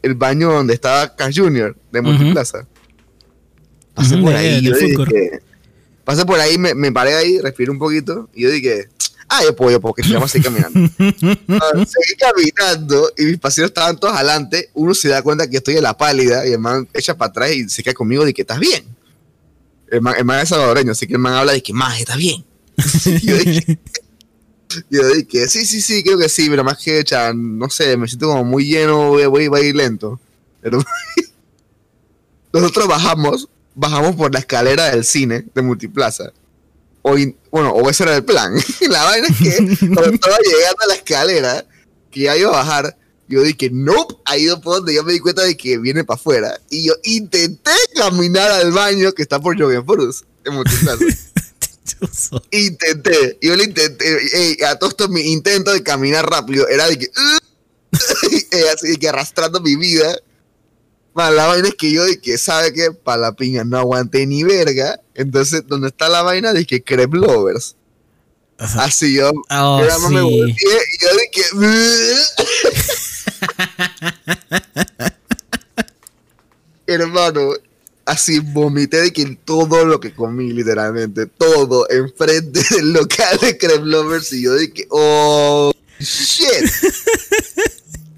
El 0.00 0.14
baño 0.14 0.50
donde 0.50 0.72
estaba 0.72 1.14
Cash 1.14 1.38
Junior 1.40 1.76
de. 1.92 2.00
Multiplaza. 2.00 2.66
Pasé 3.92 4.16
por 4.16 4.30
de- 4.32 4.38
ahí. 4.38 4.54
del 4.54 4.64
yo 4.64 4.74
dije, 4.78 5.40
pasé 6.04 6.24
por 6.24 6.38
ahí, 6.40 6.58
me, 6.58 6.74
me 6.74 6.92
paré 6.92 7.14
ahí, 7.14 7.38
respiré 7.38 7.70
un 7.70 7.78
poquito. 7.78 8.28
Y 8.34 8.42
yo 8.42 8.50
dije, 8.50 8.88
ah, 9.28 9.42
yo 9.44 9.56
puedo, 9.56 9.70
yo 9.70 9.80
puedo, 9.80 9.94
seguir 10.28 10.44
caminando. 10.44 10.80
Ah, 11.48 11.84
Seguí 11.86 12.16
caminando 12.18 13.12
y 13.16 13.24
mis 13.24 13.38
pasillos 13.38 13.70
estaban 13.70 13.98
todos 13.98 14.14
adelante. 14.14 14.70
Uno 14.74 14.94
se 14.94 15.08
da 15.08 15.22
cuenta 15.22 15.48
que 15.48 15.58
estoy 15.58 15.76
en 15.76 15.82
la 15.82 15.96
pálida 15.96 16.46
y 16.46 16.52
el 16.52 16.58
man 16.58 16.88
echa 16.92 17.16
para 17.16 17.30
atrás 17.30 17.52
y 17.52 17.68
se 17.68 17.82
queda 17.82 17.94
conmigo 17.94 18.24
de 18.24 18.34
que 18.34 18.42
estás 18.42 18.58
bien. 18.58 18.84
El 19.88 20.00
man, 20.00 20.14
el 20.16 20.24
man 20.24 20.40
es 20.40 20.48
salvadoreño, 20.48 20.92
así 20.92 21.06
que 21.06 21.14
el 21.14 21.18
man 21.18 21.34
habla 21.34 21.52
de 21.52 21.62
que 21.62 21.72
más 21.72 21.98
estás 21.98 22.16
bien. 22.16 22.44
Y 23.04 23.20
yo 23.26 23.36
dije, 23.36 23.78
yo 24.90 25.08
dije, 25.08 25.48
sí, 25.48 25.66
sí, 25.66 25.80
sí, 25.80 26.02
creo 26.02 26.18
que 26.18 26.28
sí, 26.28 26.48
pero 26.48 26.64
más 26.64 26.78
que 26.78 26.98
echa, 26.98 27.32
no 27.34 27.68
sé, 27.68 27.96
me 27.96 28.08
siento 28.08 28.28
como 28.28 28.44
muy 28.44 28.66
lleno, 28.66 29.08
voy, 29.08 29.26
voy, 29.26 29.48
voy 29.48 29.60
a 29.60 29.64
ir 29.64 29.76
lento. 29.76 30.18
Pero 30.60 30.82
nosotros 32.52 32.86
bajamos, 32.86 33.48
bajamos 33.74 34.16
por 34.16 34.32
la 34.32 34.40
escalera 34.40 34.90
del 34.90 35.04
cine 35.04 35.44
de 35.54 35.62
Multiplaza. 35.62 36.32
O 37.02 37.18
in- 37.18 37.36
bueno, 37.50 37.70
o 37.72 37.90
ese 37.90 38.04
era 38.04 38.16
el 38.16 38.24
plan. 38.24 38.54
la 38.88 39.04
vaina 39.04 39.26
es 39.28 39.36
que 39.36 39.56
cuando 39.86 40.12
estaba 40.14 40.38
llegando 40.38 40.84
a 40.84 40.88
la 40.88 40.94
escalera, 40.94 41.66
que 42.10 42.20
ya 42.20 42.36
iba 42.36 42.50
a 42.50 42.64
bajar, 42.64 42.96
yo 43.28 43.42
dije, 43.42 43.70
no, 43.72 44.06
ahí 44.24 44.44
no 44.44 44.60
por 44.60 44.76
donde 44.76 44.94
yo 44.94 45.02
me 45.04 45.12
di 45.12 45.20
cuenta 45.20 45.42
de 45.42 45.56
que 45.56 45.78
viene 45.78 46.04
para 46.04 46.16
afuera. 46.16 46.60
Y 46.70 46.86
yo 46.86 46.94
intenté 47.02 47.72
caminar 47.94 48.50
al 48.50 48.72
baño 48.72 49.12
que 49.12 49.22
está 49.22 49.40
por 49.40 49.58
Jogenfruz, 49.58 50.24
en 50.44 50.54
Multiplaza. 50.54 51.04
Intenté, 52.50 53.38
yo 53.40 53.56
lo 53.56 53.62
intenté, 53.62 54.64
a 54.66 54.76
todo 54.78 54.90
esto 54.90 55.08
mi 55.08 55.20
intento 55.32 55.72
de 55.72 55.82
caminar 55.82 56.28
rápido 56.28 56.66
era 56.68 56.88
de 56.88 56.98
que, 56.98 57.10
así 58.72 58.88
de 58.88 58.96
que 58.98 59.08
arrastrando 59.08 59.60
mi 59.60 59.76
vida. 59.76 60.16
Man, 61.14 61.36
la 61.36 61.46
vaina 61.46 61.68
es 61.68 61.74
que 61.74 61.92
yo 61.92 62.04
de 62.04 62.20
que 62.20 62.38
sabe 62.38 62.72
que 62.72 62.90
para 62.92 63.20
la 63.20 63.32
piña 63.32 63.64
no 63.64 63.76
aguanté 63.78 64.26
ni 64.26 64.44
verga. 64.44 65.00
Entonces, 65.14 65.62
donde 65.66 65.88
está 65.88 66.08
la 66.08 66.22
vaina 66.22 66.52
de 66.52 66.64
que 66.64 66.82
crepe 66.82 67.18
lovers. 67.18 67.76
Ajá. 68.58 68.84
Así 68.84 69.14
yo, 69.14 69.30
Oh, 69.50 69.82
yo 69.84 70.08
me 70.08 70.22
volteé 70.22 70.54
y 70.54 70.98
yo 71.02 71.08
de 71.16 71.30
que. 71.32 71.42
Hermano, 76.94 77.52
así 78.04 78.38
vomité 78.40 79.00
de 79.00 79.12
que 79.12 79.38
todo 79.44 79.84
lo 79.84 80.00
que 80.00 80.14
comí, 80.14 80.52
literalmente, 80.52 81.26
todo 81.26 81.88
enfrente 81.90 82.60
del 82.70 82.92
local 82.92 83.38
de 83.40 83.56
Crepe 83.56 83.84
Lovers 83.84 84.32
y 84.32 84.42
yo 84.42 84.54
de 84.54 84.72
que, 84.72 84.86
oh, 84.90 85.72
shit. 85.98 86.46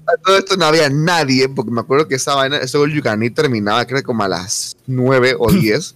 A 0.07 0.17
todo 0.23 0.37
esto 0.37 0.55
no 0.57 0.65
había 0.65 0.89
nadie, 0.89 1.49
porque 1.49 1.71
me 1.71 1.81
acuerdo 1.81 2.07
que 2.07 2.15
esa 2.15 2.35
vaina, 2.35 2.57
ese 2.57 2.77
Yucaní 2.93 3.29
terminaba 3.31 3.85
creo 3.85 4.03
como 4.03 4.23
a 4.23 4.27
las 4.27 4.75
9 4.87 5.35
o 5.37 5.51
10. 5.51 5.95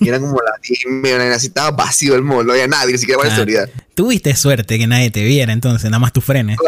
y 0.00 0.08
eran 0.08 0.22
como 0.22 0.38
las 0.42 0.60
10 0.62 0.84
y 0.84 0.88
media, 0.88 1.34
así 1.34 1.48
estaba 1.48 1.70
vacío 1.70 2.14
el 2.14 2.22
mall, 2.22 2.46
no 2.46 2.52
había 2.52 2.66
nadie, 2.66 2.92
ni 2.92 2.98
siquiera 2.98 3.18
para 3.20 3.32
Ah. 3.32 3.36
seguridad. 3.36 3.68
Tuviste 3.94 4.34
suerte 4.36 4.78
que 4.78 4.86
nadie 4.86 5.10
te 5.10 5.22
viera, 5.24 5.52
entonces, 5.52 5.90
nada 5.90 5.98
más 6.00 6.12
tus 6.12 6.24
frenes. 6.24 6.58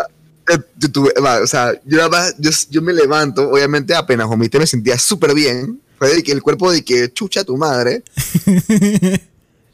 Eh, 0.52 0.58
yo 0.78 0.88
tuve- 0.90 1.12
o 1.42 1.46
sea, 1.46 1.72
yo 1.86 1.96
nada 1.98 2.08
más, 2.08 2.34
yo, 2.38 2.50
yo 2.70 2.82
me 2.82 2.92
levanto, 2.92 3.48
obviamente 3.50 3.94
apenas 3.94 4.26
vomité 4.26 4.58
me 4.58 4.66
sentía 4.66 4.98
súper 4.98 5.34
bien. 5.34 5.80
Fue 5.98 6.14
de 6.16 6.22
que 6.22 6.32
el 6.32 6.42
cuerpo 6.42 6.70
de 6.72 6.84
que 6.84 7.12
chucha 7.12 7.44
tu 7.44 7.56
madre. 7.56 8.02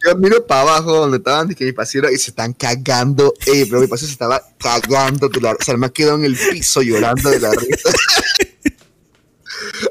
Yo 0.05 0.15
miro 0.17 0.47
para 0.47 0.61
abajo 0.63 0.93
donde 0.97 1.17
estaban 1.19 1.49
que 1.55 1.65
mi 1.65 1.73
pasillo 1.73 2.09
y 2.11 2.19
se 2.19 2.31
están 2.31 2.53
cagando. 2.53 3.35
Eh, 3.47 3.67
pero 3.69 3.81
mi 3.81 3.87
pasillo 3.89 4.07
se 4.09 4.13
estaba 4.13 4.43
cagando. 4.59 5.29
de 5.29 5.41
la- 5.41 5.53
o 5.53 5.57
sea, 5.65 5.77
me 5.77 5.91
quedó 5.93 6.15
en 6.15 6.25
el 6.25 6.37
piso 6.37 6.83
llorando 6.83 7.31
de 7.31 7.41
la 7.41 7.51
risa. 7.53 7.91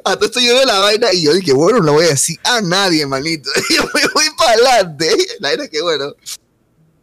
A 0.05 0.15
todo 0.15 0.25
esto 0.25 0.39
yo 0.39 0.53
veo 0.53 0.65
la 0.65 0.79
vaina 0.79 1.11
y 1.13 1.23
yo 1.23 1.33
dije, 1.33 1.51
bueno, 1.53 1.79
no 1.79 1.85
le 1.85 1.91
voy 1.91 2.05
a 2.05 2.09
decir 2.09 2.39
a 2.43 2.61
nadie, 2.61 3.05
manito. 3.05 3.49
Yo 3.75 3.83
me 3.93 4.01
voy 4.13 4.25
para 4.37 4.51
adelante. 4.53 5.15
La 5.39 5.49
vaina 5.49 5.67
que, 5.67 5.81
bueno, 5.81 6.13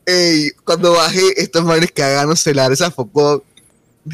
Ey, 0.06 0.50
cuando 0.64 0.92
bajé, 0.92 1.40
estos 1.40 1.64
manes 1.64 1.90
cagándose 1.92 2.52
la 2.54 2.68
risa 2.68 2.90
focó 2.90 3.42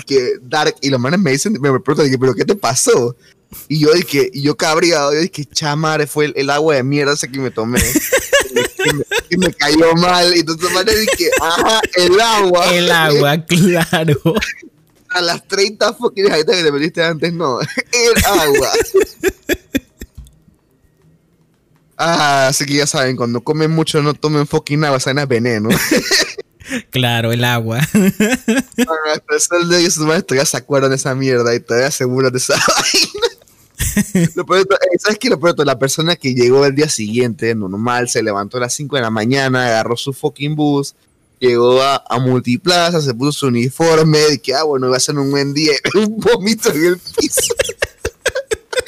que 0.06 0.34
Dark 0.42 0.76
y 0.80 0.88
los 0.90 1.00
manes 1.00 1.18
me 1.20 1.32
dicen, 1.32 1.52
me 1.54 1.70
preguntan, 1.80 2.04
dije, 2.06 2.18
pero 2.18 2.34
¿qué 2.34 2.44
te 2.44 2.54
pasó? 2.54 3.16
Y 3.68 3.80
yo 3.80 3.92
dije, 3.92 4.30
y 4.32 4.42
yo 4.42 4.56
cabreado, 4.56 5.12
yo 5.12 5.20
dije, 5.20 5.44
chamare, 5.46 6.06
fue 6.06 6.26
el, 6.26 6.32
el 6.36 6.50
agua 6.50 6.76
de 6.76 6.82
mierda 6.84 7.14
ese 7.14 7.30
que 7.30 7.38
me 7.40 7.50
tomé. 7.50 7.80
que, 8.84 8.92
me, 8.92 9.04
que 9.28 9.38
me 9.38 9.52
cayó 9.52 9.94
mal. 9.94 10.34
Y 10.34 10.40
entonces 10.40 10.72
manes 10.72 11.00
dije, 11.00 11.30
ajá, 11.40 11.80
el 11.94 12.20
agua. 12.20 12.74
El 12.74 12.90
agua, 12.90 13.44
claro. 13.46 14.34
A 15.10 15.20
las 15.20 15.46
30 15.48 15.94
fucking 15.94 16.26
galletas 16.26 16.56
que 16.56 16.62
te 16.62 16.72
metiste 16.72 17.02
antes, 17.02 17.32
no. 17.32 17.60
El 17.92 18.24
agua. 18.24 18.70
Ah, 22.02 22.46
así 22.48 22.64
que 22.64 22.72
ya 22.72 22.86
saben, 22.86 23.14
cuando 23.14 23.42
comen 23.42 23.70
mucho 23.70 24.00
no 24.00 24.14
tomen 24.14 24.46
fucking 24.46 24.82
agua, 24.84 24.98
vaina 24.98 25.20
es 25.20 25.28
veneno. 25.28 25.68
Claro, 26.88 27.30
el 27.30 27.44
agua. 27.44 27.80
El 27.92 29.40
sol 29.40 29.68
de 29.68 29.76
hoy 29.76 29.90
sus 29.90 30.06
madres 30.06 30.26
todavía 30.26 30.46
se 30.46 30.56
acuerdan 30.56 30.88
de 30.88 30.96
esa 30.96 31.14
mierda 31.14 31.54
y 31.54 31.60
todavía 31.60 31.90
se 31.90 32.06
de 32.32 32.38
esa 32.38 32.54
vaina. 32.54 33.26
Lo 34.34 34.44
peor 34.46 34.64
todo- 34.66 34.78
eh, 34.92 34.98
¿Sabes 34.98 35.18
qué? 35.18 35.28
Lo 35.30 35.40
peor 35.40 35.54
todo? 35.54 35.64
La 35.66 35.78
persona 35.78 36.16
que 36.16 36.34
llegó 36.34 36.64
el 36.66 36.74
día 36.74 36.88
siguiente, 36.88 37.54
normal, 37.54 38.08
se 38.08 38.22
levantó 38.22 38.56
a 38.58 38.60
las 38.60 38.74
5 38.74 38.96
de 38.96 39.02
la 39.02 39.10
mañana, 39.10 39.66
agarró 39.66 39.96
su 39.96 40.12
fucking 40.12 40.54
bus, 40.54 40.94
llegó 41.38 41.80
a, 41.82 42.04
a 42.08 42.18
Multiplaza, 42.18 43.00
se 43.00 43.14
puso 43.14 43.32
su 43.32 43.46
uniforme, 43.46 44.18
y 44.34 44.38
que, 44.38 44.54
ah, 44.54 44.64
bueno, 44.64 44.90
va 44.90 44.96
a 44.96 45.00
ser 45.00 45.18
un 45.18 45.30
buen 45.30 45.54
día, 45.54 45.72
un 45.94 46.18
vómito 46.18 46.70
en 46.72 46.84
el 46.84 46.98
piso 46.98 47.54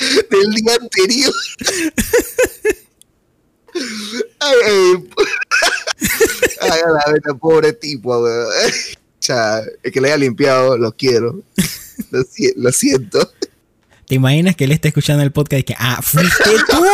del 0.31 0.51
día 0.55 0.75
anterior. 0.81 1.33
Ay, 4.41 4.57
ay, 4.67 5.09
Ay, 6.61 6.81
a 7.07 7.11
la 7.27 7.35
pobre 7.35 7.73
tipo, 7.73 8.19
weón. 8.21 8.47
O 8.47 9.25
sea, 9.25 9.63
el 9.83 9.93
que 9.93 10.01
le 10.01 10.09
haya 10.09 10.17
limpiado, 10.19 10.77
lo 10.77 10.93
quiero. 10.93 11.41
Lo, 12.11 12.25
lo 12.57 12.73
siento. 12.73 13.33
¿Te 14.13 14.17
imaginas 14.17 14.55
que 14.57 14.65
él 14.65 14.73
está 14.73 14.89
escuchando 14.89 15.23
el 15.23 15.33
podcast 15.33 15.61
y 15.61 15.63
que, 15.63 15.75
ah, 15.79 16.03
fuiste 16.03 16.51
tú? 16.71 16.85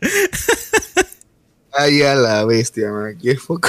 Ay, 1.72 2.02
a 2.02 2.16
la 2.16 2.44
bestia, 2.44 2.90
man. 2.90 3.16
Qué 3.22 3.36
foco. 3.36 3.68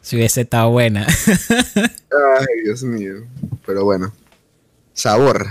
Si 0.00 0.16
hubiese 0.16 0.40
estado 0.40 0.70
buena. 0.70 1.06
Ay, 1.06 2.46
Dios 2.64 2.82
mío. 2.82 3.26
Pero 3.66 3.84
bueno. 3.84 4.10
Sabor. 4.94 5.46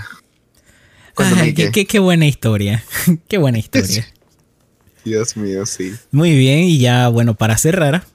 Ay, 1.18 1.54
¿qué? 1.54 1.70
qué- 1.70 1.86
qué 1.86 2.00
buena 2.00 2.26
historia. 2.26 2.84
qué 3.28 3.38
buena 3.38 3.60
historia. 3.60 4.12
Dios 5.06 5.38
mío, 5.38 5.64
sí. 5.68 5.94
Muy 6.10 6.36
bien, 6.36 6.62
y 6.62 6.80
ya, 6.80 7.08
bueno, 7.10 7.36
para 7.36 7.56
cerrar, 7.60 8.08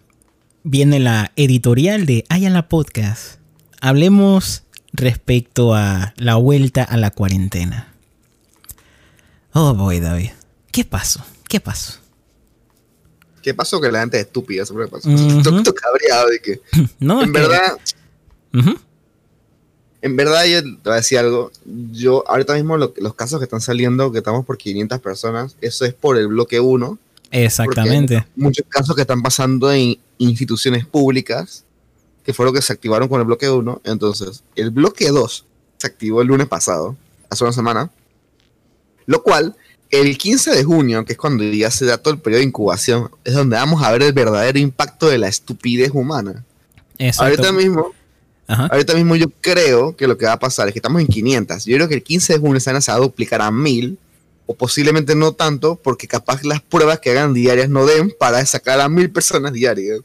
viene 0.65 0.99
la 0.99 1.31
editorial 1.37 2.07
de 2.07 2.25
Ayala 2.29 2.69
Podcast. 2.69 3.39
Hablemos 3.81 4.65
respecto 4.93 5.75
a 5.75 6.15
la 6.17 6.37
vuelta 6.37 6.83
a 6.85 6.97
la 6.97 7.11
cuarentena. 7.11 7.93
Oh, 9.53 9.75
boy, 9.75 10.01
David. 10.01 10.31
¿Qué 10.73 10.85
pasó? 10.85 11.25
¿Qué 11.49 11.61
pasó? 11.61 11.95
¿Qué 13.43 13.55
pasó? 13.55 13.81
Que 13.81 13.91
la 13.91 14.01
gente 14.01 14.19
es 14.21 14.27
estúpida, 14.27 14.65
siempre 14.67 14.87
pasó. 14.89 15.11
Estoy 15.11 15.57
estoy 15.59 15.75
cabreado 15.75 16.29
de 16.29 16.41
que. 16.41 16.61
No, 17.01 17.21
es 17.21 17.27
en 17.27 17.33
que- 17.33 17.41
verdad, 17.41 17.79
en 20.03 20.17
verdad, 20.17 20.45
yo 20.47 20.63
te 20.63 20.71
voy 20.85 20.93
a 20.93 20.97
decir 20.97 21.19
algo. 21.19 21.51
Yo, 21.93 22.25
ahorita 22.29 22.55
mismo, 22.55 22.77
lo- 22.77 22.95
los 22.99 23.15
casos 23.15 23.39
que 23.39 23.45
están 23.45 23.61
saliendo, 23.61 24.11
que 24.13 24.19
estamos 24.19 24.47
por 24.47 24.57
500 24.57 24.99
personas, 25.01 25.57
eso 25.61 25.85
es 25.85 25.93
por 25.95 26.17
el 26.17 26.29
bloque 26.29 26.59
1. 26.61 26.99
Exactamente. 27.33 28.27
muchos 28.35 28.67
casos 28.69 28.97
que 28.97 29.03
están 29.03 29.23
pasando 29.23 29.71
en 29.73 29.99
instituciones 30.19 30.85
públicas, 30.85 31.65
que 32.25 32.35
fue 32.35 32.47
lo 32.47 32.53
que 32.53 32.63
se 32.63 32.73
activaron 32.73 33.09
con 33.09 33.21
el 33.21 33.27
bloque 33.27 33.49
1. 33.49 33.83
Entonces, 33.85 34.43
el 34.57 34.71
bloque 34.71 35.09
2 35.09 35.45
se 35.79 35.87
activó 35.87 36.23
el 36.23 36.29
lunes 36.29 36.47
pasado, 36.47 36.97
hace 37.29 37.45
una 37.45 37.53
semana, 37.53 37.91
lo 39.07 39.23
cual, 39.23 39.57
el 39.91 40.17
15 40.17 40.53
de 40.53 40.65
junio, 40.65 41.05
que 41.05 41.13
es 41.15 41.19
cuando 41.19 41.43
ya 41.45 41.71
se 41.71 41.85
da 41.85 41.99
todo 41.99 42.15
el 42.15 42.21
periodo 42.21 42.41
de 42.41 42.47
incubación, 42.47 43.11
es 43.25 43.35
donde 43.35 43.57
vamos 43.57 43.83
a 43.83 43.91
ver 43.91 44.03
el 44.03 44.13
verdadero 44.13 44.59
impacto 44.59 45.09
de 45.09 45.19
la 45.19 45.29
estupidez 45.29 45.91
humana. 45.93 46.45
Exacto. 46.99 47.25
Ahorita 47.25 47.53
mismo, 47.53 47.93
Ajá. 48.47 48.67
ahorita 48.67 48.95
mismo 48.95 49.17
yo 49.17 49.31
creo 49.41 49.97
que 49.97 50.07
lo 50.07 50.17
que 50.17 50.27
va 50.27 50.35
a 50.35 50.39
pasar 50.39 50.69
es 50.69 50.75
que 50.75 50.79
estamos 50.79 51.01
en 51.01 51.09
500. 51.09 51.65
Yo 51.65 51.77
creo 51.77 51.89
que 51.89 51.95
el 51.95 52.03
15 52.03 52.35
de 52.35 52.39
junio 52.39 52.61
se 52.61 52.73
va 52.73 52.79
a 52.79 52.99
duplicar 52.99 53.41
a 53.43 53.51
1000 53.51 53.99
o 54.47 54.55
posiblemente 54.55 55.15
no 55.15 55.33
tanto 55.33 55.77
porque 55.77 56.07
capaz 56.07 56.43
las 56.45 56.61
pruebas 56.61 56.99
que 57.01 57.11
hagan 57.11 57.33
diarias 57.33 57.69
no 57.69 57.87
den 57.87 58.13
para 58.19 58.45
sacar 58.45 58.81
a 58.81 58.89
1000 58.89 59.11
personas 59.11 59.53
diarias. 59.53 60.01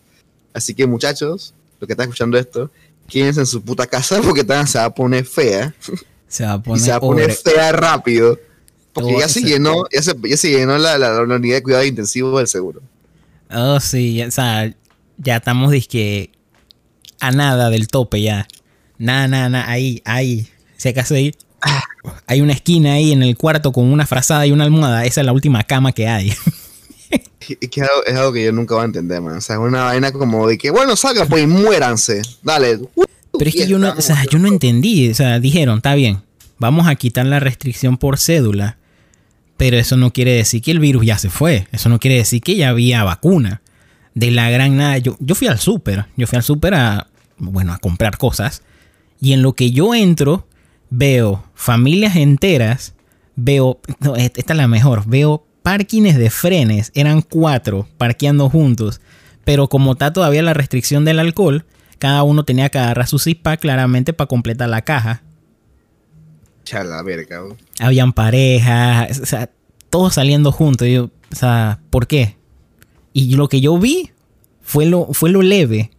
Así 0.54 0.74
que 0.74 0.88
muchachos, 0.88 1.54
los 1.80 1.88
que 1.88 1.94
están 1.94 2.06
escuchando 2.06 2.38
esto, 2.38 2.72
quédense 3.08 3.42
en 3.42 3.46
su 3.46 3.62
puta 3.62 3.86
casa 3.88 4.22
porque 4.22 4.42
esta 4.42 4.66
se 4.68 4.78
va 4.80 4.86
a 4.86 4.94
poner 4.94 5.26
fea 5.26 5.74
Se 6.28 6.46
va 6.46 6.54
a 6.54 6.56
y 6.58 6.60
poner, 6.60 6.82
se 6.82 6.90
va 6.92 6.98
a 6.98 7.00
poner 7.00 7.26
horrible. 7.32 7.52
fea 7.54 7.72
rápido. 7.72 8.40
Porque 8.94 9.12
Todo 9.12 9.20
ya 9.20 9.28
se 9.28 9.42
llenó, 9.42 9.84
ya 9.92 10.02
se, 10.02 10.14
ya 10.24 10.38
se 10.38 10.50
llenó 10.52 10.78
la, 10.78 10.98
la, 10.98 11.12
la 11.12 11.36
unidad 11.36 11.58
de 11.58 11.64
cuidado 11.64 11.84
intensivo 11.84 12.38
del 12.38 12.48
seguro. 12.48 12.82
Oh, 13.52 13.80
sí, 13.82 14.16
ya- 14.16 14.28
o 14.28 14.32
sea, 14.32 14.74
ya 15.18 15.36
estamos 15.38 15.72
disque 15.72 16.32
a 17.20 17.32
nada 17.32 17.70
del 17.70 17.88
tope 17.90 18.22
ya. 18.22 18.48
Nada, 18.98 19.28
nada, 19.28 19.50
nada, 19.50 19.70
ahí, 19.70 20.02
ahí. 20.06 20.48
Si 20.78 20.88
acaso 20.90 21.14
ahí 21.16 21.34
hay 22.28 22.40
una 22.42 22.54
esquina 22.54 22.94
ahí 22.94 23.12
en 23.12 23.22
el 23.24 23.36
cuarto 23.36 23.72
con 23.72 23.92
una 23.92 24.06
frazada 24.06 24.46
y 24.48 24.52
una 24.52 24.64
almohada, 24.64 25.06
esa 25.06 25.22
es 25.22 25.26
la 25.26 25.34
última 25.34 25.64
cama 25.64 25.92
que 25.92 26.08
hay. 26.08 26.34
Es 27.40 28.18
algo, 28.18 28.34
que 28.34 28.44
yo 28.44 28.52
nunca 28.52 28.76
voy 28.76 28.84
a 28.84 28.86
entender, 28.86 29.22
man. 29.22 29.38
O 29.38 29.42
sea, 29.42 29.56
es 29.56 29.62
una 29.62 29.84
vaina 29.84 30.12
como 30.12 30.48
de 30.48 30.58
que, 30.58 30.72
bueno, 30.72 30.96
salga, 30.96 31.26
pues 31.26 31.44
y 31.44 31.48
muéranse. 31.48 32.22
Dale. 32.42 32.80
Pero 33.38 33.50
es 33.50 33.56
que 33.56 33.68
yo 33.68 33.80
no, 33.80 33.94
o 33.98 34.02
sea, 34.02 34.24
yo 34.30 34.40
no 34.40 34.48
entendí, 34.48 35.10
o 35.10 35.14
sea, 35.14 35.40
dijeron, 35.40 35.78
está 35.78 35.96
bien, 35.96 36.22
vamos 36.58 36.88
a 36.88 36.96
quitar 36.96 37.26
la 37.26 37.40
restricción 37.40 37.98
por 37.98 38.18
cédula, 38.18 38.78
pero 39.58 39.78
eso 39.78 39.98
no 39.98 40.14
quiere 40.14 40.32
decir 40.32 40.62
que 40.62 40.72
el 40.72 40.80
virus 40.80 41.06
ya 41.06 41.18
se 41.18 41.30
fue, 41.30 41.68
eso 41.72 41.90
no 41.90 42.00
quiere 42.00 42.18
decir 42.18 42.42
que 42.42 42.56
ya 42.56 42.70
había 42.70 43.04
vacuna. 43.04 43.62
De 44.14 44.32
la 44.32 44.50
gran 44.50 44.78
nada, 44.78 44.98
yo, 44.98 45.18
yo 45.20 45.36
fui 45.36 45.48
al 45.48 45.60
súper, 45.60 46.06
yo 46.16 46.28
fui 46.28 46.38
al 46.38 46.44
súper 46.44 46.74
a, 46.76 47.08
bueno, 47.38 47.74
a 47.74 47.80
comprar 47.80 48.18
cosas, 48.18 48.62
y 49.20 49.34
en 49.34 49.42
lo 49.42 49.54
que 49.54 49.72
yo 49.72 49.94
entro, 49.94 50.48
veo 50.90 51.44
familias 51.54 52.16
enteras, 52.16 52.94
veo, 53.36 53.82
esta 54.18 54.54
es 54.54 54.58
la 54.58 54.68
mejor, 54.70 55.04
veo 55.06 55.46
parkings 55.66 56.16
de 56.16 56.30
frenes, 56.30 56.92
eran 56.94 57.24
cuatro 57.24 57.88
parqueando 57.98 58.52
juntos, 58.52 59.02
pero 59.44 59.68
como 59.68 59.94
está 59.94 60.14
todavía 60.14 60.44
la 60.44 60.54
restricción 60.54 61.06
del 61.06 61.18
alcohol, 61.18 61.66
cada 61.98 62.22
uno 62.22 62.46
tenía 62.46 62.70
que 62.70 62.78
agarrar 62.78 63.08
su 63.08 63.18
zip 63.18 63.48
claramente 63.60 64.14
para 64.14 64.28
completar 64.28 64.70
la 64.70 64.84
caja. 64.84 65.24
Chala, 66.66 67.02
verga. 67.02 67.42
bro. 67.42 67.58
Habían 67.80 68.14
parejas, 68.14 69.20
o 69.20 69.26
sea, 69.26 69.50
todos 69.90 70.14
saliendo 70.14 70.52
juntos. 70.52 70.88
Yo, 70.88 71.06
o 71.32 71.36
sea, 71.36 71.80
¿por 71.90 72.06
qué? 72.06 72.38
Y 73.12 73.36
lo 73.36 73.50
que 73.50 73.60
yo 73.60 73.80
vi 73.80 74.12
fue 74.62 74.86
lo, 74.86 75.14
fue 75.14 75.32
lo 75.32 75.42
leve. 75.42 75.90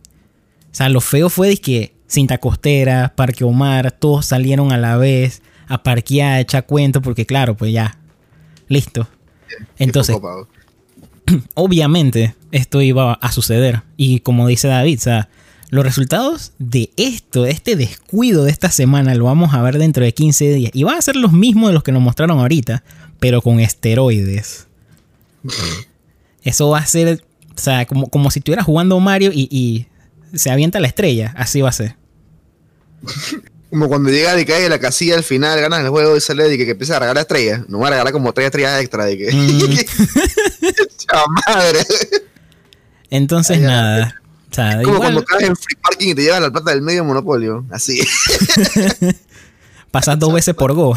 O 0.71 0.75
sea, 0.77 0.89
lo 0.91 1.01
feo 1.01 1.29
fue 1.29 1.49
de 1.49 1.57
que 1.57 1.93
cinta 2.07 2.39
costera, 2.39 3.15
Parque 3.17 3.43
Omar, 3.43 3.91
todos 3.91 4.27
salieron 4.27 4.71
a 4.71 4.79
la 4.79 4.97
vez 4.97 5.43
a 5.67 5.83
parquear, 5.83 6.35
a 6.35 6.41
echar 6.41 6.67
cuentos, 6.67 7.03
porque 7.03 7.27
claro, 7.27 7.57
pues 7.57 7.73
ya, 7.73 7.99
listo. 8.69 9.09
Entonces, 9.79 10.17
obviamente 11.55 12.35
esto 12.53 12.83
iba 12.83 13.15
a 13.15 13.33
suceder. 13.33 13.83
Y 13.97 14.21
como 14.21 14.47
dice 14.47 14.69
David, 14.69 14.99
o 14.99 15.03
sea, 15.03 15.29
los 15.71 15.85
resultados 15.85 16.53
de 16.59 16.91
esto, 16.97 17.43
de 17.43 17.51
este 17.51 17.77
descuido 17.77 18.45
de 18.45 18.51
esta 18.51 18.71
semana, 18.71 19.15
lo 19.15 19.25
vamos 19.25 19.55
a 19.55 19.63
ver 19.63 19.79
dentro 19.79 20.05
de 20.05 20.15
15 20.15 20.55
días. 20.55 20.71
Y 20.75 20.85
van 20.85 20.99
a 20.99 21.03
ser 21.03 21.17
los 21.17 21.33
mismos 21.33 21.71
de 21.71 21.75
los 21.75 21.83
que 21.83 21.93
nos 21.93 22.03
mostraron 22.03 22.39
ahorita, 22.39 22.85
pero 23.19 23.43
con 23.43 23.61
esteroides. 23.61 24.69
Eso 26.43 26.71
va 26.71 26.79
a 26.79 26.87
ser, 26.87 27.25
o 27.55 27.61
sea, 27.61 27.87
como, 27.87 28.09
como 28.09 28.31
si 28.31 28.39
estuvieras 28.41 28.65
jugando 28.65 28.99
Mario 29.01 29.33
y, 29.33 29.49
y 29.51 29.87
se 30.37 30.51
avienta 30.51 30.81
la 30.81 30.87
estrella. 30.87 31.35
Así 31.37 31.61
va 31.61 31.71
a 31.71 31.73
ser. 31.73 31.97
Como 33.71 33.89
cuando 33.89 34.11
llega 34.11 34.35
de 34.35 34.53
hay 34.55 34.69
la 34.69 34.79
casilla 34.79 35.17
al 35.17 35.25
final, 35.25 35.61
ganas 35.61 35.81
el 35.81 35.89
juego 35.89 36.17
y 36.17 36.21
sale 36.21 36.45
de 36.45 36.57
que, 36.57 36.65
que 36.65 36.71
empieza 36.73 36.97
a 36.97 37.01
regalar 37.01 37.23
estrellas. 37.23 37.63
No 37.69 37.81
va 37.81 37.89
a 37.89 37.91
regalar 37.91 38.13
como 38.13 38.33
tres 38.33 38.47
estrellas 38.47 38.81
extra 38.81 39.05
de 39.05 39.19
que. 39.19 39.33
Mm. 39.33 39.77
Madre. 41.47 41.81
Entonces, 43.11 43.59
Ay, 43.59 43.65
nada. 43.65 44.21
O 44.51 44.55
sea, 44.55 44.71
Como 44.83 44.83
igual 44.83 44.99
cuando 44.99 45.25
caes 45.25 45.49
en 45.49 45.57
free 45.57 45.77
parking 45.83 46.09
y 46.09 46.15
te 46.15 46.23
llevan 46.23 46.43
la 46.43 46.51
plata 46.51 46.71
del 46.71 46.83
medio 46.83 47.05
monopolio. 47.05 47.65
Así. 47.71 48.01
pasas 49.91 50.19
dos 50.19 50.33
veces 50.33 50.55
por 50.55 50.75
Go 50.75 50.95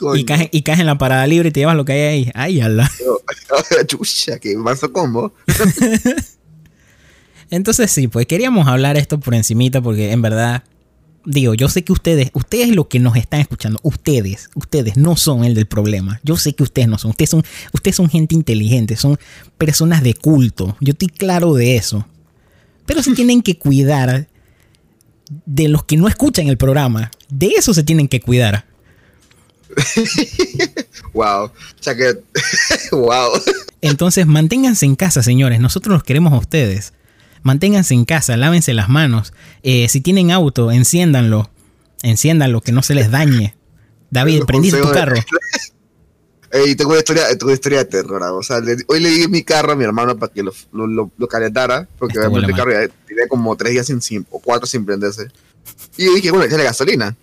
y 0.16 0.24
caes, 0.24 0.48
y 0.52 0.62
caes 0.62 0.80
en 0.80 0.86
la 0.86 0.96
parada 0.96 1.26
libre 1.26 1.48
y 1.48 1.52
te 1.52 1.60
llevas 1.60 1.76
lo 1.76 1.84
que 1.84 1.92
hay 1.92 2.00
ahí. 2.00 2.30
Ay, 2.34 2.60
ala. 2.60 2.90
Chucha, 3.86 4.38
que 4.38 4.56
manso 4.56 4.92
combo. 4.92 5.34
Entonces 7.50 7.90
sí, 7.90 8.08
pues 8.08 8.26
queríamos 8.26 8.68
hablar 8.68 8.96
esto 8.96 9.18
por 9.20 9.34
encimita 9.34 9.80
porque 9.80 10.12
en 10.12 10.22
verdad, 10.22 10.64
digo, 11.28 11.54
yo 11.54 11.68
sé 11.68 11.84
que 11.84 11.92
ustedes, 11.92 12.30
ustedes 12.32 12.74
lo 12.74 12.88
que 12.88 12.98
nos 12.98 13.16
están 13.16 13.40
escuchando, 13.40 13.78
ustedes, 13.82 14.48
ustedes 14.54 14.96
no 14.96 15.16
son 15.16 15.44
el 15.44 15.54
del 15.54 15.66
problema. 15.66 16.20
Yo 16.24 16.36
sé 16.36 16.54
que 16.54 16.62
ustedes 16.62 16.88
no 16.88 16.98
son, 16.98 17.10
ustedes 17.10 17.30
son, 17.30 17.44
ustedes 17.72 17.96
son 17.96 18.08
gente 18.08 18.34
inteligente, 18.34 18.96
son 18.96 19.18
personas 19.58 20.02
de 20.02 20.14
culto. 20.14 20.76
Yo 20.80 20.92
estoy 20.92 21.08
claro 21.08 21.54
de 21.54 21.76
eso. 21.76 22.06
Pero 22.86 23.02
se 23.02 23.12
tienen 23.14 23.42
que 23.42 23.58
cuidar 23.58 24.28
de 25.44 25.68
los 25.68 25.84
que 25.84 25.98
no 25.98 26.08
escuchan 26.08 26.48
el 26.48 26.56
programa. 26.56 27.10
De 27.28 27.48
eso 27.48 27.74
se 27.74 27.82
tienen 27.82 28.08
que 28.08 28.20
cuidar. 28.20 28.66
Wow. 31.14 31.44
O 31.46 31.52
sea 31.80 31.96
que. 31.96 32.18
wow. 32.92 33.32
Entonces 33.80 34.26
manténganse 34.26 34.84
en 34.84 34.94
casa, 34.94 35.22
señores. 35.22 35.58
Nosotros 35.58 35.94
los 35.94 36.04
queremos 36.04 36.32
a 36.32 36.36
ustedes. 36.36 36.92
Manténganse 37.42 37.94
en 37.94 38.04
casa, 38.04 38.36
lávense 38.36 38.74
las 38.74 38.88
manos. 38.88 39.32
Eh, 39.62 39.88
si 39.88 40.00
tienen 40.00 40.30
auto, 40.30 40.70
enciéndanlo. 40.72 41.50
Enciéndanlo, 42.02 42.60
que 42.60 42.72
no 42.72 42.82
se 42.82 42.94
les 42.94 43.10
dañe. 43.10 43.56
David, 44.10 44.42
prendiste 44.46 44.80
tu 44.80 44.90
carro. 44.90 45.16
Ey, 46.50 46.74
tengo 46.76 46.90
una 46.92 47.00
historia, 47.00 47.28
tengo 47.30 47.46
una 47.46 47.54
historia 47.54 47.78
de 47.80 47.84
terror. 47.84 48.22
O 48.22 48.42
sea, 48.42 48.60
le- 48.60 48.82
hoy 48.86 49.00
le 49.00 49.10
di 49.10 49.28
mi 49.28 49.42
carro 49.42 49.72
a 49.72 49.76
mi 49.76 49.84
hermano 49.84 50.16
para 50.18 50.32
que 50.32 50.42
lo, 50.42 50.52
lo, 50.72 50.86
lo- 50.86 51.10
lo 51.18 51.28
calentara, 51.28 51.86
porque 51.98 52.18
obviamente 52.18 52.50
el 52.52 52.56
carro 52.56 52.72
ya 52.72 52.94
tenía 53.06 53.28
como 53.28 53.54
tres 53.54 53.72
días 53.72 53.86
sin, 53.86 54.00
sin- 54.00 54.26
o 54.30 54.38
cuatro 54.38 54.66
sin 54.66 54.86
prenderse. 54.86 55.28
Y 55.98 56.06
yo 56.06 56.14
dije, 56.14 56.30
bueno, 56.30 56.46
échale 56.46 56.64
gasolina. 56.64 57.14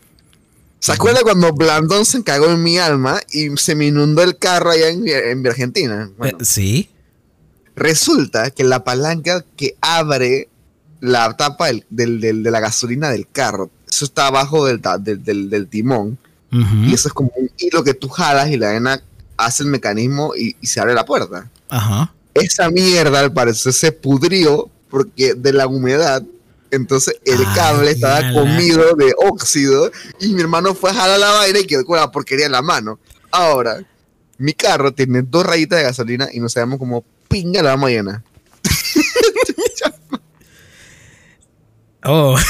¿Se 0.78 0.92
acuerda 0.92 1.22
cuando 1.24 1.52
Blandón 1.54 2.06
se 2.06 2.24
cagó 2.24 2.52
en 2.52 2.62
mi 2.62 2.78
alma 2.78 3.20
y 3.32 3.50
se 3.58 3.74
me 3.74 3.88
inundó 3.88 4.22
el 4.22 4.38
carro 4.38 4.70
allá 4.70 4.90
en, 4.90 5.08
en 5.08 5.48
Argentina? 5.48 6.12
Bueno, 6.20 6.38
Eh, 6.40 6.46
sí. 6.46 6.90
Resulta 7.76 8.52
que 8.52 8.64
la 8.64 8.84
palanca 8.84 9.44
que 9.56 9.76
abre 9.82 10.50
la 11.02 11.36
tapa 11.36 11.68
del, 11.68 11.86
del- 11.90 12.20
del- 12.22 12.44
de 12.44 12.52
la 12.52 12.60
gasolina 12.60 13.10
del 13.10 13.28
carro, 13.30 13.70
eso 13.90 14.06
está 14.06 14.28
abajo 14.28 14.66
del, 14.66 14.82
del, 15.24 15.68
timón. 15.68 16.18
Y 16.52 16.94
eso 16.94 17.10
es 17.10 17.14
como 17.14 17.32
un 17.36 17.50
hilo 17.58 17.84
que 17.84 17.94
tú 17.94 18.08
jalas 18.08 18.50
y 18.50 18.56
la 18.56 18.70
arena 18.70 19.02
hace 19.36 19.64
el 19.64 19.70
mecanismo 19.70 20.34
y, 20.38 20.56
y 20.62 20.68
se 20.68 20.80
abre 20.80 20.94
la 20.94 21.04
puerta. 21.04 21.50
Ajá. 21.68 22.14
Esa 22.34 22.70
mierda 22.70 23.20
al 23.20 23.34
parecer 23.34 23.74
se 23.74 23.92
pudrió 23.92 24.70
porque 24.90 25.34
de 25.34 25.52
la 25.52 25.68
humedad. 25.68 26.24
Entonces 26.72 27.16
el 27.26 27.40
Ay, 27.40 27.56
cable 27.56 27.92
estaba 27.92 28.32
comido 28.34 28.96
de 28.96 29.14
óxido 29.18 29.92
y 30.22 30.34
mi 30.34 30.42
hermano 30.42 30.74
fue 30.76 30.92
a 30.92 30.94
jalar 30.94 31.20
la 31.20 31.32
vaina 31.32 31.60
y 31.60 31.68
quedó 31.68 31.84
con 31.86 31.98
la 31.98 32.10
porquería 32.12 32.46
en 32.46 32.54
la 32.54 32.62
mano. 32.62 33.00
Ahora, 33.32 33.84
mi 34.38 34.54
carro 34.54 34.94
tiene 34.94 35.24
dos 35.24 35.46
rayitas 35.46 35.80
de 35.80 35.84
gasolina 35.84 36.30
y 36.32 36.40
no 36.40 36.48
sabemos 36.48 36.80
cómo 36.80 37.04
pinga 37.28 37.62
la 37.64 37.72
vamos 37.72 37.90
a 37.90 37.94
llenar. 37.94 38.22
Oh, 42.08 42.38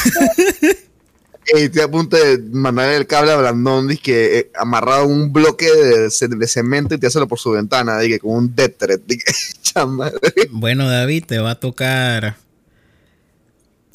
Y 1.55 1.59
estoy 1.59 1.83
a 1.83 1.87
punto 1.87 2.17
de 2.17 2.39
mandar 2.51 2.89
el 2.91 3.05
cable 3.05 3.31
a 3.31 3.37
Blandón 3.37 3.95
que 3.97 4.39
eh, 4.39 4.51
amarrado 4.55 5.05
un 5.05 5.31
bloque 5.31 5.71
de, 5.71 6.09
ce- 6.09 6.27
de 6.27 6.47
cemento 6.47 6.95
y 6.95 6.97
te 6.97 7.07
por 7.27 7.37
su 7.37 7.51
ventana, 7.51 7.99
dije, 7.99 8.19
con 8.19 8.31
un 8.35 8.55
death 8.55 8.77
threat. 8.79 9.01
Bueno, 10.49 10.89
David, 10.89 11.25
te 11.27 11.37
va 11.37 11.51
a 11.51 11.59
tocar 11.59 12.37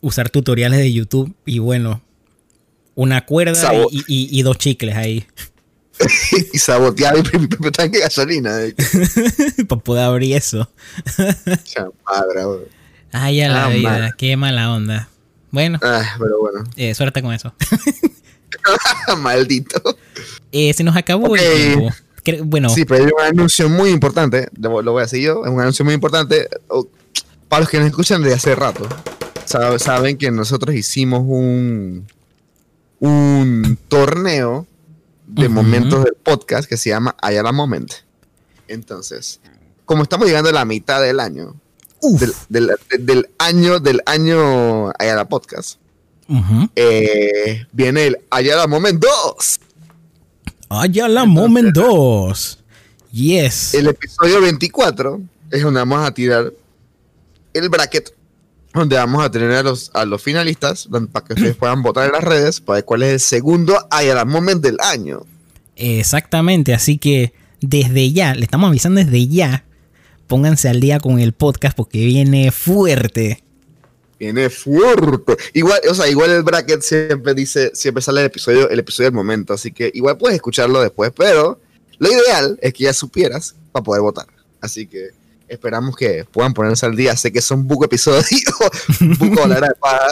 usar 0.00 0.30
tutoriales 0.30 0.78
de 0.78 0.92
YouTube 0.92 1.34
y 1.44 1.58
bueno, 1.58 2.00
una 2.94 3.26
cuerda 3.26 3.54
Sabo- 3.56 3.88
y, 3.90 3.98
y- 4.06 4.28
y 4.30 4.42
dos 4.42 4.56
chicles 4.56 4.94
ahí 4.96 5.26
y 6.52 6.58
sabotear 6.58 7.14
mi, 7.38 7.46
propio 7.46 7.72
tanque 7.72 7.98
de 7.98 8.04
gasolina. 8.04 8.58
Para 9.68 9.80
poder 9.80 10.04
abrir 10.04 10.36
eso. 10.36 10.70
chamadra. 11.64 12.46
Ay, 13.12 13.40
a 13.42 13.48
la 13.48 13.64
Ah, 13.66 13.68
vida, 13.70 14.14
qué 14.16 14.36
mala 14.36 14.72
onda. 14.72 15.08
Bueno, 15.50 15.78
Ah, 15.82 16.16
pero 16.18 16.38
bueno, 16.40 16.64
eh, 16.76 16.94
suerte 16.94 17.22
con 17.22 17.32
eso. 17.34 17.52
maldito. 19.18 19.80
Eh, 20.52 20.72
se 20.74 20.84
nos 20.84 20.96
acabó 20.96 21.34
el 21.36 21.40
tiempo. 21.42 21.94
Bueno, 22.44 22.68
Sí, 22.68 22.84
pero 22.84 23.04
hay 23.04 23.10
un 23.10 23.38
anuncio 23.38 23.68
muy 23.68 23.90
importante, 23.90 24.48
lo, 24.58 24.82
lo 24.82 24.92
voy 24.92 25.00
a 25.00 25.04
decir 25.04 25.22
yo, 25.22 25.44
es 25.44 25.50
un 25.50 25.58
anuncio 25.60 25.84
muy 25.84 25.94
importante 25.94 26.48
para 27.48 27.60
los 27.60 27.70
que 27.70 27.78
nos 27.78 27.86
escuchan 27.88 28.22
desde 28.22 28.36
hace 28.36 28.54
rato. 28.54 28.86
Sab- 29.46 29.78
Saben 29.78 30.16
que 30.18 30.30
nosotros 30.30 30.74
hicimos 30.76 31.22
un, 31.26 32.06
un 33.00 33.78
torneo 33.88 34.66
de 35.34 35.48
momentos 35.48 36.04
del 36.04 36.14
podcast 36.14 36.68
que 36.68 36.76
se 36.76 36.90
llama 36.90 37.14
Ayala 37.22 37.52
Moment. 37.52 37.92
Entonces, 38.68 39.40
como 39.84 40.02
estamos 40.02 40.26
llegando 40.26 40.50
a 40.50 40.52
la 40.52 40.64
mitad 40.64 41.00
del 41.02 41.20
año, 41.20 41.54
del, 42.02 42.32
del- 42.48 42.70
del 42.98 43.28
año 43.38 43.78
del 43.80 44.00
año 44.06 44.90
Ayala 44.98 45.28
Podcast, 45.28 45.78
eh, 46.76 47.66
viene 47.72 48.06
el 48.06 48.18
Ayala 48.30 48.66
Moment 48.66 49.02
2. 49.02 49.60
Allá 50.68 51.08
la 51.08 51.24
Moment 51.24 51.74
2. 51.74 52.58
Yes. 53.12 53.74
El 53.74 53.88
episodio 53.88 54.40
24 54.40 55.20
es 55.50 55.62
donde 55.62 55.80
vamos 55.80 56.06
a 56.06 56.14
tirar 56.14 56.52
el 57.52 57.68
bracket, 57.68 58.14
donde 58.72 58.96
vamos 58.96 59.24
a 59.24 59.30
tener 59.30 59.50
a 59.52 59.62
los, 59.62 59.90
a 59.94 60.04
los 60.04 60.22
finalistas 60.22 60.88
para 61.12 61.26
que 61.26 61.34
ustedes 61.34 61.56
puedan 61.56 61.82
votar 61.82 62.06
en 62.06 62.12
las 62.12 62.24
redes 62.24 62.60
para 62.60 62.76
ver 62.76 62.84
cuál 62.84 63.02
es 63.02 63.12
el 63.12 63.20
segundo 63.20 63.76
Ayala 63.90 64.24
Moment 64.24 64.62
del 64.62 64.76
año. 64.80 65.26
Exactamente, 65.76 66.74
así 66.74 66.98
que 66.98 67.32
desde 67.60 68.12
ya, 68.12 68.34
le 68.34 68.44
estamos 68.44 68.68
avisando 68.68 69.02
desde 69.02 69.26
ya, 69.26 69.64
pónganse 70.26 70.68
al 70.68 70.80
día 70.80 71.00
con 71.00 71.18
el 71.18 71.32
podcast 71.32 71.76
porque 71.76 72.04
viene 72.04 72.50
fuerte. 72.52 73.42
Viene 74.18 74.50
fuerte. 74.50 75.36
Igual, 75.54 75.80
o 75.88 75.94
sea, 75.94 76.06
igual 76.08 76.30
el 76.30 76.42
bracket 76.42 76.82
siempre 76.82 77.34
dice, 77.34 77.70
siempre 77.74 78.02
sale 78.02 78.20
el 78.20 78.26
episodio, 78.26 78.68
el 78.68 78.78
episodio 78.78 79.08
del 79.08 79.16
momento, 79.16 79.54
así 79.54 79.72
que 79.72 79.90
igual 79.94 80.18
puedes 80.18 80.36
escucharlo 80.36 80.80
después, 80.80 81.10
pero 81.16 81.58
lo 81.98 82.08
ideal 82.08 82.58
es 82.60 82.72
que 82.74 82.84
ya 82.84 82.92
supieras 82.92 83.56
para 83.72 83.82
poder 83.82 84.02
votar. 84.02 84.26
Así 84.60 84.86
que 84.86 85.08
esperamos 85.50 85.96
que 85.96 86.24
puedan 86.30 86.54
ponerse 86.54 86.86
al 86.86 86.96
día. 86.96 87.16
Sé 87.16 87.32
que 87.32 87.42
son 87.42 87.66
buco 87.66 87.84
episodios, 87.84 88.26
buco 89.18 89.46
la 89.46 89.60
de 89.60 89.74
paja. 89.78 90.08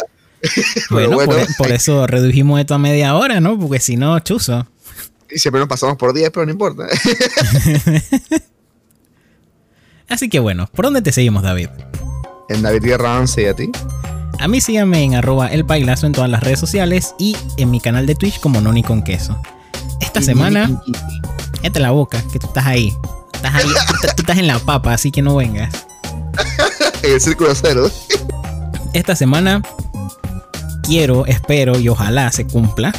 Bueno, 0.90 1.14
bueno, 1.14 1.32
por, 1.32 1.56
por 1.56 1.72
eso 1.72 2.06
redujimos 2.06 2.60
esto 2.60 2.74
a 2.74 2.78
media 2.78 3.14
hora, 3.16 3.40
¿no? 3.40 3.58
Porque 3.58 3.80
si 3.80 3.96
no, 3.96 4.18
chuzo. 4.20 4.66
y 5.30 5.38
siempre 5.38 5.60
nos 5.60 5.68
pasamos 5.68 5.96
por 5.96 6.12
10, 6.12 6.30
pero 6.30 6.46
no 6.46 6.52
importa. 6.52 6.86
Así 10.08 10.28
que 10.28 10.38
bueno, 10.38 10.68
¿por 10.72 10.84
dónde 10.84 11.02
te 11.02 11.12
seguimos, 11.12 11.42
David? 11.42 11.68
en 12.48 12.62
David 12.62 12.82
Guerra 12.82 13.18
11 13.20 13.42
y 13.42 13.46
a 13.46 13.54
ti. 13.54 13.70
A 14.38 14.48
mí 14.48 14.60
síganme 14.60 15.02
en 15.02 15.14
arroba 15.14 15.48
el 15.48 15.64
pailazo 15.64 16.06
en 16.06 16.12
todas 16.12 16.30
las 16.30 16.42
redes 16.42 16.60
sociales 16.60 17.14
y 17.18 17.36
en 17.56 17.70
mi 17.70 17.80
canal 17.80 18.06
de 18.06 18.14
Twitch 18.14 18.40
como 18.40 18.60
Noni 18.60 18.82
con 18.82 19.02
queso. 19.02 19.40
Esta 20.00 20.22
semana, 20.22 20.80
cállate 21.56 21.80
la 21.80 21.90
boca, 21.90 22.22
que 22.32 22.38
tú 22.38 22.46
estás 22.46 22.66
ahí. 22.66 22.92
Estás 23.38 23.54
ahí, 23.54 23.66
tú, 23.66 23.94
tú 24.16 24.22
estás 24.22 24.38
en 24.38 24.46
la 24.46 24.58
papa, 24.58 24.92
así 24.92 25.10
que 25.10 25.22
no 25.22 25.36
vengas. 25.36 25.72
En 27.02 27.12
el 27.12 27.20
círculo 27.20 27.54
cero. 27.54 27.88
Esta 28.92 29.14
semana 29.14 29.62
quiero, 30.82 31.26
espero 31.26 31.78
y 31.78 31.88
ojalá 31.88 32.30
se 32.32 32.44
cumpla. 32.46 32.92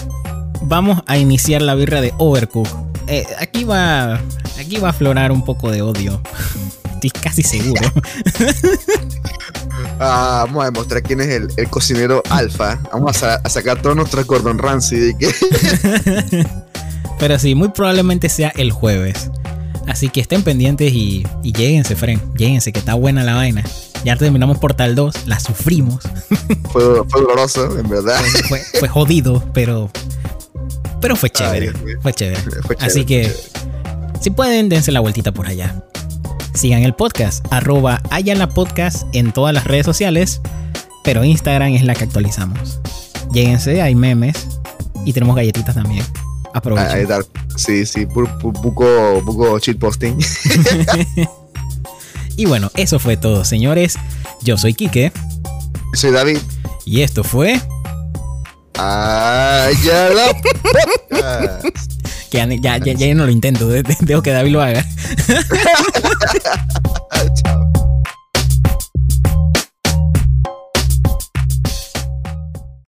Vamos 0.61 1.01
a 1.05 1.17
iniciar 1.17 1.61
la 1.61 1.75
birra 1.75 1.99
de 1.99 2.13
Overcook. 2.17 2.67
Eh, 3.07 3.27
aquí 3.39 3.65
va, 3.65 4.13
aquí 4.57 4.77
va 4.77 4.87
a 4.87 4.91
aflorar 4.91 5.31
un 5.33 5.43
poco 5.43 5.69
de 5.69 5.81
odio. 5.81 6.21
Estoy 6.93 7.09
casi 7.11 7.43
seguro. 7.43 7.81
Ah, 10.01 10.43
vamos 10.47 10.63
a 10.63 10.71
demostrar 10.71 11.03
quién 11.03 11.19
es 11.19 11.27
el, 11.27 11.49
el 11.57 11.69
cocinero 11.69 12.23
alfa. 12.29 12.79
Vamos 12.91 13.17
a, 13.17 13.19
sa- 13.19 13.41
a 13.43 13.49
sacar 13.49 13.81
todos 13.81 13.95
nuestros 13.97 14.25
Gordon 14.25 14.57
Ramsay. 14.57 15.13
Pero 17.19 17.37
sí, 17.39 17.53
muy 17.55 17.69
probablemente 17.69 18.29
sea 18.29 18.49
el 18.55 18.71
jueves. 18.71 19.29
Así 19.89 20.09
que 20.09 20.21
estén 20.21 20.43
pendientes 20.43 20.93
y, 20.93 21.25
y 21.41 21.51
lléguense, 21.51 21.95
Fren. 21.95 22.21
Lléguense, 22.35 22.71
que 22.71 22.77
está 22.77 22.93
buena 22.93 23.23
la 23.23 23.33
vaina. 23.33 23.63
Ya 24.05 24.15
terminamos 24.15 24.59
Portal 24.59 24.93
2, 24.93 25.25
la 25.25 25.39
sufrimos. 25.39 26.03
fue, 26.71 26.83
fue 27.09 27.21
doloroso, 27.21 27.77
en 27.77 27.89
verdad. 27.89 28.21
Fue, 28.47 28.59
fue 28.79 28.87
jodido, 28.87 29.43
pero. 29.51 29.89
Pero 31.01 31.15
fue 31.15 31.31
chévere. 31.31 31.73
Fue 32.01 32.13
chévere. 32.13 32.39
Así 32.79 33.03
que, 33.03 33.33
si 34.21 34.29
pueden, 34.29 34.69
dense 34.69 34.91
la 34.91 34.99
vueltita 34.99 35.31
por 35.31 35.47
allá. 35.47 35.83
Sigan 36.53 36.83
el 36.83 36.93
podcast, 36.93 37.43
arroba 37.51 38.01
la 38.23 38.49
podcast 38.49 39.07
en 39.13 39.31
todas 39.31 39.55
las 39.55 39.63
redes 39.63 39.87
sociales, 39.87 40.39
pero 41.03 41.23
Instagram 41.23 41.73
es 41.73 41.83
la 41.83 41.95
que 41.95 42.03
actualizamos. 42.03 42.79
Lléguense, 43.33 43.81
hay 43.81 43.95
memes 43.95 44.59
y 45.03 45.13
tenemos 45.13 45.35
galletitas 45.35 45.73
también. 45.73 46.05
Está. 47.01 47.19
Sí, 47.57 47.85
sí, 47.85 48.05
buco 48.05 49.59
cheat 49.59 49.77
posting. 49.79 50.17
Y 52.37 52.45
bueno, 52.45 52.71
eso 52.75 52.99
fue 52.99 53.17
todo, 53.17 53.43
señores. 53.43 53.95
Yo 54.43 54.57
soy 54.57 54.73
Quique 54.73 55.11
Soy 55.93 56.11
David. 56.11 56.37
y 56.85 57.01
esto 57.01 57.21
fue. 57.25 57.59
Ah, 58.77 59.67
ya 59.83 60.07
la 60.09 60.27
ya, 62.31 62.47
ya, 62.47 62.77
ya- 62.77 62.93
ya 62.93 63.13
no 63.13 63.25
lo 63.25 63.31
intento, 63.33 63.67
de- 63.67 63.83
de- 63.83 63.97
dejo 63.99 64.21
que 64.21 64.31
David 64.31 64.51
lo 64.53 64.61
haga. 64.61 64.85
Chao. 67.43 67.69